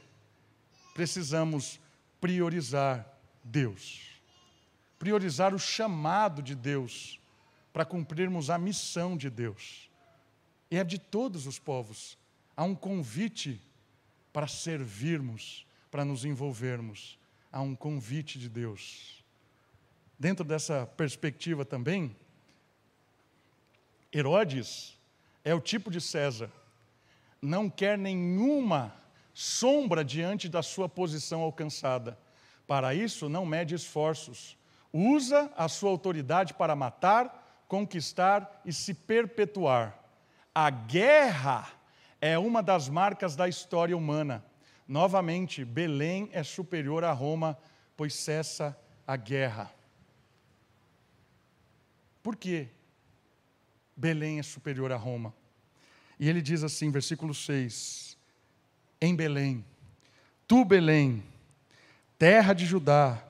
precisamos 0.92 1.80
priorizar 2.20 3.18
Deus, 3.42 4.10
priorizar 4.98 5.54
o 5.54 5.58
chamado 5.58 6.42
de 6.42 6.54
Deus 6.54 7.18
para 7.72 7.86
cumprirmos 7.86 8.50
a 8.50 8.58
missão 8.58 9.16
de 9.16 9.30
Deus. 9.30 9.88
E 10.70 10.76
é 10.76 10.84
de 10.84 10.98
todos 10.98 11.46
os 11.46 11.58
povos. 11.58 12.18
Há 12.54 12.64
um 12.64 12.74
convite 12.74 13.58
para 14.34 14.46
servirmos, 14.46 15.66
para 15.90 16.04
nos 16.04 16.26
envolvermos. 16.26 17.18
Há 17.50 17.62
um 17.62 17.74
convite 17.74 18.38
de 18.38 18.50
Deus. 18.50 19.24
Dentro 20.18 20.44
dessa 20.44 20.86
perspectiva 20.96 21.64
também, 21.64 22.16
Herodes 24.12 24.98
é 25.44 25.54
o 25.54 25.60
tipo 25.60 25.90
de 25.90 26.00
César, 26.00 26.50
não 27.40 27.68
quer 27.68 27.98
nenhuma 27.98 28.94
sombra 29.34 30.02
diante 30.02 30.48
da 30.48 30.62
sua 30.62 30.88
posição 30.88 31.42
alcançada. 31.42 32.18
Para 32.66 32.94
isso, 32.94 33.28
não 33.28 33.44
mede 33.44 33.74
esforços. 33.74 34.56
Usa 34.90 35.52
a 35.54 35.68
sua 35.68 35.90
autoridade 35.90 36.54
para 36.54 36.74
matar, 36.74 37.64
conquistar 37.68 38.62
e 38.64 38.72
se 38.72 38.94
perpetuar. 38.94 40.02
A 40.54 40.70
guerra 40.70 41.68
é 42.18 42.38
uma 42.38 42.62
das 42.62 42.88
marcas 42.88 43.36
da 43.36 43.46
história 43.46 43.94
humana. 43.94 44.42
Novamente, 44.88 45.64
Belém 45.64 46.30
é 46.32 46.42
superior 46.42 47.04
a 47.04 47.12
Roma, 47.12 47.58
pois 47.94 48.14
cessa 48.14 48.74
a 49.06 49.16
guerra. 49.16 49.70
Por 52.26 52.34
quê? 52.34 52.66
Belém 53.96 54.40
é 54.40 54.42
superior 54.42 54.90
a 54.90 54.96
Roma. 54.96 55.32
E 56.18 56.28
ele 56.28 56.42
diz 56.42 56.64
assim, 56.64 56.90
versículo 56.90 57.32
6: 57.32 58.18
Em 59.00 59.14
Belém, 59.14 59.64
tu, 60.44 60.64
Belém, 60.64 61.22
terra 62.18 62.52
de 62.52 62.66
Judá, 62.66 63.22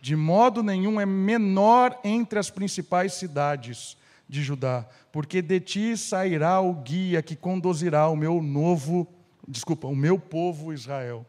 de 0.00 0.14
modo 0.14 0.62
nenhum 0.62 1.00
é 1.00 1.04
menor 1.04 1.98
entre 2.04 2.38
as 2.38 2.48
principais 2.48 3.14
cidades 3.14 3.96
de 4.28 4.40
Judá, 4.40 4.88
porque 5.10 5.42
de 5.42 5.58
ti 5.58 5.96
sairá 5.96 6.60
o 6.60 6.74
guia 6.74 7.20
que 7.24 7.34
conduzirá 7.34 8.08
o 8.08 8.14
meu 8.14 8.40
novo, 8.40 9.12
desculpa, 9.48 9.88
o 9.88 9.96
meu 9.96 10.16
povo 10.16 10.72
Israel. 10.72 11.26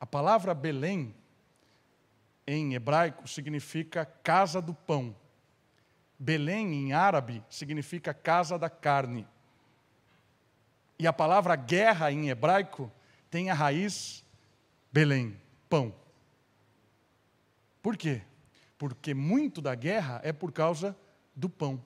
A 0.00 0.06
palavra 0.06 0.54
Belém, 0.54 1.14
em 2.46 2.72
hebraico, 2.72 3.28
significa 3.28 4.06
casa 4.06 4.62
do 4.62 4.72
pão. 4.72 5.14
Belém, 6.18 6.74
em 6.74 6.92
árabe, 6.92 7.44
significa 7.48 8.12
casa 8.12 8.58
da 8.58 8.68
carne. 8.68 9.26
E 10.98 11.06
a 11.06 11.12
palavra 11.12 11.54
guerra, 11.54 12.10
em 12.10 12.28
hebraico, 12.28 12.90
tem 13.30 13.50
a 13.50 13.54
raiz 13.54 14.24
Belém, 14.92 15.40
pão. 15.68 15.94
Por 17.80 17.96
quê? 17.96 18.22
Porque 18.76 19.14
muito 19.14 19.60
da 19.60 19.74
guerra 19.74 20.20
é 20.24 20.32
por 20.32 20.50
causa 20.50 20.96
do 21.36 21.48
pão. 21.48 21.80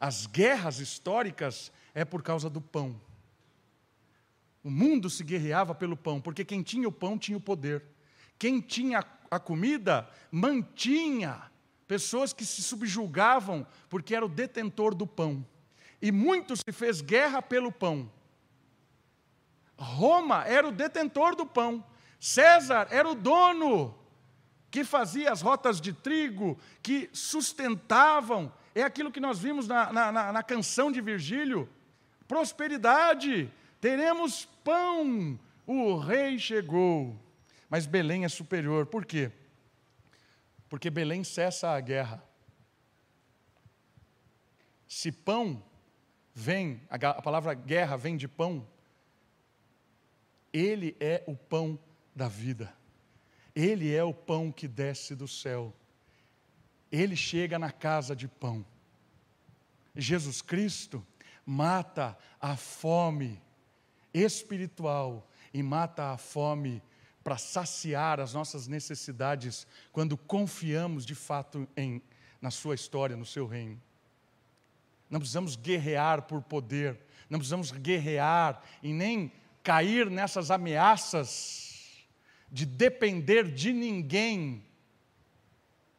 As 0.00 0.26
guerras 0.26 0.78
históricas 0.78 1.70
é 1.94 2.04
por 2.04 2.22
causa 2.22 2.48
do 2.48 2.60
pão. 2.60 2.98
O 4.64 4.70
mundo 4.70 5.10
se 5.10 5.22
guerreava 5.22 5.74
pelo 5.74 5.96
pão, 5.96 6.20
porque 6.20 6.44
quem 6.44 6.62
tinha 6.62 6.88
o 6.88 6.92
pão 6.92 7.18
tinha 7.18 7.36
o 7.36 7.40
poder. 7.40 7.84
Quem 8.38 8.60
tinha 8.60 9.04
a 9.30 9.38
comida 9.38 10.08
mantinha 10.30 11.51
pessoas 11.86 12.32
que 12.32 12.44
se 12.44 12.62
subjugavam 12.62 13.66
porque 13.88 14.14
era 14.14 14.24
o 14.24 14.28
detentor 14.28 14.94
do 14.94 15.06
pão. 15.06 15.46
E 16.00 16.10
muito 16.10 16.56
se 16.56 16.72
fez 16.72 17.00
guerra 17.00 17.40
pelo 17.40 17.70
pão. 17.70 18.10
Roma 19.76 20.44
era 20.44 20.66
o 20.66 20.72
detentor 20.72 21.34
do 21.36 21.46
pão. 21.46 21.84
César 22.18 22.88
era 22.90 23.08
o 23.08 23.14
dono 23.14 23.98
que 24.70 24.84
fazia 24.84 25.30
as 25.30 25.42
rotas 25.42 25.80
de 25.80 25.92
trigo, 25.92 26.58
que 26.82 27.10
sustentavam 27.12 28.52
é 28.74 28.82
aquilo 28.82 29.12
que 29.12 29.20
nós 29.20 29.38
vimos 29.38 29.68
na, 29.68 29.92
na, 29.92 30.32
na 30.32 30.42
canção 30.42 30.90
de 30.90 31.00
Virgílio: 31.00 31.68
prosperidade, 32.26 33.50
teremos 33.80 34.46
pão, 34.64 35.38
o 35.66 35.96
rei 35.98 36.38
chegou. 36.38 37.18
Mas 37.68 37.86
Belém 37.86 38.24
é 38.24 38.28
superior, 38.28 38.86
por 38.86 39.04
quê? 39.04 39.30
Porque 40.72 40.88
Belém 40.88 41.22
cessa 41.22 41.68
a 41.68 41.80
guerra. 41.80 42.24
Se 44.88 45.12
pão 45.12 45.62
vem, 46.34 46.80
a 46.88 47.20
palavra 47.20 47.52
guerra 47.52 47.94
vem 47.98 48.16
de 48.16 48.26
pão, 48.26 48.66
ele 50.50 50.96
é 50.98 51.22
o 51.26 51.36
pão 51.36 51.78
da 52.16 52.26
vida. 52.26 52.74
Ele 53.54 53.94
é 53.94 54.02
o 54.02 54.14
pão 54.14 54.50
que 54.50 54.66
desce 54.66 55.14
do 55.14 55.28
céu 55.28 55.76
ele 56.92 57.16
chega 57.16 57.58
na 57.58 57.72
casa 57.72 58.14
de 58.14 58.28
pão. 58.28 58.64
Jesus 59.96 60.42
Cristo 60.42 61.04
mata 61.44 62.16
a 62.38 62.54
fome 62.54 63.42
espiritual 64.12 65.26
e 65.54 65.62
mata 65.62 66.12
a 66.12 66.18
fome 66.18 66.82
para 67.22 67.38
saciar 67.38 68.20
as 68.20 68.34
nossas 68.34 68.66
necessidades 68.66 69.66
quando 69.92 70.16
confiamos 70.16 71.06
de 71.06 71.14
fato 71.14 71.68
em 71.76 72.02
na 72.40 72.50
sua 72.50 72.74
história, 72.74 73.16
no 73.16 73.24
seu 73.24 73.46
reino. 73.46 73.80
Não 75.08 75.20
precisamos 75.20 75.54
guerrear 75.54 76.22
por 76.22 76.42
poder, 76.42 76.98
não 77.30 77.38
precisamos 77.38 77.70
guerrear 77.70 78.60
e 78.82 78.92
nem 78.92 79.30
cair 79.62 80.10
nessas 80.10 80.50
ameaças 80.50 82.04
de 82.50 82.66
depender 82.66 83.50
de 83.52 83.72
ninguém 83.72 84.64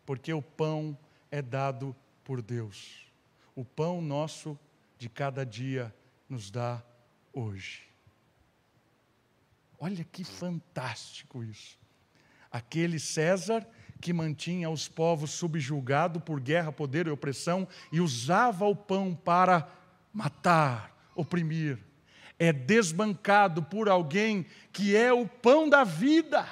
porque 0.06 0.34
o 0.34 0.42
pão 0.42 0.98
é 1.32 1.42
dado 1.42 1.96
por 2.24 2.42
Deus. 2.42 3.08
O 3.56 3.64
pão 3.64 4.02
nosso 4.02 4.60
de 4.98 5.10
cada 5.10 5.46
dia 5.46 5.94
nos 6.28 6.52
dá 6.52 6.84
hoje. 7.32 7.93
Olha 9.84 10.06
que 10.10 10.24
fantástico 10.24 11.44
isso. 11.44 11.78
Aquele 12.50 12.98
César 12.98 13.68
que 14.00 14.14
mantinha 14.14 14.70
os 14.70 14.88
povos 14.88 15.32
subjugados 15.32 16.24
por 16.24 16.40
guerra, 16.40 16.72
poder 16.72 17.06
e 17.06 17.10
opressão 17.10 17.68
e 17.92 18.00
usava 18.00 18.66
o 18.66 18.74
pão 18.74 19.14
para 19.14 19.70
matar, 20.14 21.12
oprimir, 21.14 21.78
é 22.40 22.54
desbancado 22.54 23.62
por 23.62 23.90
alguém 23.90 24.46
que 24.72 24.96
é 24.96 25.12
o 25.12 25.28
pão 25.28 25.68
da 25.68 25.84
vida. 25.84 26.48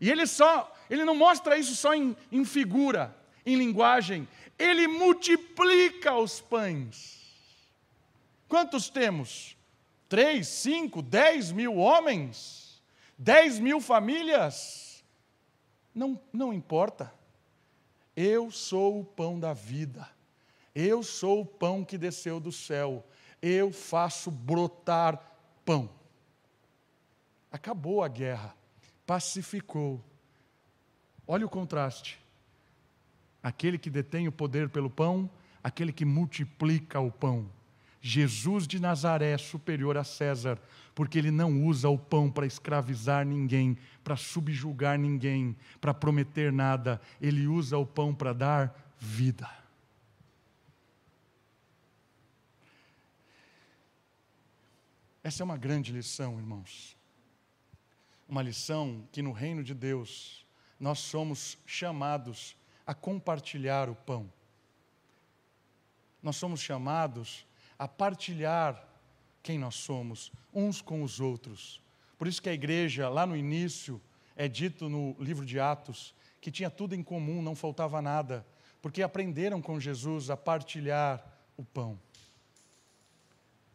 E 0.00 0.10
ele 0.10 0.26
só 0.26 0.74
ele 0.88 1.04
não 1.04 1.14
mostra 1.14 1.58
isso 1.58 1.76
só 1.76 1.92
em, 1.92 2.16
em 2.32 2.42
figura, 2.46 3.14
em 3.44 3.54
linguagem, 3.54 4.26
ele 4.58 4.88
multiplica 4.88 6.14
os 6.14 6.40
pães. 6.40 7.20
Quantos 8.48 8.88
temos? 8.88 9.59
Três, 10.10 10.48
cinco, 10.48 11.00
dez 11.00 11.52
mil 11.52 11.76
homens? 11.76 12.82
Dez 13.16 13.60
mil 13.60 13.80
famílias? 13.80 15.04
Não, 15.94 16.20
não 16.32 16.52
importa. 16.52 17.14
Eu 18.16 18.50
sou 18.50 18.98
o 18.98 19.04
pão 19.04 19.38
da 19.38 19.52
vida. 19.52 20.10
Eu 20.74 21.04
sou 21.04 21.42
o 21.42 21.46
pão 21.46 21.84
que 21.84 21.96
desceu 21.96 22.40
do 22.40 22.50
céu. 22.50 23.06
Eu 23.40 23.72
faço 23.72 24.32
brotar 24.32 25.16
pão. 25.64 25.88
Acabou 27.52 28.02
a 28.02 28.08
guerra, 28.08 28.56
pacificou. 29.06 30.02
Olha 31.24 31.46
o 31.46 31.48
contraste. 31.48 32.18
Aquele 33.40 33.78
que 33.78 33.88
detém 33.88 34.26
o 34.26 34.32
poder 34.32 34.70
pelo 34.70 34.90
pão, 34.90 35.30
aquele 35.62 35.92
que 35.92 36.04
multiplica 36.04 36.98
o 36.98 37.12
pão. 37.12 37.48
Jesus 38.00 38.66
de 38.66 38.80
Nazaré 38.80 39.32
é 39.32 39.38
superior 39.38 39.96
a 39.98 40.04
César, 40.04 40.58
porque 40.94 41.18
ele 41.18 41.30
não 41.30 41.64
usa 41.64 41.88
o 41.88 41.98
pão 41.98 42.30
para 42.30 42.46
escravizar 42.46 43.26
ninguém, 43.26 43.76
para 44.02 44.16
subjugar 44.16 44.98
ninguém, 44.98 45.54
para 45.80 45.92
prometer 45.92 46.50
nada. 46.50 47.00
Ele 47.20 47.46
usa 47.46 47.76
o 47.76 47.86
pão 47.86 48.14
para 48.14 48.32
dar 48.32 48.94
vida. 48.98 49.48
Essa 55.22 55.42
é 55.42 55.44
uma 55.44 55.58
grande 55.58 55.92
lição, 55.92 56.38
irmãos. 56.38 56.96
Uma 58.26 58.42
lição 58.42 59.06
que 59.12 59.20
no 59.20 59.32
reino 59.32 59.62
de 59.62 59.74
Deus 59.74 60.46
nós 60.78 61.00
somos 61.00 61.58
chamados 61.66 62.56
a 62.86 62.94
compartilhar 62.94 63.90
o 63.90 63.94
pão. 63.94 64.32
Nós 66.22 66.36
somos 66.36 66.60
chamados 66.60 67.46
a 67.80 67.88
partilhar 67.88 68.86
quem 69.42 69.58
nós 69.58 69.74
somos, 69.76 70.30
uns 70.52 70.82
com 70.82 71.02
os 71.02 71.18
outros. 71.18 71.80
Por 72.18 72.28
isso 72.28 72.42
que 72.42 72.50
a 72.50 72.52
igreja, 72.52 73.08
lá 73.08 73.26
no 73.26 73.34
início, 73.34 73.98
é 74.36 74.46
dito 74.46 74.86
no 74.90 75.16
livro 75.18 75.46
de 75.46 75.58
Atos 75.58 76.14
que 76.42 76.50
tinha 76.50 76.68
tudo 76.68 76.94
em 76.94 77.02
comum, 77.02 77.40
não 77.40 77.56
faltava 77.56 78.02
nada, 78.02 78.46
porque 78.82 79.02
aprenderam 79.02 79.62
com 79.62 79.80
Jesus 79.80 80.28
a 80.28 80.36
partilhar 80.36 81.24
o 81.56 81.64
pão. 81.64 81.98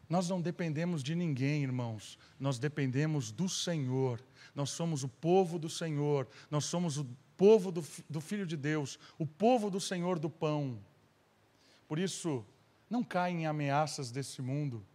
Nós 0.08 0.30
não 0.30 0.40
dependemos 0.40 1.02
de 1.02 1.16
ninguém, 1.16 1.64
irmãos, 1.64 2.20
nós 2.40 2.60
dependemos 2.60 3.32
do 3.32 3.50
Senhor. 3.50 4.24
Nós 4.54 4.70
somos 4.70 5.04
o 5.04 5.08
povo 5.08 5.58
do 5.58 5.68
Senhor, 5.68 6.28
nós 6.52 6.66
somos 6.66 7.00
o 7.00 7.08
povo 7.36 7.72
do, 7.72 7.84
do 8.08 8.22
Filho 8.22 8.46
de 8.46 8.56
Deus, 8.56 9.00
o 9.18 9.26
povo 9.26 9.72
do 9.72 9.80
Senhor 9.80 10.20
do 10.20 10.30
pão. 10.30 10.78
Por 11.88 11.98
isso, 11.98 12.46
não 12.90 13.04
caem 13.04 13.44
em 13.44 13.46
ameaças 13.46 14.12
desse 14.12 14.42
mundo. 14.42 14.86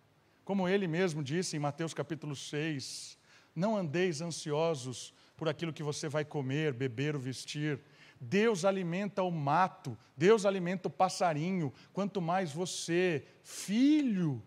Como 0.45 0.69
ele 0.69 0.87
mesmo 0.87 1.23
disse 1.23 1.57
em 1.57 1.61
Mateus 1.61 1.95
capítulo 1.95 2.35
6, 2.35 3.19
não 3.55 3.77
andeis 3.77 4.21
ansiosos 4.21 5.13
por 5.37 5.49
aquilo 5.49 5.73
que 5.73 5.83
você 5.83 6.09
vai 6.09 6.25
comer, 6.25 6.73
beber 6.73 7.15
ou 7.15 7.21
vestir. 7.21 7.81
Deus 8.21 8.65
alimenta 8.65 9.23
o 9.23 9.31
mato, 9.31 9.97
Deus 10.17 10.45
alimenta 10.45 10.89
o 10.89 10.91
passarinho, 10.91 11.73
quanto 11.93 12.21
mais 12.21 12.53
você, 12.53 13.27
filho, 13.43 14.43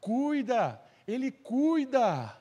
cuida, 0.00 0.80
Ele 1.06 1.32
cuida. 1.32 2.36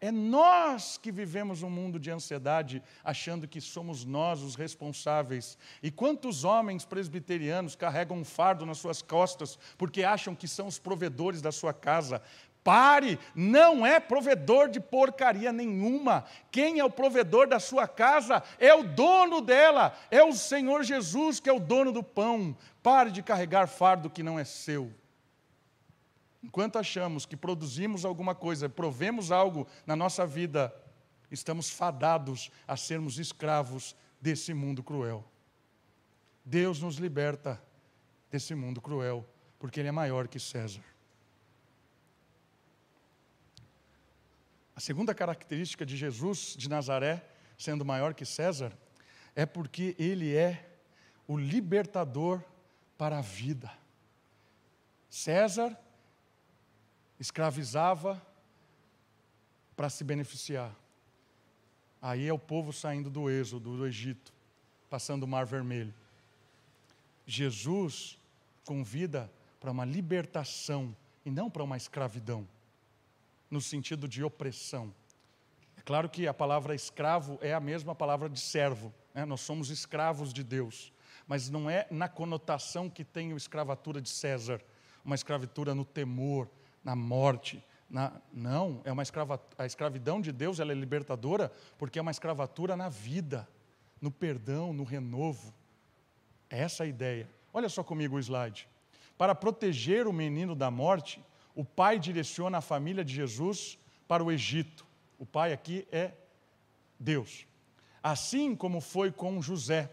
É 0.00 0.10
nós 0.10 0.96
que 0.96 1.12
vivemos 1.12 1.62
um 1.62 1.68
mundo 1.68 1.98
de 2.00 2.10
ansiedade, 2.10 2.82
achando 3.04 3.46
que 3.46 3.60
somos 3.60 4.02
nós 4.02 4.40
os 4.40 4.54
responsáveis. 4.54 5.58
E 5.82 5.90
quantos 5.90 6.42
homens 6.42 6.86
presbiterianos 6.86 7.76
carregam 7.76 8.16
um 8.16 8.24
fardo 8.24 8.64
nas 8.64 8.78
suas 8.78 9.02
costas 9.02 9.58
porque 9.76 10.02
acham 10.02 10.34
que 10.34 10.48
são 10.48 10.66
os 10.66 10.78
provedores 10.78 11.42
da 11.42 11.52
sua 11.52 11.74
casa? 11.74 12.22
Pare, 12.64 13.18
não 13.34 13.84
é 13.84 14.00
provedor 14.00 14.70
de 14.70 14.80
porcaria 14.80 15.52
nenhuma. 15.52 16.24
Quem 16.50 16.78
é 16.78 16.84
o 16.84 16.90
provedor 16.90 17.46
da 17.46 17.58
sua 17.58 17.86
casa 17.86 18.42
é 18.58 18.74
o 18.74 18.82
dono 18.82 19.42
dela, 19.42 19.94
é 20.10 20.22
o 20.22 20.32
Senhor 20.32 20.82
Jesus 20.82 21.40
que 21.40 21.48
é 21.48 21.52
o 21.52 21.60
dono 21.60 21.92
do 21.92 22.02
pão. 22.02 22.56
Pare 22.82 23.10
de 23.10 23.22
carregar 23.22 23.66
fardo 23.66 24.08
que 24.08 24.22
não 24.22 24.38
é 24.38 24.44
seu. 24.44 24.90
Enquanto 26.42 26.78
achamos 26.78 27.26
que 27.26 27.36
produzimos 27.36 28.04
alguma 28.04 28.34
coisa, 28.34 28.68
provemos 28.68 29.30
algo 29.30 29.66
na 29.86 29.94
nossa 29.94 30.26
vida, 30.26 30.74
estamos 31.30 31.68
fadados 31.68 32.50
a 32.66 32.76
sermos 32.76 33.18
escravos 33.18 33.94
desse 34.20 34.54
mundo 34.54 34.82
cruel. 34.82 35.24
Deus 36.44 36.80
nos 36.80 36.96
liberta 36.96 37.62
desse 38.30 38.54
mundo 38.54 38.80
cruel, 38.80 39.28
porque 39.58 39.80
Ele 39.80 39.88
é 39.88 39.92
maior 39.92 40.26
que 40.28 40.40
César. 40.40 40.82
A 44.74 44.80
segunda 44.80 45.14
característica 45.14 45.84
de 45.84 45.94
Jesus 45.94 46.54
de 46.56 46.66
Nazaré, 46.66 47.22
sendo 47.58 47.84
maior 47.84 48.14
que 48.14 48.24
César, 48.24 48.72
é 49.34 49.44
porque 49.44 49.94
ele 49.98 50.34
é 50.34 50.70
o 51.28 51.36
libertador 51.36 52.42
para 52.96 53.18
a 53.18 53.20
vida. 53.20 53.70
César 55.10 55.78
escravizava 57.20 58.20
para 59.76 59.90
se 59.90 60.02
beneficiar. 60.02 60.74
Aí 62.00 62.26
é 62.26 62.32
o 62.32 62.38
povo 62.38 62.72
saindo 62.72 63.10
do 63.10 63.28
êxodo, 63.28 63.76
do 63.76 63.86
Egito, 63.86 64.32
passando 64.88 65.24
o 65.24 65.28
Mar 65.28 65.44
Vermelho. 65.44 65.94
Jesus 67.26 68.18
convida 68.64 69.30
para 69.60 69.70
uma 69.70 69.84
libertação 69.84 70.96
e 71.24 71.30
não 71.30 71.50
para 71.50 71.62
uma 71.62 71.76
escravidão 71.76 72.48
no 73.50 73.60
sentido 73.60 74.08
de 74.08 74.24
opressão. 74.24 74.94
É 75.76 75.82
claro 75.82 76.08
que 76.08 76.26
a 76.26 76.32
palavra 76.32 76.74
escravo 76.74 77.38
é 77.42 77.52
a 77.52 77.60
mesma 77.60 77.94
palavra 77.94 78.28
de 78.30 78.40
servo, 78.40 78.94
né? 79.12 79.24
nós 79.24 79.40
somos 79.40 79.70
escravos 79.70 80.32
de 80.32 80.42
Deus, 80.42 80.92
mas 81.26 81.50
não 81.50 81.68
é 81.68 81.86
na 81.90 82.08
conotação 82.08 82.88
que 82.88 83.04
tem 83.04 83.32
a 83.32 83.36
escravatura 83.36 84.00
de 84.00 84.08
César, 84.08 84.62
uma 85.04 85.14
escravatura 85.14 85.74
no 85.74 85.84
temor, 85.84 86.48
na 86.84 86.96
morte. 86.96 87.64
Na... 87.88 88.12
não, 88.32 88.80
é 88.84 88.92
uma 88.92 89.02
escrava... 89.02 89.40
a 89.58 89.66
escravidão 89.66 90.20
de 90.20 90.32
Deus 90.32 90.60
ela 90.60 90.72
é 90.72 90.74
libertadora 90.74 91.52
porque 91.78 91.98
é 91.98 92.02
uma 92.02 92.10
escravatura 92.10 92.76
na 92.76 92.88
vida, 92.88 93.48
no 94.00 94.10
perdão, 94.10 94.72
no 94.72 94.84
renovo. 94.84 95.52
É 96.48 96.60
essa 96.60 96.84
a 96.84 96.86
ideia. 96.86 97.28
Olha 97.52 97.68
só 97.68 97.82
comigo 97.82 98.16
o 98.16 98.20
slide. 98.20 98.68
Para 99.18 99.34
proteger 99.34 100.06
o 100.06 100.12
menino 100.12 100.54
da 100.54 100.70
morte, 100.70 101.22
o 101.54 101.64
pai 101.64 101.98
direciona 101.98 102.58
a 102.58 102.62
família 102.62 103.04
de 103.04 103.14
Jesus 103.14 103.78
para 104.08 104.24
o 104.24 104.32
Egito. 104.32 104.86
O 105.18 105.26
pai 105.26 105.52
aqui 105.52 105.86
é 105.92 106.12
Deus. 106.98 107.46
Assim 108.02 108.56
como 108.56 108.80
foi 108.80 109.12
com 109.12 109.42
José, 109.42 109.90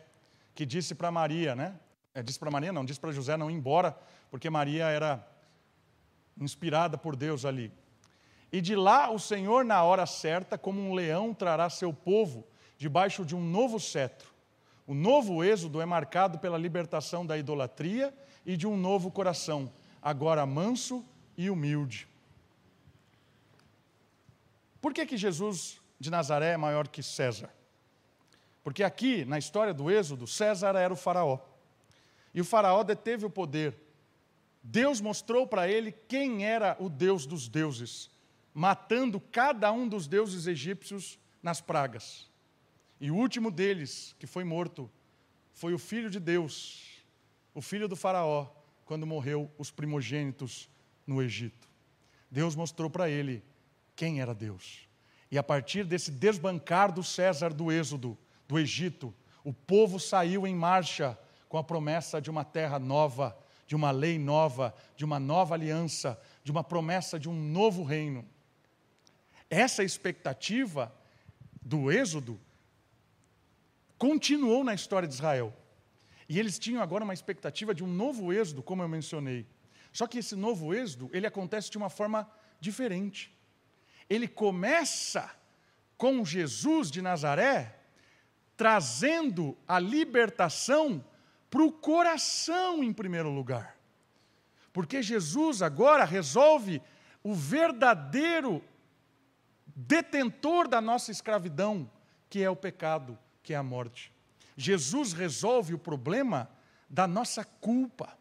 que 0.56 0.65
disse 0.65 0.95
para 0.95 1.12
Maria, 1.12 1.56
né? 1.56 1.78
É, 2.13 2.23
disse 2.23 2.39
para 2.39 2.50
Maria, 2.50 2.71
não, 2.71 2.86
disse 2.86 3.00
para 3.00 3.12
José 3.12 3.36
não 3.36 3.52
ir 3.52 3.54
embora, 3.54 3.97
porque 4.32 4.50
Maria 4.50 4.86
era 4.86 5.28
inspirada 6.39 6.97
por 6.97 7.15
Deus 7.15 7.45
ali. 7.45 7.71
E 8.52 8.62
de 8.62 8.76
lá 8.76 9.10
o 9.10 9.19
Senhor, 9.19 9.65
na 9.65 9.84
hora 9.84 10.06
certa, 10.06 10.58
como 10.58 10.80
um 10.80 10.93
leão, 10.93 11.34
trará 11.34 11.69
seu 11.69 11.93
povo 11.93 12.47
debaixo 12.78 13.26
de 13.26 13.36
um 13.36 13.41
novo 13.41 13.80
cetro. 13.80 14.30
O 14.86 14.93
novo 14.93 15.43
êxodo 15.43 15.82
é 15.82 15.86
marcado 15.86 16.39
pela 16.39 16.58
libertação 16.58 17.26
da 17.26 17.38
idolatria 17.38 18.13
e 18.45 18.56
de 18.56 18.65
um 18.65 18.78
novo 18.78 19.12
coração, 19.12 19.71
agora 20.02 20.45
manso 20.45 21.04
e 21.38 21.50
humilde. 21.50 22.08
Por 24.80 24.93
que, 24.93 25.06
que 25.06 25.17
Jesus 25.17 25.82
de 26.00 26.10
Nazaré 26.10 26.54
é 26.54 26.58
maior 26.58 26.88
que 26.88 27.04
César? 27.04 27.50
Porque 28.63 28.84
aqui, 28.84 29.26
na 29.26 29.38
história 29.38 29.73
do 29.73 29.91
Êxodo, 29.91 30.26
César 30.28 30.76
era 30.78 30.93
o 30.93 30.97
faraó. 30.97 31.39
E 32.34 32.39
o 32.39 32.45
faraó 32.45 32.84
deteve 32.84 33.26
o 33.26 33.30
poder. 33.30 33.76
Deus 34.69 34.99
mostrou 34.99 35.47
para 35.47 35.69
ele 35.69 35.93
quem 35.93 36.45
era 36.45 36.75
o 36.77 36.89
Deus 36.89 37.25
dos 37.25 37.47
deuses, 37.47 38.10
matando 38.53 39.17
cada 39.17 39.71
um 39.71 39.88
dos 39.88 40.08
deuses 40.08 40.45
egípcios 40.45 41.17
nas 41.41 41.62
pragas. 41.62 42.30
E 42.99 43.10
o 43.10 43.15
último 43.15 43.49
deles, 43.49 44.13
que 44.19 44.27
foi 44.27 44.43
morto, 44.43 44.91
foi 45.53 45.73
o 45.73 45.80
filho 45.80 46.10
de 46.10 46.19
Deus, 46.19 47.01
o 47.53 47.62
filho 47.62 47.88
do 47.88 47.95
Faraó, 47.95 48.47
quando 48.84 49.08
morreu 49.08 49.49
os 49.58 49.71
primogênitos 49.71 50.69
no 51.06 51.21
Egito. 51.21 51.69
Deus 52.30 52.53
mostrou 52.53 52.89
para 52.89 53.10
ele 53.10 53.41
quem 53.95 54.19
era 54.19 54.36
Deus. 54.36 54.86
E 55.32 55.38
a 55.38 55.43
partir 55.43 55.86
desse 55.86 56.12
desbancar 56.12 56.91
do 56.91 57.03
César 57.03 57.53
do 57.53 57.71
Êxodo, 57.71 58.17
do 58.45 58.60
Egito, 58.60 59.15
o 59.45 59.53
povo 59.53 59.97
saiu 59.97 60.45
em 60.45 60.53
marcha 60.53 61.17
com 61.47 61.58
a 61.58 61.63
promessa 61.63 62.19
de 62.19 62.30
uma 62.30 62.43
terra 62.43 62.77
nova, 62.77 63.38
de 63.67 63.75
uma 63.75 63.91
lei 63.91 64.17
nova, 64.17 64.73
de 64.95 65.06
uma 65.06 65.19
nova 65.19 65.53
aliança, 65.53 66.19
de 66.43 66.51
uma 66.51 66.63
promessa 66.63 67.19
de 67.19 67.30
um 67.30 67.34
novo 67.34 67.84
reino. 67.84 68.25
Essa 69.49 69.84
expectativa 69.84 70.93
do 71.62 71.91
Êxodo 71.91 72.39
continuou 73.97 74.63
na 74.63 74.73
história 74.73 75.08
de 75.08 75.13
Israel. 75.13 75.53
E 76.30 76.39
eles 76.39 76.58
tinham 76.58 76.82
agora 76.82 77.03
uma 77.03 77.13
expectativa 77.13 77.75
de 77.75 77.84
um 77.84 77.88
novo 77.88 78.34
Êxodo, 78.34 78.63
como 78.63 78.82
eu 78.82 78.88
mencionei. 78.88 79.45
Só 79.91 80.06
que 80.06 80.19
esse 80.19 80.36
novo 80.36 80.75
êxodo, 80.75 81.10
ele 81.12 81.25
acontece 81.25 81.71
de 81.71 81.77
uma 81.77 81.89
forma 81.89 82.30
diferente. 82.60 83.36
Ele 84.10 84.27
começa 84.27 85.32
com 85.97 86.23
Jesus 86.23 86.91
de 86.91 87.01
Nazaré, 87.01 87.80
trazendo 88.56 89.58
a 89.67 89.80
libertação 89.80 91.03
para 91.49 91.63
o 91.63 91.71
coração 91.71 92.83
em 92.83 92.91
primeiro 92.91 93.29
lugar. 93.29 93.77
Porque 94.73 95.01
Jesus 95.01 95.62
agora 95.62 96.03
resolve 96.05 96.81
o 97.23 97.33
verdadeiro 97.33 98.63
detentor 99.75 100.67
da 100.67 100.81
nossa 100.81 101.12
escravidão, 101.12 101.89
que 102.29 102.43
é 102.43 102.49
o 102.49 102.55
pecado, 102.55 103.17
que 103.43 103.53
é 103.53 103.57
a 103.57 103.63
morte. 103.63 104.12
Jesus 104.55 105.13
resolve 105.13 105.73
o 105.73 105.79
problema 105.79 106.50
da 106.89 107.08
nossa 107.08 107.43
culpa. 107.43 108.17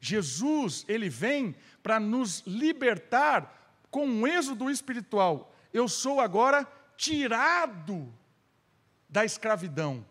Jesus, 0.00 0.84
ele 0.86 1.08
vem 1.08 1.56
para 1.82 1.98
nos 1.98 2.42
libertar 2.46 3.76
com 3.90 4.06
um 4.06 4.26
êxodo 4.26 4.70
espiritual. 4.70 5.54
Eu 5.72 5.88
sou 5.88 6.20
agora 6.20 6.66
tirado 6.96 8.12
da 9.08 9.24
escravidão 9.24 10.04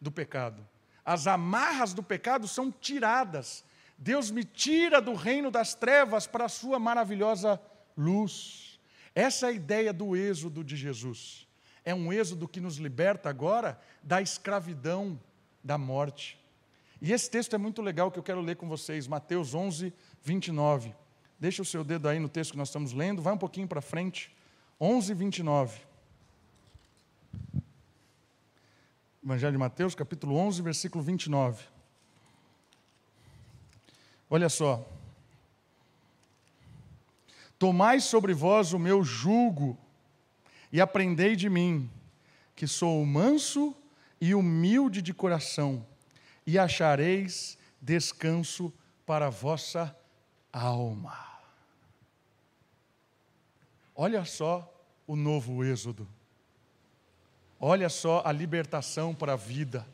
do 0.00 0.12
pecado. 0.12 0.66
As 1.04 1.26
amarras 1.26 1.92
do 1.92 2.02
pecado 2.02 2.46
são 2.46 2.70
tiradas. 2.70 3.64
Deus 3.98 4.30
me 4.30 4.44
tira 4.44 5.00
do 5.00 5.14
reino 5.14 5.50
das 5.50 5.74
trevas 5.74 6.26
para 6.26 6.46
a 6.46 6.48
sua 6.48 6.78
maravilhosa 6.78 7.60
luz. 7.96 8.80
Essa 9.14 9.46
é 9.46 9.48
a 9.50 9.52
ideia 9.52 9.92
do 9.92 10.16
êxodo 10.16 10.64
de 10.64 10.76
Jesus. 10.76 11.46
É 11.84 11.94
um 11.94 12.12
êxodo 12.12 12.48
que 12.48 12.60
nos 12.60 12.76
liberta 12.76 13.28
agora 13.28 13.80
da 14.02 14.22
escravidão 14.22 15.20
da 15.62 15.76
morte. 15.76 16.38
E 17.00 17.12
esse 17.12 17.28
texto 17.28 17.54
é 17.54 17.58
muito 17.58 17.82
legal 17.82 18.10
que 18.10 18.18
eu 18.18 18.22
quero 18.22 18.40
ler 18.40 18.56
com 18.56 18.68
vocês, 18.68 19.08
Mateus 19.08 19.54
11, 19.54 19.92
29. 20.22 20.94
Deixa 21.38 21.60
o 21.60 21.64
seu 21.64 21.82
dedo 21.82 22.08
aí 22.08 22.20
no 22.20 22.28
texto 22.28 22.52
que 22.52 22.58
nós 22.58 22.68
estamos 22.68 22.92
lendo, 22.92 23.20
vai 23.20 23.34
um 23.34 23.38
pouquinho 23.38 23.66
para 23.66 23.80
frente. 23.80 24.32
11, 24.80 25.12
29. 25.12 25.80
Evangelho 29.24 29.52
de 29.52 29.58
Mateus, 29.58 29.94
capítulo 29.94 30.34
11, 30.34 30.60
versículo 30.62 31.04
29. 31.04 31.64
Olha 34.28 34.48
só. 34.48 34.84
Tomai 37.56 38.00
sobre 38.00 38.34
vós 38.34 38.72
o 38.72 38.80
meu 38.80 39.04
jugo 39.04 39.78
e 40.72 40.80
aprendei 40.80 41.36
de 41.36 41.48
mim, 41.48 41.88
que 42.56 42.66
sou 42.66 43.06
manso 43.06 43.76
e 44.20 44.34
humilde 44.34 45.00
de 45.00 45.14
coração, 45.14 45.86
e 46.44 46.58
achareis 46.58 47.56
descanso 47.80 48.72
para 49.06 49.28
a 49.28 49.30
vossa 49.30 49.96
alma. 50.52 51.16
Olha 53.94 54.24
só 54.24 54.68
o 55.06 55.14
novo 55.14 55.62
êxodo. 55.62 56.08
Olha 57.64 57.88
só 57.88 58.22
a 58.24 58.32
libertação 58.32 59.14
para 59.14 59.34
a 59.34 59.36
vida. 59.36 59.86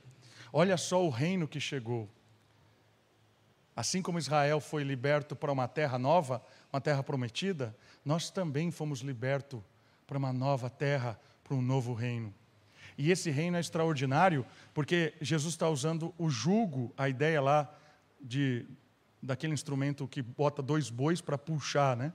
Olha 0.50 0.78
só 0.78 1.04
o 1.04 1.10
reino 1.10 1.46
que 1.46 1.60
chegou. 1.60 2.08
Assim 3.76 4.00
como 4.00 4.18
Israel 4.18 4.58
foi 4.58 4.82
liberto 4.82 5.36
para 5.36 5.52
uma 5.52 5.68
terra 5.68 5.98
nova, 5.98 6.42
uma 6.72 6.80
terra 6.80 7.02
prometida, 7.02 7.76
nós 8.02 8.30
também 8.30 8.70
fomos 8.70 9.00
libertos 9.00 9.60
para 10.06 10.16
uma 10.16 10.32
nova 10.32 10.70
terra, 10.70 11.20
para 11.44 11.54
um 11.54 11.60
novo 11.60 11.92
reino. 11.92 12.34
E 12.96 13.10
esse 13.10 13.30
reino 13.30 13.58
é 13.58 13.60
extraordinário, 13.60 14.46
porque 14.72 15.12
Jesus 15.20 15.52
está 15.52 15.68
usando 15.68 16.14
o 16.16 16.30
jugo, 16.30 16.90
a 16.96 17.06
ideia 17.06 17.38
lá 17.38 17.70
de 18.18 18.64
daquele 19.22 19.52
instrumento 19.52 20.08
que 20.08 20.22
bota 20.22 20.62
dois 20.62 20.88
bois 20.88 21.20
para 21.20 21.36
puxar, 21.36 21.94
né? 21.98 22.14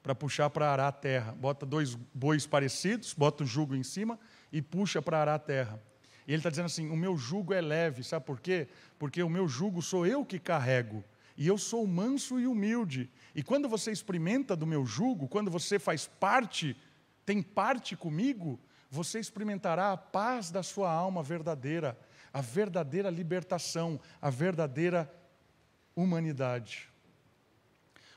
Para 0.00 0.14
puxar 0.14 0.48
para 0.48 0.70
arar 0.70 0.86
a 0.86 0.92
terra. 0.92 1.32
Bota 1.32 1.66
dois 1.66 1.96
bois 2.14 2.46
parecidos, 2.46 3.12
bota 3.14 3.42
o 3.42 3.46
jugo 3.46 3.74
em 3.74 3.82
cima 3.82 4.16
e 4.54 4.62
puxa 4.62 5.02
para 5.02 5.20
arar 5.20 5.34
a 5.34 5.38
terra. 5.38 5.82
E 6.28 6.30
ele 6.30 6.38
está 6.38 6.48
dizendo 6.48 6.66
assim: 6.66 6.88
o 6.88 6.96
meu 6.96 7.16
jugo 7.16 7.52
é 7.52 7.60
leve, 7.60 8.04
sabe 8.04 8.24
por 8.24 8.40
quê? 8.40 8.68
Porque 9.00 9.20
o 9.20 9.28
meu 9.28 9.48
jugo 9.48 9.82
sou 9.82 10.06
eu 10.06 10.24
que 10.24 10.38
carrego. 10.38 11.04
E 11.36 11.48
eu 11.48 11.58
sou 11.58 11.84
manso 11.84 12.38
e 12.38 12.46
humilde. 12.46 13.10
E 13.34 13.42
quando 13.42 13.68
você 13.68 13.90
experimenta 13.90 14.54
do 14.54 14.64
meu 14.64 14.86
jugo, 14.86 15.26
quando 15.26 15.50
você 15.50 15.80
faz 15.80 16.06
parte, 16.06 16.76
tem 17.26 17.42
parte 17.42 17.96
comigo, 17.96 18.60
você 18.88 19.18
experimentará 19.18 19.90
a 19.90 19.96
paz 19.96 20.52
da 20.52 20.62
sua 20.62 20.88
alma 20.88 21.20
verdadeira, 21.20 21.98
a 22.32 22.40
verdadeira 22.40 23.10
libertação, 23.10 24.00
a 24.22 24.30
verdadeira 24.30 25.12
humanidade. 25.96 26.88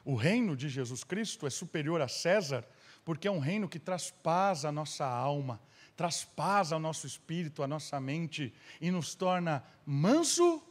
O 0.05 0.13
reino 0.13 0.55
de 0.55 0.69
Jesus 0.69 1.03
Cristo 1.03 1.47
é 1.47 1.49
superior 1.49 1.99
a 1.99 2.07
César, 2.07 2.63
porque 3.03 3.27
é 3.27 3.31
um 3.31 3.39
reino 3.39 3.67
que 3.67 3.79
traz 3.79 4.11
paz 4.11 4.65
à 4.65 4.71
nossa 4.71 5.05
alma, 5.05 5.59
traz 5.97 6.23
paz 6.23 6.71
ao 6.71 6.79
nosso 6.79 7.07
espírito, 7.07 7.63
à 7.63 7.67
nossa 7.67 7.99
mente 7.99 8.53
e 8.79 8.91
nos 8.91 9.15
torna 9.15 9.63
manso 9.83 10.63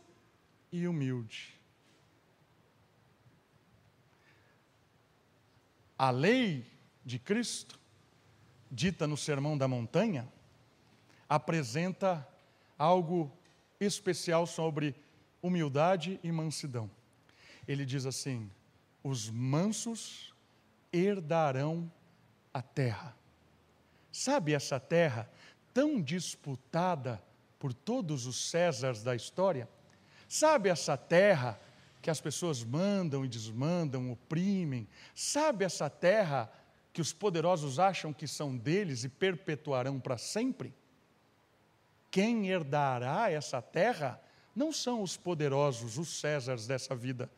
e 0.71 0.87
humilde. 0.87 1.53
A 5.99 6.11
lei 6.11 6.65
de 7.05 7.19
Cristo, 7.19 7.79
dita 8.71 9.07
no 9.07 9.17
Sermão 9.17 9.59
da 9.59 9.67
Montanha, 9.67 10.29
apresenta 11.29 12.27
algo 12.79 13.37
especial 13.81 14.47
sobre 14.47 14.95
humildade 15.43 16.21
e 16.23 16.31
mansidão. 16.31 16.89
Ele 17.67 17.85
diz 17.85 18.07
assim: 18.07 18.49
os 19.03 19.29
mansos 19.29 20.33
herdarão 20.93 21.91
a 22.55 22.63
terra. 22.63 23.17
Sabe 24.17 24.55
essa 24.55 24.81
terra 24.81 25.31
tão 25.75 26.01
disputada 26.01 27.23
por 27.59 27.75
todos 27.75 28.25
os 28.25 28.49
Césares 28.49 29.03
da 29.03 29.15
história? 29.15 29.69
Sabe 30.27 30.71
essa 30.71 30.97
terra 30.97 31.61
que 32.01 32.09
as 32.09 32.19
pessoas 32.19 32.65
mandam 32.65 33.27
e 33.27 33.29
desmandam, 33.29 34.11
oprimem? 34.11 34.89
Sabe 35.15 35.67
essa 35.67 35.91
terra 35.91 36.51
que 36.95 37.01
os 37.03 37.13
poderosos 37.13 37.79
acham 37.79 38.11
que 38.11 38.27
são 38.27 38.57
deles 38.57 39.05
e 39.05 39.11
perpetuarão 39.11 40.01
para 40.01 40.17
sempre? 40.17 40.73
Quem 42.11 42.49
herdará 42.49 43.31
essa 43.31 43.61
terra 43.61 44.19
não 44.55 44.73
são 44.73 45.03
os 45.03 45.19
poderosos, 45.19 45.99
os 45.99 46.19
Césares 46.19 46.67
dessa 46.67 46.97
vida. 46.97 47.31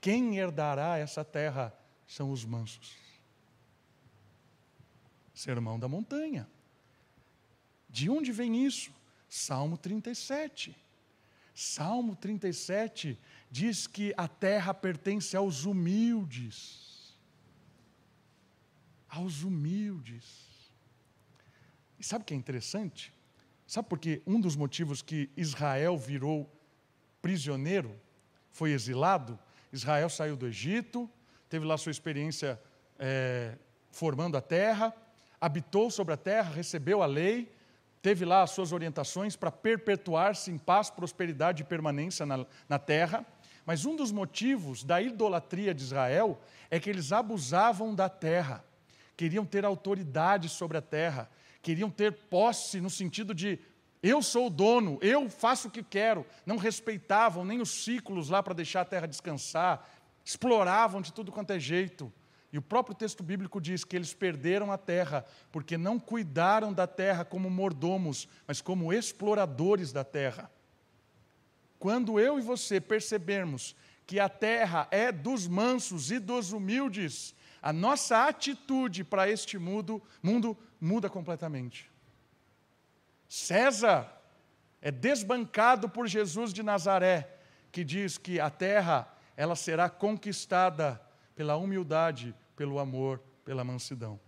Quem 0.00 0.36
herdará 0.36 0.98
essa 0.98 1.24
terra 1.24 1.72
são 2.08 2.32
os 2.32 2.44
mansos. 2.44 3.03
Sermão 5.34 5.78
da 5.78 5.88
montanha. 5.88 6.48
De 7.90 8.08
onde 8.08 8.32
vem 8.32 8.64
isso? 8.64 8.92
Salmo 9.28 9.76
37. 9.76 10.76
Salmo 11.54 12.16
37 12.16 13.18
diz 13.50 13.86
que 13.86 14.14
a 14.16 14.26
terra 14.26 14.72
pertence 14.72 15.36
aos 15.36 15.64
humildes. 15.64 17.16
Aos 19.08 19.42
humildes. 19.42 20.44
E 21.98 22.04
sabe 22.04 22.22
o 22.22 22.24
que 22.24 22.34
é 22.34 22.36
interessante? 22.36 23.12
Sabe 23.66 23.88
por 23.88 23.98
que 23.98 24.22
um 24.26 24.40
dos 24.40 24.56
motivos 24.56 25.02
que 25.02 25.30
Israel 25.36 25.96
virou 25.96 26.50
prisioneiro, 27.22 27.98
foi 28.50 28.72
exilado? 28.72 29.38
Israel 29.72 30.08
saiu 30.08 30.36
do 30.36 30.46
Egito, 30.46 31.10
teve 31.48 31.64
lá 31.64 31.76
sua 31.76 31.90
experiência 31.90 32.60
é, 32.98 33.56
formando 33.90 34.36
a 34.36 34.40
terra, 34.40 34.94
habitou 35.44 35.90
sobre 35.90 36.14
a 36.14 36.16
terra, 36.16 36.54
recebeu 36.54 37.02
a 37.02 37.06
lei, 37.06 37.52
teve 38.00 38.24
lá 38.24 38.40
as 38.40 38.52
suas 38.52 38.72
orientações 38.72 39.36
para 39.36 39.52
perpetuar-se 39.52 40.50
em 40.50 40.56
paz, 40.56 40.88
prosperidade 40.88 41.60
e 41.60 41.66
permanência 41.66 42.24
na, 42.24 42.46
na 42.66 42.78
terra. 42.78 43.26
Mas 43.66 43.84
um 43.84 43.94
dos 43.94 44.10
motivos 44.10 44.82
da 44.82 45.02
idolatria 45.02 45.74
de 45.74 45.82
Israel 45.82 46.40
é 46.70 46.80
que 46.80 46.88
eles 46.88 47.12
abusavam 47.12 47.94
da 47.94 48.08
terra, 48.08 48.64
queriam 49.18 49.44
ter 49.44 49.66
autoridade 49.66 50.48
sobre 50.48 50.78
a 50.78 50.82
terra, 50.82 51.30
queriam 51.60 51.90
ter 51.90 52.12
posse 52.30 52.80
no 52.80 52.88
sentido 52.88 53.34
de 53.34 53.58
eu 54.02 54.22
sou 54.22 54.46
o 54.46 54.50
dono, 54.50 54.98
eu 55.02 55.28
faço 55.28 55.68
o 55.68 55.70
que 55.70 55.82
quero. 55.82 56.24
Não 56.46 56.56
respeitavam 56.56 57.44
nem 57.44 57.60
os 57.60 57.84
ciclos 57.84 58.30
lá 58.30 58.42
para 58.42 58.54
deixar 58.54 58.80
a 58.80 58.86
terra 58.86 59.06
descansar, 59.06 59.86
exploravam 60.24 61.02
de 61.02 61.12
tudo 61.12 61.30
quanto 61.30 61.50
é 61.50 61.58
jeito. 61.58 62.10
E 62.54 62.58
o 62.58 62.62
próprio 62.62 62.94
texto 62.94 63.20
bíblico 63.20 63.60
diz 63.60 63.82
que 63.82 63.96
eles 63.96 64.14
perderam 64.14 64.70
a 64.70 64.78
terra 64.78 65.24
porque 65.50 65.76
não 65.76 65.98
cuidaram 65.98 66.72
da 66.72 66.86
terra 66.86 67.24
como 67.24 67.50
mordomos, 67.50 68.28
mas 68.46 68.60
como 68.60 68.92
exploradores 68.92 69.92
da 69.92 70.04
terra. 70.04 70.48
Quando 71.80 72.20
eu 72.20 72.38
e 72.38 72.42
você 72.42 72.80
percebermos 72.80 73.74
que 74.06 74.20
a 74.20 74.28
terra 74.28 74.86
é 74.92 75.10
dos 75.10 75.48
mansos 75.48 76.12
e 76.12 76.20
dos 76.20 76.52
humildes, 76.52 77.34
a 77.60 77.72
nossa 77.72 78.28
atitude 78.28 79.02
para 79.02 79.28
este 79.28 79.58
mundo, 79.58 80.00
mundo 80.22 80.56
muda 80.80 81.10
completamente. 81.10 81.90
César 83.28 84.22
é 84.80 84.92
desbancado 84.92 85.88
por 85.88 86.06
Jesus 86.06 86.52
de 86.52 86.62
Nazaré, 86.62 87.36
que 87.72 87.82
diz 87.82 88.16
que 88.16 88.38
a 88.38 88.48
terra 88.48 89.12
ela 89.36 89.56
será 89.56 89.90
conquistada 89.90 91.02
pela 91.34 91.56
humildade 91.56 92.32
pelo 92.56 92.78
amor, 92.78 93.20
pela 93.44 93.64
mansidão. 93.64 94.18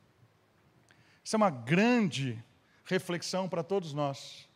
Isso 1.22 1.34
é 1.34 1.38
uma 1.38 1.50
grande 1.50 2.42
reflexão 2.84 3.48
para 3.48 3.62
todos 3.62 3.92
nós. 3.92 4.48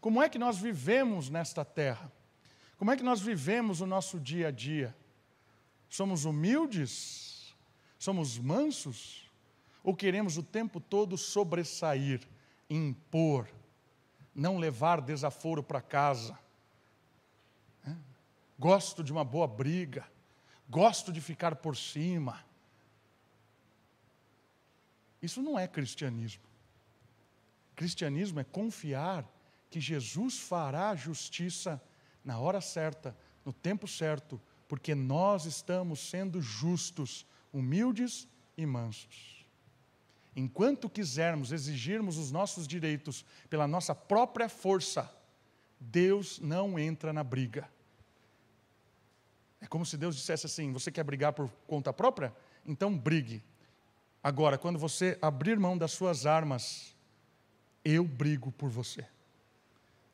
Como 0.00 0.22
é 0.22 0.28
que 0.28 0.38
nós 0.38 0.58
vivemos 0.58 1.28
nesta 1.30 1.64
terra? 1.64 2.10
Como 2.76 2.90
é 2.90 2.96
que 2.96 3.02
nós 3.02 3.20
vivemos 3.20 3.80
o 3.80 3.86
nosso 3.86 4.18
dia 4.18 4.48
a 4.48 4.50
dia? 4.50 4.96
Somos 5.88 6.24
humildes? 6.24 7.54
Somos 7.98 8.38
mansos? 8.38 9.30
Ou 9.82 9.94
queremos 9.94 10.36
o 10.36 10.42
tempo 10.42 10.80
todo 10.80 11.16
sobressair, 11.16 12.26
impor, 12.68 13.48
não 14.34 14.58
levar 14.58 15.00
desaforo 15.00 15.62
para 15.62 15.80
casa? 15.80 16.38
Gosto 18.58 19.02
de 19.02 19.10
uma 19.10 19.24
boa 19.24 19.46
briga, 19.46 20.06
gosto 20.68 21.10
de 21.10 21.20
ficar 21.20 21.56
por 21.56 21.74
cima, 21.74 22.44
isso 25.22 25.42
não 25.42 25.58
é 25.58 25.66
cristianismo. 25.68 26.42
Cristianismo 27.76 28.40
é 28.40 28.44
confiar 28.44 29.26
que 29.70 29.80
Jesus 29.80 30.38
fará 30.38 30.94
justiça 30.94 31.80
na 32.24 32.38
hora 32.38 32.60
certa, 32.60 33.16
no 33.44 33.52
tempo 33.52 33.86
certo, 33.86 34.40
porque 34.68 34.94
nós 34.94 35.46
estamos 35.46 36.00
sendo 36.00 36.40
justos, 36.40 37.26
humildes 37.52 38.28
e 38.56 38.66
mansos. 38.66 39.46
Enquanto 40.34 40.88
quisermos 40.88 41.52
exigirmos 41.52 42.16
os 42.16 42.30
nossos 42.30 42.66
direitos 42.68 43.24
pela 43.48 43.66
nossa 43.66 43.94
própria 43.94 44.48
força, 44.48 45.12
Deus 45.78 46.38
não 46.38 46.78
entra 46.78 47.12
na 47.12 47.24
briga. 47.24 47.68
É 49.60 49.66
como 49.66 49.84
se 49.84 49.96
Deus 49.96 50.16
dissesse 50.16 50.46
assim: 50.46 50.72
você 50.72 50.90
quer 50.90 51.04
brigar 51.04 51.32
por 51.32 51.50
conta 51.66 51.92
própria? 51.92 52.34
Então 52.64 52.96
brigue. 52.96 53.42
Agora, 54.22 54.58
quando 54.58 54.78
você 54.78 55.18
abrir 55.22 55.58
mão 55.58 55.76
das 55.76 55.92
suas 55.92 56.26
armas, 56.26 56.94
eu 57.84 58.04
brigo 58.04 58.52
por 58.52 58.68
você. 58.68 59.06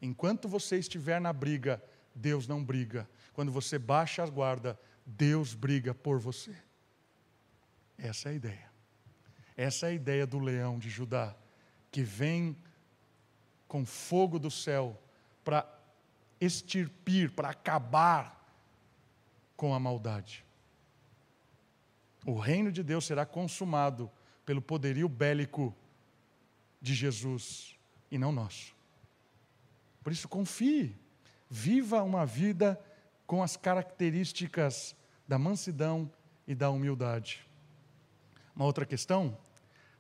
Enquanto 0.01 0.49
você 0.49 0.79
estiver 0.79 1.21
na 1.21 1.33
briga, 1.33 1.83
Deus 2.15 2.47
não 2.47 2.65
briga. 2.65 3.09
Quando 3.33 3.51
você 3.51 3.79
baixa 3.79 4.23
a 4.23 4.27
guarda, 4.27 4.79
Deus 5.05 5.55
briga 5.55 5.93
por 5.93 6.19
você. 6.21 6.57
Essa 7.99 8.29
é 8.29 8.33
a 8.33 8.35
ideia. 8.35 8.71
Essa 9.57 9.87
é 9.87 9.91
a 9.91 9.93
ideia 9.93 10.27
do 10.27 10.39
leão 10.39 10.79
de 10.79 10.89
Judá, 10.89 11.35
que 11.91 12.03
vem 12.03 12.57
com 13.67 13.85
fogo 13.85 14.39
do 14.39 14.51
céu 14.51 15.01
para 15.45 15.67
extirpir, 16.41 17.33
para 17.33 17.51
acabar 17.51 18.37
com 19.57 19.75
a 19.75 19.81
maldade. 19.81 20.46
O 22.27 22.35
reino 22.35 22.73
de 22.73 22.83
Deus 22.83 23.07
será 23.07 23.25
consumado 23.25 24.11
pelo 24.45 24.61
poderio 24.61 25.09
bélico 25.09 25.73
de 26.81 26.93
Jesus 26.93 27.79
e 28.11 28.19
não 28.19 28.33
nosso. 28.33 28.75
Por 30.03 30.13
isso, 30.13 30.29
confie, 30.29 30.97
viva 31.49 32.03
uma 32.03 32.27
vida 32.27 32.81
com 33.29 33.45
as 33.45 33.57
características 33.57 34.97
da 35.27 35.39
mansidão 35.39 36.11
e 36.49 36.55
da 36.55 36.69
humildade. 36.69 37.47
Uma 38.57 38.65
outra 38.65 38.85
questão, 38.85 39.39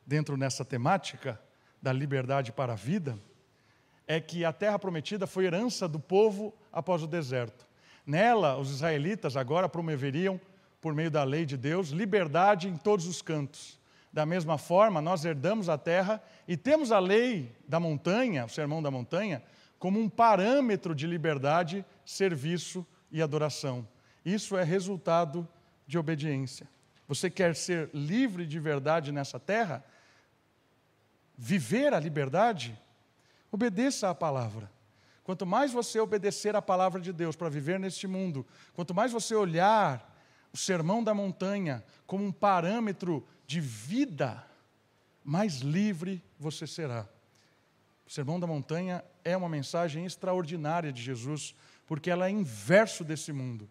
dentro 0.04 0.36
dessa 0.36 0.64
temática 0.64 1.40
da 1.80 1.92
liberdade 1.92 2.50
para 2.50 2.72
a 2.72 2.76
vida, 2.76 3.16
é 4.04 4.20
que 4.20 4.44
a 4.44 4.52
terra 4.52 4.80
prometida 4.80 5.28
foi 5.28 5.44
herança 5.44 5.86
do 5.86 6.00
povo 6.00 6.52
após 6.72 7.04
o 7.04 7.06
deserto. 7.06 7.68
Nela, 8.04 8.56
os 8.56 8.70
israelitas 8.70 9.36
agora 9.36 9.68
promoveriam, 9.68 10.40
por 10.86 10.94
meio 10.94 11.10
da 11.10 11.24
lei 11.24 11.44
de 11.44 11.56
Deus, 11.56 11.88
liberdade 11.88 12.68
em 12.68 12.76
todos 12.76 13.08
os 13.08 13.20
cantos. 13.20 13.76
Da 14.12 14.24
mesma 14.24 14.56
forma, 14.56 15.02
nós 15.02 15.24
herdamos 15.24 15.68
a 15.68 15.76
terra 15.76 16.22
e 16.46 16.56
temos 16.56 16.92
a 16.92 17.00
lei 17.00 17.52
da 17.66 17.80
montanha, 17.80 18.44
o 18.44 18.48
sermão 18.48 18.80
da 18.80 18.88
montanha, 18.88 19.42
como 19.80 19.98
um 19.98 20.08
parâmetro 20.08 20.94
de 20.94 21.04
liberdade, 21.04 21.84
serviço 22.04 22.86
e 23.10 23.20
adoração. 23.20 23.84
Isso 24.24 24.56
é 24.56 24.62
resultado 24.62 25.48
de 25.88 25.98
obediência. 25.98 26.68
Você 27.08 27.28
quer 27.28 27.56
ser 27.56 27.90
livre 27.92 28.46
de 28.46 28.60
verdade 28.60 29.10
nessa 29.10 29.40
terra? 29.40 29.84
Viver 31.36 31.92
a 31.94 31.98
liberdade? 31.98 32.80
Obedeça 33.50 34.08
à 34.08 34.14
palavra. 34.14 34.70
Quanto 35.24 35.44
mais 35.44 35.72
você 35.72 35.98
obedecer 35.98 36.54
à 36.54 36.62
palavra 36.62 37.00
de 37.00 37.12
Deus 37.12 37.34
para 37.34 37.48
viver 37.48 37.80
neste 37.80 38.06
mundo, 38.06 38.46
quanto 38.72 38.94
mais 38.94 39.10
você 39.10 39.34
olhar 39.34 40.14
o 40.56 40.58
sermão 40.58 41.04
da 41.04 41.12
montanha 41.12 41.84
como 42.06 42.24
um 42.24 42.32
parâmetro 42.32 43.22
de 43.46 43.60
vida, 43.60 44.42
mais 45.22 45.58
livre 45.58 46.24
você 46.38 46.66
será. 46.66 47.06
O 48.06 48.10
sermão 48.10 48.40
da 48.40 48.46
montanha 48.46 49.04
é 49.22 49.36
uma 49.36 49.50
mensagem 49.50 50.06
extraordinária 50.06 50.90
de 50.90 51.02
Jesus, 51.02 51.54
porque 51.86 52.10
ela 52.10 52.26
é 52.26 52.30
inverso 52.30 53.04
desse 53.04 53.34
mundo. 53.34 53.68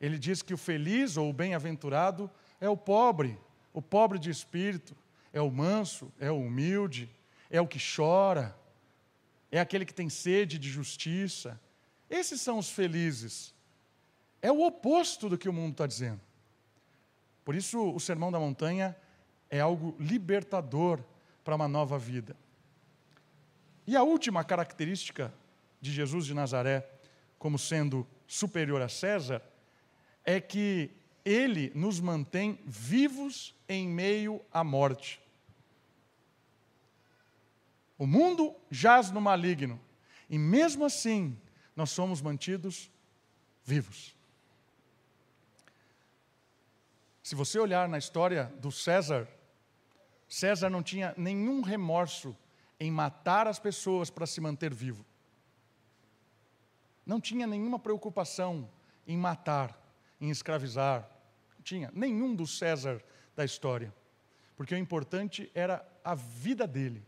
Ele 0.00 0.18
diz 0.18 0.40
que 0.40 0.54
o 0.54 0.56
feliz 0.56 1.18
ou 1.18 1.28
o 1.28 1.34
bem-aventurado 1.34 2.30
é 2.58 2.68
o 2.68 2.78
pobre, 2.78 3.38
o 3.70 3.82
pobre 3.82 4.18
de 4.18 4.30
espírito, 4.30 4.96
é 5.34 5.40
o 5.42 5.50
manso, 5.50 6.10
é 6.18 6.30
o 6.30 6.40
humilde, 6.40 7.10
é 7.50 7.60
o 7.60 7.68
que 7.68 7.78
chora, 7.78 8.56
é 9.50 9.60
aquele 9.60 9.84
que 9.84 9.92
tem 9.92 10.08
sede 10.08 10.58
de 10.58 10.70
justiça. 10.70 11.60
Esses 12.08 12.40
são 12.40 12.56
os 12.56 12.70
felizes. 12.70 13.51
É 14.42 14.50
o 14.50 14.66
oposto 14.66 15.28
do 15.28 15.38
que 15.38 15.48
o 15.48 15.52
mundo 15.52 15.72
está 15.72 15.86
dizendo. 15.86 16.20
Por 17.44 17.54
isso, 17.54 17.80
o 17.80 18.00
Sermão 18.00 18.32
da 18.32 18.40
Montanha 18.40 18.96
é 19.48 19.60
algo 19.60 19.94
libertador 20.00 21.00
para 21.44 21.54
uma 21.54 21.68
nova 21.68 21.98
vida. 21.98 22.36
E 23.86 23.96
a 23.96 24.02
última 24.02 24.44
característica 24.44 25.32
de 25.80 25.92
Jesus 25.92 26.26
de 26.26 26.34
Nazaré, 26.34 26.88
como 27.38 27.58
sendo 27.58 28.06
superior 28.26 28.82
a 28.82 28.88
César, 28.88 29.42
é 30.24 30.40
que 30.40 30.90
ele 31.24 31.70
nos 31.74 32.00
mantém 32.00 32.58
vivos 32.64 33.54
em 33.68 33.88
meio 33.88 34.40
à 34.52 34.64
morte. 34.64 35.20
O 37.98 38.06
mundo 38.06 38.54
jaz 38.70 39.10
no 39.10 39.20
maligno. 39.20 39.80
E 40.28 40.38
mesmo 40.38 40.84
assim, 40.84 41.38
nós 41.76 41.90
somos 41.90 42.20
mantidos 42.20 42.90
vivos. 43.64 44.16
Se 47.32 47.36
você 47.36 47.58
olhar 47.58 47.88
na 47.88 47.96
história 47.96 48.52
do 48.60 48.70
César, 48.70 49.26
César 50.28 50.68
não 50.68 50.82
tinha 50.82 51.14
nenhum 51.16 51.62
remorso 51.62 52.36
em 52.78 52.90
matar 52.90 53.48
as 53.48 53.58
pessoas 53.58 54.10
para 54.10 54.26
se 54.26 54.38
manter 54.38 54.74
vivo. 54.74 55.02
Não 57.06 57.18
tinha 57.18 57.46
nenhuma 57.46 57.78
preocupação 57.78 58.68
em 59.06 59.16
matar, 59.16 59.82
em 60.20 60.28
escravizar. 60.28 61.08
Não 61.54 61.62
tinha 61.62 61.90
nenhum 61.94 62.34
do 62.34 62.46
César 62.46 63.02
da 63.34 63.46
história. 63.46 63.94
Porque 64.54 64.74
o 64.74 64.78
importante 64.78 65.50
era 65.54 65.82
a 66.04 66.14
vida 66.14 66.66
dele. 66.66 67.02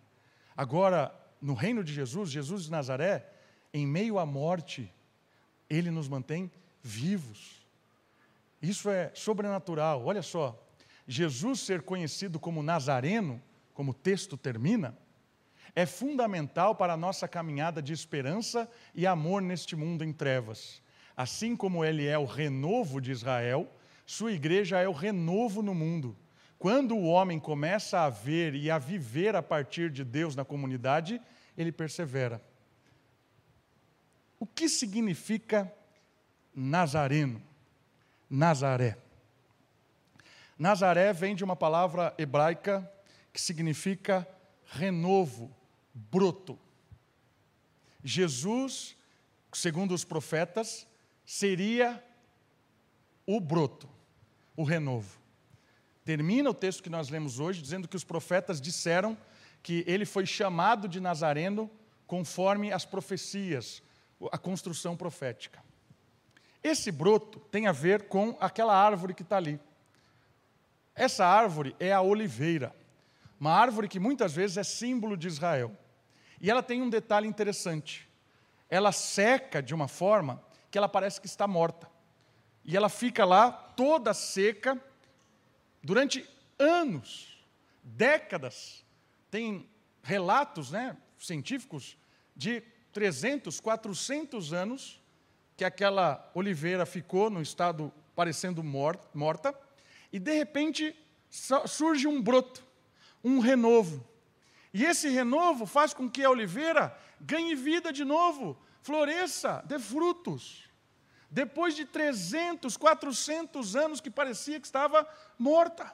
Agora, 0.57 1.15
no 1.39 1.53
reino 1.53 1.85
de 1.85 1.93
Jesus, 1.93 2.31
Jesus 2.31 2.65
de 2.65 2.71
Nazaré, 2.71 3.31
em 3.75 3.87
meio 3.87 4.19
à 4.19 4.25
morte, 4.25 4.91
ele 5.69 5.91
nos 5.91 6.09
mantém 6.09 6.51
vivos. 6.81 7.64
Isso 8.65 8.89
é 8.89 9.11
sobrenatural. 9.15 10.07
Olha 10.07 10.23
só, 10.23 10.59
Jesus 11.07 11.61
ser 11.61 11.83
conhecido 11.83 12.41
como 12.41 12.63
Nazareno, 12.63 13.41
como 13.75 13.91
o 13.91 13.95
texto 13.95 14.39
termina, 14.39 14.97
é 15.77 15.85
fundamental 15.85 16.75
para 16.75 16.95
a 16.95 16.97
nossa 16.97 17.29
caminhada 17.29 17.83
de 17.83 17.93
esperança 17.93 18.71
e 18.95 19.07
amor 19.07 19.43
neste 19.43 19.77
mundo 19.77 20.03
em 20.03 20.13
trevas. 20.13 20.81
Assim 21.15 21.55
como 21.55 21.85
ele 21.85 22.07
é 22.07 22.17
o 22.17 22.25
renovo 22.25 23.01
de 23.01 23.11
Israel, 23.11 23.71
sua 24.07 24.33
igreja 24.33 24.81
é 24.81 24.89
o 24.89 24.93
renovo 24.93 25.63
no 25.63 25.75
mundo. 25.75 26.17
Quando 26.59 26.97
o 26.97 27.05
homem 27.05 27.39
começa 27.39 28.01
a 28.01 28.09
ver 28.09 28.55
e 28.55 28.71
a 28.71 28.79
viver 28.79 29.37
a 29.37 29.43
partir 29.43 29.91
de 29.91 30.03
Deus 30.05 30.35
na 30.35 30.45
comunidade, 30.45 31.21
ele 31.55 31.71
persevera. 31.71 32.43
O 34.41 34.47
que 34.47 34.71
significa 34.71 35.71
Nazareno? 36.55 37.43
Nazaré. 38.35 38.99
Nazaré 40.59 41.13
vem 41.13 41.37
de 41.37 41.45
uma 41.45 41.55
palavra 41.55 42.13
hebraica 42.19 42.91
que 43.33 43.41
significa 43.41 44.27
renovo, 44.67 45.55
broto. 45.95 46.59
Jesus, 48.03 48.97
segundo 49.53 49.95
os 49.95 50.03
profetas, 50.05 50.85
seria 51.25 52.03
o 53.25 53.41
broto, 53.41 53.89
o 54.57 54.65
renovo. 54.65 55.17
Termina 56.05 56.51
o 56.51 56.55
texto 56.55 56.83
que 56.83 56.91
nós 56.91 57.09
lemos 57.09 57.39
hoje 57.39 57.63
dizendo 57.63 57.87
que 57.87 57.97
os 57.97 58.05
profetas 58.05 58.61
disseram 58.61 59.17
que 59.63 59.85
ele 59.87 60.05
foi 60.05 60.27
chamado 60.27 60.89
de 60.89 60.99
Nazareno 60.99 61.71
conforme 62.05 62.73
as 62.73 62.85
profecias, 62.85 63.81
a 64.33 64.37
construção 64.37 64.97
profética. 64.97 65.64
Esse 66.65 66.91
broto 66.91 67.39
tem 67.51 67.67
a 67.67 67.73
ver 67.73 68.09
com 68.09 68.35
aquela 68.41 68.75
árvore 68.75 69.13
que 69.13 69.21
está 69.21 69.37
ali. 69.37 69.61
Essa 70.95 71.27
árvore 71.27 71.77
é 71.79 71.93
a 71.93 72.01
oliveira, 72.01 72.75
uma 73.39 73.53
árvore 73.53 73.87
que 73.87 74.01
muitas 74.01 74.33
vezes 74.33 74.57
é 74.57 74.65
símbolo 74.65 75.15
de 75.15 75.29
Israel. 75.29 75.77
E 76.41 76.51
ela 76.51 76.63
tem 76.63 76.81
um 76.81 76.89
detalhe 76.89 77.29
interessante. 77.29 78.09
Ela 78.71 78.93
seca 78.93 79.63
de 79.63 79.75
uma 79.75 79.89
forma 79.89 80.43
que 80.71 80.79
ela 80.79 80.89
parece 80.89 81.21
que 81.21 81.27
está 81.27 81.47
morta. 81.47 81.87
E 82.65 82.75
ela 82.75 82.89
fica 82.89 83.27
lá 83.27 83.53
toda 83.53 84.15
seca 84.15 84.83
durante 85.83 86.27
anos, 86.59 87.45
décadas. 87.83 88.83
Tem 89.31 89.69
relatos 90.03 90.71
né, 90.71 90.97
científicos 91.19 91.99
de 92.35 92.63
300, 92.91 93.61
400 93.61 94.55
anos 94.55 95.04
que 95.57 95.65
aquela 95.65 96.31
oliveira 96.35 96.85
ficou 96.85 97.31
no 97.31 97.41
estado 97.41 97.93
parecendo 98.15 98.63
morta, 98.63 99.55
e 100.13 100.19
de 100.19 100.33
repente 100.33 100.97
surge 101.67 102.07
um 102.07 102.23
broto, 102.23 102.65
um 103.23 103.39
renovo. 103.39 104.05
E 104.73 104.85
esse 104.85 105.09
renovo 105.09 105.67
faz 105.67 105.95
com 105.95 106.11
que 106.11 106.25
a 106.25 106.31
oliveira 106.31 106.97
ganhe 107.21 107.55
vida 107.55 107.93
de 107.93 108.05
novo, 108.05 108.57
floresça, 108.83 109.63
dê 109.67 109.79
frutos. 109.79 110.65
Depois 111.31 111.75
de 111.75 111.85
300, 111.85 112.77
400 112.77 113.75
anos 113.75 114.01
que 114.01 114.11
parecia 114.11 114.61
que 114.61 114.67
estava 114.67 115.09
morta. 115.39 115.93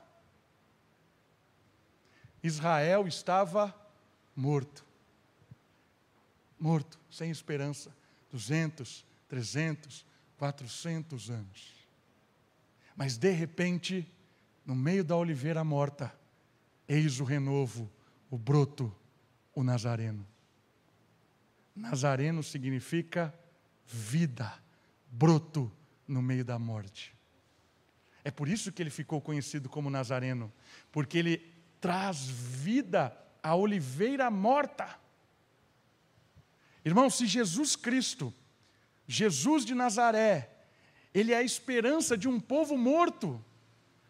Israel 2.43 3.07
estava 3.07 3.75
morto. 4.37 4.85
Morto, 6.59 6.99
sem 7.11 7.31
esperança. 7.31 7.95
200, 8.33 9.05
300, 9.31 10.05
400 10.37 11.31
anos. 11.31 11.89
Mas 12.97 13.17
de 13.17 13.31
repente, 13.31 14.07
no 14.67 14.75
meio 14.75 15.05
da 15.05 15.17
oliveira 15.17 15.65
morta, 15.65 16.13
eis 16.89 17.21
o 17.21 17.25
renovo, 17.25 17.91
o 18.29 18.37
broto, 18.37 18.95
o 19.55 19.63
nazareno. 19.63 20.27
Nazareno 21.75 22.43
significa 22.43 23.33
vida, 23.87 24.53
broto 25.11 25.73
no 26.07 26.21
meio 26.21 26.45
da 26.45 26.59
morte. 26.59 27.15
É 28.25 28.31
por 28.31 28.49
isso 28.49 28.73
que 28.73 28.83
ele 28.83 28.91
ficou 28.91 29.21
conhecido 29.21 29.69
como 29.69 29.89
Nazareno, 29.89 30.53
porque 30.93 31.17
ele 31.17 31.55
traz 31.81 32.27
vida 32.27 33.17
à 33.43 33.55
oliveira 33.55 34.31
morta. 34.31 34.99
Irmão, 36.85 37.09
se 37.09 37.27
Jesus 37.27 37.77
Cristo, 37.77 38.35
Jesus 39.13 39.65
de 39.65 39.75
Nazaré, 39.75 40.49
ele 41.13 41.33
é 41.33 41.39
a 41.39 41.43
esperança 41.43 42.17
de 42.17 42.29
um 42.29 42.39
povo 42.39 42.79
morto, 42.79 43.45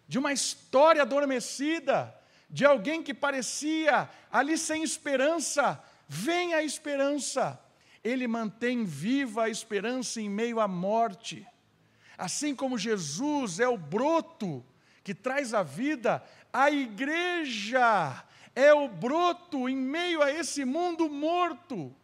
de 0.06 0.18
uma 0.18 0.30
história 0.30 1.00
adormecida, 1.00 2.14
de 2.50 2.66
alguém 2.66 3.02
que 3.02 3.14
parecia 3.14 4.10
ali 4.30 4.58
sem 4.58 4.82
esperança, 4.82 5.82
vem 6.06 6.52
a 6.52 6.62
esperança. 6.62 7.58
Ele 8.04 8.28
mantém 8.28 8.84
viva 8.84 9.44
a 9.44 9.48
esperança 9.48 10.20
em 10.20 10.28
meio 10.28 10.60
à 10.60 10.68
morte. 10.68 11.46
Assim 12.18 12.54
como 12.54 12.76
Jesus 12.76 13.58
é 13.58 13.66
o 13.66 13.78
broto 13.78 14.62
que 15.02 15.14
traz 15.14 15.54
a 15.54 15.62
vida, 15.62 16.22
a 16.52 16.70
igreja 16.70 18.22
é 18.54 18.74
o 18.74 18.86
broto 18.86 19.66
em 19.66 19.76
meio 19.76 20.20
a 20.20 20.30
esse 20.30 20.62
mundo 20.62 21.08
morto. 21.08 21.96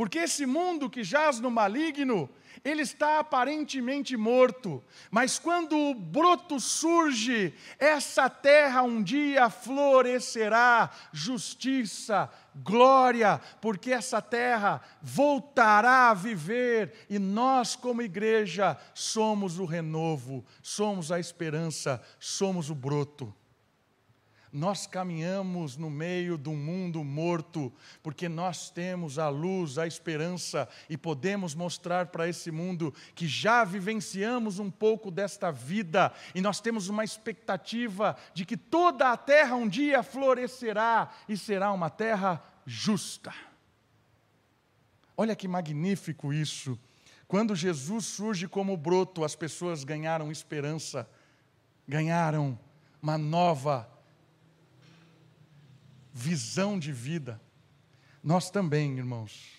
Porque 0.00 0.20
esse 0.20 0.46
mundo 0.46 0.88
que 0.88 1.04
jaz 1.04 1.40
no 1.40 1.50
maligno, 1.50 2.26
ele 2.64 2.80
está 2.80 3.18
aparentemente 3.18 4.16
morto, 4.16 4.82
mas 5.10 5.38
quando 5.38 5.76
o 5.76 5.94
broto 5.94 6.58
surge, 6.58 7.52
essa 7.78 8.30
terra 8.30 8.80
um 8.80 9.02
dia 9.02 9.50
florescerá 9.50 10.90
justiça, 11.12 12.30
glória, 12.54 13.38
porque 13.60 13.92
essa 13.92 14.22
terra 14.22 14.80
voltará 15.02 16.08
a 16.08 16.14
viver 16.14 16.94
e 17.10 17.18
nós, 17.18 17.76
como 17.76 18.00
igreja, 18.00 18.78
somos 18.94 19.58
o 19.58 19.66
renovo, 19.66 20.42
somos 20.62 21.12
a 21.12 21.20
esperança, 21.20 22.02
somos 22.18 22.70
o 22.70 22.74
broto. 22.74 23.34
Nós 24.52 24.84
caminhamos 24.84 25.76
no 25.76 25.88
meio 25.88 26.36
do 26.36 26.50
mundo 26.52 27.04
morto, 27.04 27.72
porque 28.02 28.28
nós 28.28 28.68
temos 28.68 29.16
a 29.16 29.28
luz, 29.28 29.78
a 29.78 29.86
esperança 29.86 30.68
e 30.88 30.96
podemos 30.96 31.54
mostrar 31.54 32.06
para 32.06 32.28
esse 32.28 32.50
mundo 32.50 32.92
que 33.14 33.28
já 33.28 33.62
vivenciamos 33.62 34.58
um 34.58 34.68
pouco 34.68 35.08
desta 35.08 35.52
vida 35.52 36.12
e 36.34 36.40
nós 36.40 36.60
temos 36.60 36.88
uma 36.88 37.04
expectativa 37.04 38.16
de 38.34 38.44
que 38.44 38.56
toda 38.56 39.12
a 39.12 39.16
terra 39.16 39.54
um 39.54 39.68
dia 39.68 40.02
florescerá 40.02 41.10
e 41.28 41.36
será 41.36 41.70
uma 41.70 41.88
terra 41.88 42.42
justa. 42.66 43.32
Olha 45.16 45.36
que 45.36 45.46
magnífico 45.46 46.32
isso. 46.32 46.76
Quando 47.28 47.54
Jesus 47.54 48.06
surge 48.06 48.48
como 48.48 48.76
broto, 48.76 49.22
as 49.22 49.36
pessoas 49.36 49.84
ganharam 49.84 50.32
esperança, 50.32 51.08
ganharam 51.86 52.58
uma 53.00 53.16
nova 53.16 53.88
visão 56.12 56.78
de 56.78 56.92
vida. 56.92 57.40
Nós 58.22 58.50
também, 58.50 58.98
irmãos, 58.98 59.58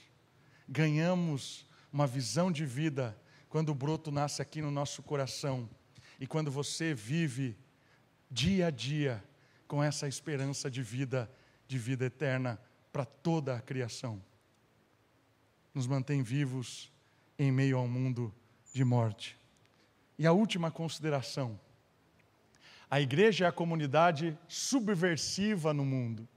ganhamos 0.68 1.66
uma 1.92 2.06
visão 2.06 2.52
de 2.52 2.66
vida 2.66 3.18
quando 3.50 3.70
o 3.70 3.76
broto 3.76 4.12
nasce 4.12 4.42
aqui 4.42 4.62
no 4.62 4.72
nosso 4.72 5.02
coração 5.04 5.70
e 6.20 6.28
quando 6.28 6.52
você 6.52 6.94
vive 6.94 7.58
dia 8.30 8.68
a 8.68 8.70
dia 8.70 9.24
com 9.68 9.84
essa 9.84 10.08
esperança 10.08 10.70
de 10.70 10.82
vida, 10.82 11.30
de 11.68 11.78
vida 11.78 12.06
eterna 12.06 12.60
para 12.92 13.06
toda 13.06 13.56
a 13.56 13.62
criação. 13.62 14.22
Nos 15.74 15.88
mantém 15.88 16.22
vivos 16.22 16.92
em 17.40 17.52
meio 17.52 17.78
ao 17.78 17.88
mundo 17.88 18.34
de 18.74 18.84
morte. 18.84 19.38
E 20.20 20.28
a 20.28 20.32
última 20.32 20.70
consideração: 20.70 21.60
a 22.90 23.02
igreja 23.02 23.46
é 23.46 23.48
a 23.48 23.52
comunidade 23.52 24.38
subversiva 24.48 25.74
no 25.74 25.84
mundo 25.84 26.28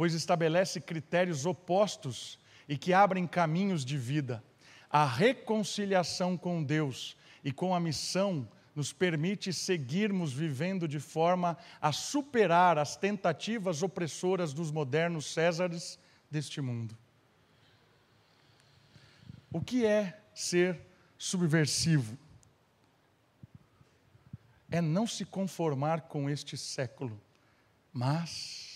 pois 0.00 0.14
estabelece 0.14 0.80
critérios 0.80 1.44
opostos 1.44 2.38
e 2.66 2.78
que 2.78 2.90
abrem 2.90 3.26
caminhos 3.26 3.84
de 3.84 3.98
vida. 3.98 4.42
A 4.88 5.04
reconciliação 5.04 6.38
com 6.38 6.64
Deus 6.64 7.18
e 7.44 7.52
com 7.52 7.74
a 7.74 7.78
missão 7.78 8.48
nos 8.74 8.94
permite 8.94 9.52
seguirmos 9.52 10.32
vivendo 10.32 10.88
de 10.88 10.98
forma 10.98 11.54
a 11.82 11.92
superar 11.92 12.78
as 12.78 12.96
tentativas 12.96 13.82
opressoras 13.82 14.54
dos 14.54 14.70
modernos 14.70 15.26
Césares 15.34 15.98
deste 16.30 16.62
mundo. 16.62 16.96
O 19.52 19.60
que 19.60 19.84
é 19.84 20.18
ser 20.32 20.80
subversivo? 21.18 22.16
É 24.70 24.80
não 24.80 25.06
se 25.06 25.26
conformar 25.26 26.08
com 26.08 26.30
este 26.30 26.56
século, 26.56 27.20
mas 27.92 28.69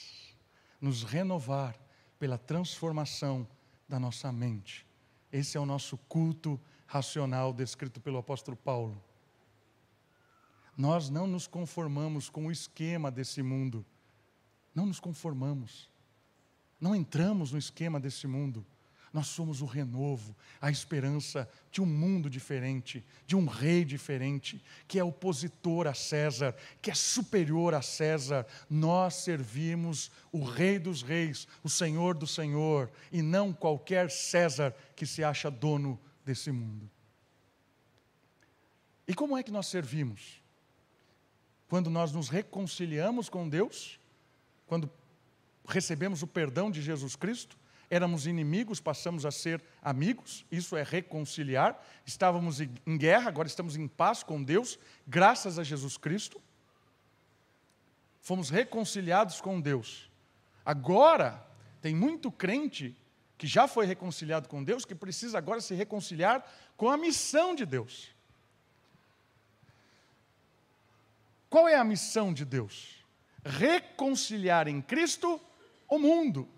nos 0.85 1.03
renovar 1.03 1.74
pela 2.18 2.37
transformação 2.37 3.49
da 3.89 3.99
nossa 3.99 4.30
mente. 4.30 4.87
Esse 5.32 5.57
é 5.57 5.61
o 5.61 5.64
nosso 5.64 5.97
culto 5.97 6.61
racional 6.87 7.55
descrito 7.55 8.03
pelo 8.03 8.18
apóstolo 8.18 8.55
Paulo. 8.55 9.03
Nós 10.76 11.09
não 11.09 11.26
nos 11.26 11.47
conformamos 11.47 12.28
com 12.28 12.49
o 12.49 12.53
esquema 12.53 13.11
desse 13.11 13.43
mundo. 13.43 13.82
Não 14.74 14.85
nos 14.85 15.01
conformamos. 15.01 15.91
Não 16.78 16.95
entramos 16.95 17.51
no 17.51 17.59
esquema 17.59 17.99
desse 17.99 18.26
mundo. 18.26 18.62
Nós 19.15 19.29
somos 19.29 19.62
o 19.62 19.65
renovo, 19.65 20.35
a 20.61 20.73
esperança 20.73 21.49
de 21.71 21.81
um 21.81 21.87
mundo 21.87 22.29
diferente, 22.29 23.05
de 23.29 23.37
um 23.37 23.47
rei 23.47 23.85
diferente, 23.85 24.61
que 24.89 24.99
é 24.99 25.05
opositor 25.05 25.87
a 25.87 25.95
César, 25.95 26.53
que 26.83 26.91
é 26.91 26.95
superior 26.95 27.75
a 27.75 27.81
César. 27.81 28.45
Nós 28.69 29.15
servimos 29.15 30.11
o 30.33 30.43
Rei 30.43 30.81
dos 30.81 31.01
Reis, 31.01 31.47
o 31.62 31.69
Senhor 31.69 32.17
do 32.17 32.27
Senhor, 32.27 32.91
e 33.12 33.23
não 33.23 33.53
qualquer 33.53 34.11
César 34.11 34.75
que 34.97 35.07
se 35.07 35.23
acha 35.23 35.49
dono 35.49 35.97
desse 36.25 36.51
mundo. 36.51 36.91
E 39.07 39.15
como 39.15 39.39
é 39.39 39.45
que 39.45 39.53
nós 39.53 39.69
servimos? 39.69 40.43
Quando 41.69 41.89
nós 41.89 42.11
nos 42.11 42.29
reconciliamos 42.29 43.29
com 43.29 43.49
Deus, 43.49 44.01
quando 44.67 44.91
recebemos 45.69 46.21
o 46.21 46.27
perdão 46.27 46.69
de 46.69 46.83
Jesus 46.83 47.15
Cristo, 47.15 47.57
éramos 47.91 48.26
inimigos, 48.26 48.80
passamos 48.80 49.24
a 49.24 49.30
ser 49.30 49.62
amigos, 49.82 50.45
isso 50.51 50.76
é 50.76 50.82
reconciliar. 50.82 51.80
Estávamos 52.05 52.61
em 52.61 52.99
guerra, 52.99 53.28
agora 53.28 53.49
estamos 53.49 53.76
em 53.76 53.87
paz 53.87 54.22
com 54.22 54.43
Deus, 54.43 54.78
graças 55.07 55.59
a 55.59 55.62
Jesus 55.62 55.97
Cristo. 55.97 56.41
Fomos 58.20 58.51
reconciliados 58.51 59.41
com 59.41 59.61
Deus. 59.61 60.11
Agora, 60.64 61.47
tem 61.82 61.95
muito 61.95 62.32
crente 62.32 62.97
que 63.37 63.47
já 63.47 63.68
foi 63.68 63.85
reconciliado 63.85 64.49
com 64.49 64.64
Deus, 64.64 64.85
que 64.85 64.95
precisa 64.95 65.37
agora 65.37 65.61
se 65.61 65.74
reconciliar 65.74 66.43
com 66.76 66.89
a 66.89 66.97
missão 66.97 67.55
de 67.55 67.66
Deus. 67.66 68.14
Qual 71.51 71.68
é 71.68 71.76
a 71.76 71.85
missão 71.85 72.32
de 72.32 72.45
Deus? 72.45 73.05
Reconciliar 73.45 74.66
em 74.66 74.80
Cristo 74.80 75.41
o 75.89 75.99
mundo. 75.99 76.49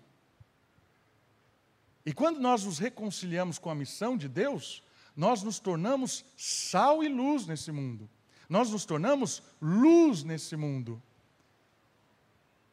E 2.07 2.13
quando 2.13 2.39
nós 2.39 2.63
nos 2.63 2.79
reconciliamos 2.79 3.59
com 3.59 3.69
a 3.69 3.75
missão 3.75 4.15
de 4.15 4.29
Deus, 4.29 4.81
nós 5.13 5.43
nos 5.43 5.59
tornamos 5.59 6.23
sal 6.37 7.03
e 7.03 7.09
luz 7.09 7.45
nesse 7.45 7.69
mundo. 7.69 8.09
Nós 8.47 8.71
nos 8.71 8.85
tornamos 8.85 9.43
luz 9.61 10.23
nesse 10.23 10.55
mundo. 10.55 11.03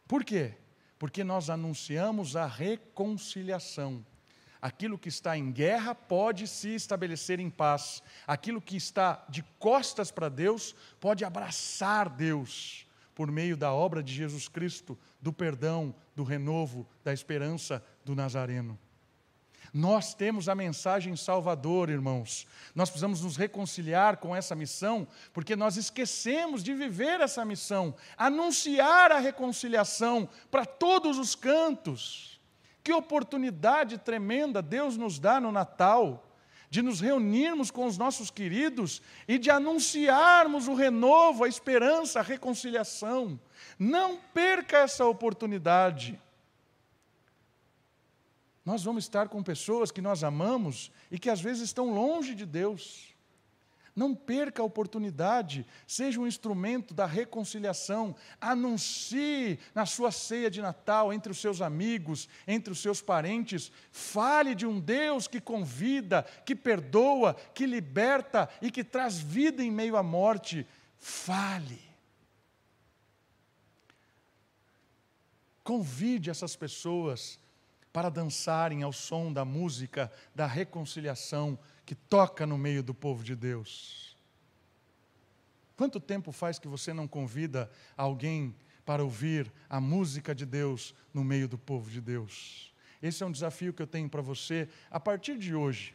Por 0.06 0.22
quê? 0.22 0.54
Porque 1.00 1.24
nós 1.24 1.50
anunciamos 1.50 2.36
a 2.36 2.46
reconciliação. 2.46 4.06
Aquilo 4.62 4.96
que 4.96 5.08
está 5.08 5.36
em 5.36 5.50
guerra 5.50 5.96
pode 5.96 6.46
se 6.46 6.72
estabelecer 6.72 7.40
em 7.40 7.50
paz. 7.50 8.04
Aquilo 8.28 8.62
que 8.62 8.76
está 8.76 9.26
de 9.28 9.42
costas 9.58 10.12
para 10.12 10.28
Deus 10.28 10.76
pode 11.00 11.24
abraçar 11.24 12.08
Deus 12.08 12.86
por 13.16 13.32
meio 13.32 13.56
da 13.56 13.72
obra 13.72 14.00
de 14.00 14.14
Jesus 14.14 14.46
Cristo, 14.46 14.96
do 15.20 15.32
perdão, 15.32 15.92
do 16.14 16.22
renovo, 16.22 16.86
da 17.02 17.12
esperança 17.12 17.84
do 18.04 18.14
Nazareno. 18.14 18.78
Nós 19.74 20.14
temos 20.14 20.48
a 20.48 20.54
mensagem 20.54 21.16
salvadora, 21.16 21.90
irmãos. 21.90 22.46
Nós 22.76 22.88
precisamos 22.88 23.22
nos 23.22 23.36
reconciliar 23.36 24.18
com 24.18 24.34
essa 24.34 24.54
missão, 24.54 25.04
porque 25.32 25.56
nós 25.56 25.76
esquecemos 25.76 26.62
de 26.62 26.72
viver 26.72 27.20
essa 27.20 27.44
missão, 27.44 27.92
anunciar 28.16 29.10
a 29.10 29.18
reconciliação 29.18 30.28
para 30.48 30.64
todos 30.64 31.18
os 31.18 31.34
cantos. 31.34 32.40
Que 32.84 32.92
oportunidade 32.92 33.98
tremenda 33.98 34.62
Deus 34.62 34.96
nos 34.96 35.18
dá 35.18 35.40
no 35.40 35.50
Natal 35.50 36.24
de 36.70 36.80
nos 36.80 37.00
reunirmos 37.00 37.70
com 37.70 37.86
os 37.86 37.98
nossos 37.98 38.30
queridos 38.30 39.02
e 39.26 39.38
de 39.38 39.50
anunciarmos 39.50 40.68
o 40.68 40.74
renovo, 40.74 41.44
a 41.44 41.48
esperança, 41.48 42.20
a 42.20 42.22
reconciliação. 42.22 43.38
Não 43.78 44.16
perca 44.32 44.78
essa 44.78 45.04
oportunidade. 45.04 46.20
Nós 48.64 48.82
vamos 48.82 49.04
estar 49.04 49.28
com 49.28 49.42
pessoas 49.42 49.90
que 49.90 50.00
nós 50.00 50.24
amamos 50.24 50.90
e 51.10 51.18
que 51.18 51.28
às 51.28 51.40
vezes 51.40 51.64
estão 51.64 51.92
longe 51.92 52.34
de 52.34 52.46
Deus. 52.46 53.14
Não 53.94 54.12
perca 54.12 54.60
a 54.60 54.64
oportunidade, 54.64 55.64
seja 55.86 56.18
um 56.18 56.26
instrumento 56.26 56.92
da 56.92 57.06
reconciliação. 57.06 58.16
Anuncie 58.40 59.58
na 59.72 59.86
sua 59.86 60.10
ceia 60.10 60.50
de 60.50 60.60
Natal, 60.60 61.12
entre 61.12 61.30
os 61.30 61.38
seus 61.38 61.60
amigos, 61.60 62.28
entre 62.46 62.72
os 62.72 62.80
seus 62.80 63.00
parentes. 63.00 63.70
Fale 63.92 64.54
de 64.54 64.66
um 64.66 64.80
Deus 64.80 65.28
que 65.28 65.40
convida, 65.40 66.24
que 66.44 66.56
perdoa, 66.56 67.34
que 67.54 67.66
liberta 67.66 68.48
e 68.60 68.70
que 68.70 68.82
traz 68.82 69.18
vida 69.18 69.62
em 69.62 69.70
meio 69.70 69.96
à 69.96 70.02
morte. 70.02 70.66
Fale. 70.96 71.80
Convide 75.62 76.30
essas 76.30 76.56
pessoas 76.56 77.38
para 77.94 78.10
dançarem 78.10 78.82
ao 78.82 78.92
som 78.92 79.32
da 79.32 79.44
música 79.44 80.10
da 80.34 80.48
reconciliação 80.48 81.56
que 81.86 81.94
toca 81.94 82.44
no 82.44 82.58
meio 82.58 82.82
do 82.82 82.92
povo 82.92 83.22
de 83.22 83.36
Deus. 83.36 84.16
Quanto 85.76 86.00
tempo 86.00 86.32
faz 86.32 86.58
que 86.58 86.66
você 86.66 86.92
não 86.92 87.06
convida 87.06 87.70
alguém 87.96 88.52
para 88.84 89.04
ouvir 89.04 89.50
a 89.70 89.80
música 89.80 90.34
de 90.34 90.44
Deus 90.44 90.92
no 91.14 91.22
meio 91.22 91.46
do 91.46 91.56
povo 91.56 91.88
de 91.88 92.00
Deus? 92.00 92.74
Esse 93.00 93.22
é 93.22 93.26
um 93.26 93.30
desafio 93.30 93.72
que 93.72 93.82
eu 93.82 93.86
tenho 93.86 94.10
para 94.10 94.20
você 94.20 94.68
a 94.90 94.98
partir 94.98 95.38
de 95.38 95.54
hoje. 95.54 95.94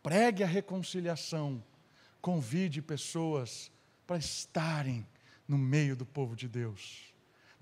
Pregue 0.00 0.44
a 0.44 0.46
reconciliação, 0.46 1.60
convide 2.20 2.80
pessoas 2.80 3.68
para 4.06 4.16
estarem 4.16 5.04
no 5.48 5.58
meio 5.58 5.96
do 5.96 6.06
povo 6.06 6.36
de 6.36 6.46
Deus. 6.46 7.13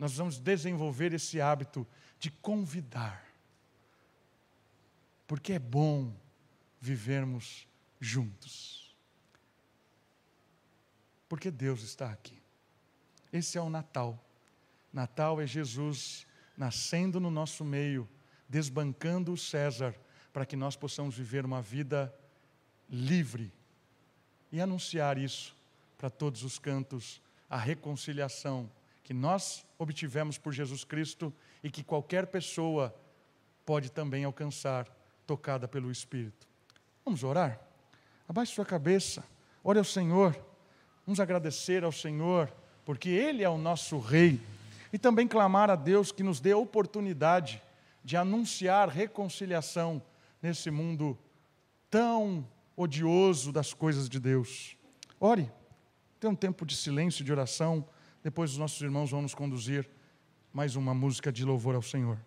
Nós 0.03 0.16
vamos 0.16 0.36
desenvolver 0.36 1.12
esse 1.12 1.40
hábito 1.40 1.86
de 2.18 2.28
convidar 2.28 3.24
porque 5.28 5.53
é 5.53 5.61
bom 5.61 6.12
vivermos 6.80 7.68
juntos. 8.00 8.96
Porque 11.28 11.53
Deus 11.53 11.84
está 11.84 12.11
aqui. 12.11 12.42
Esse 13.32 13.57
é 13.57 13.61
o 13.61 13.70
Natal. 13.70 14.18
Natal 14.92 15.40
é 15.40 15.46
Jesus 15.46 16.26
nascendo 16.57 17.20
no 17.20 17.30
nosso 17.30 17.64
meio, 17.64 18.09
desbancando 18.48 19.32
o 19.32 19.38
César, 19.38 19.94
para 20.32 20.44
que 20.44 20.57
nós 20.57 20.74
possamos 20.74 21.16
viver 21.16 21.44
uma 21.44 21.62
vida 21.62 22.12
livre 22.90 23.53
e 24.50 24.61
anunciar 24.61 25.16
isso 25.16 25.57
para 25.96 26.11
todos 26.11 26.42
os 26.42 26.59
cantos, 26.59 27.22
a 27.48 27.57
reconciliação 27.57 28.68
que 29.03 29.12
nós 29.12 29.66
obtivemos 29.78 30.38
por 30.38 30.53
Jesus 30.53 30.84
Cristo 30.84 31.32
e 31.62 31.70
que 31.70 31.82
qualquer 31.82 32.26
pessoa 32.26 32.94
pode 33.64 33.90
também 33.90 34.24
alcançar 34.24 34.86
tocada 35.26 35.66
pelo 35.66 35.90
Espírito. 35.90 36.46
Vamos 37.05 37.24
orar? 37.24 37.61
Abaixe 38.28 38.55
sua 38.55 38.64
cabeça, 38.64 39.24
ore 39.62 39.78
ao 39.78 39.84
Senhor, 39.84 40.36
vamos 41.07 41.20
agradecer 41.20 41.84
ao 41.84 41.92
Senhor, 41.92 42.53
porque 42.84 43.11
Ele 43.11 43.42
é 43.42 43.48
o 43.48 43.59
nosso 43.59 43.98
Rei, 43.98 44.40
e 44.92 44.98
também 44.98 45.26
clamar 45.26 45.70
a 45.70 45.76
Deus 45.76 46.12
que 46.12 46.22
nos 46.22 46.40
dê 46.40 46.53
a 46.53 46.57
oportunidade 46.57 47.62
de 48.05 48.16
anunciar 48.16 48.88
reconciliação 48.88 50.03
nesse 50.40 50.70
mundo 50.70 51.18
tão 51.90 52.46
odioso 52.76 53.53
das 53.53 53.72
coisas 53.72 54.09
de 54.09 54.18
Deus. 54.18 54.76
Ore, 55.20 55.50
tem 56.18 56.30
um 56.30 56.34
tempo 56.34 56.64
de 56.66 56.76
silêncio, 56.76 57.24
de 57.24 57.32
oração, 57.32 57.86
depois 58.22 58.52
os 58.52 58.58
nossos 58.58 58.80
irmãos 58.80 59.10
vão 59.10 59.22
nos 59.22 59.34
conduzir 59.34 59.88
mais 60.52 60.76
uma 60.76 60.94
música 60.94 61.32
de 61.32 61.44
louvor 61.44 61.74
ao 61.74 61.82
Senhor. 61.82 62.18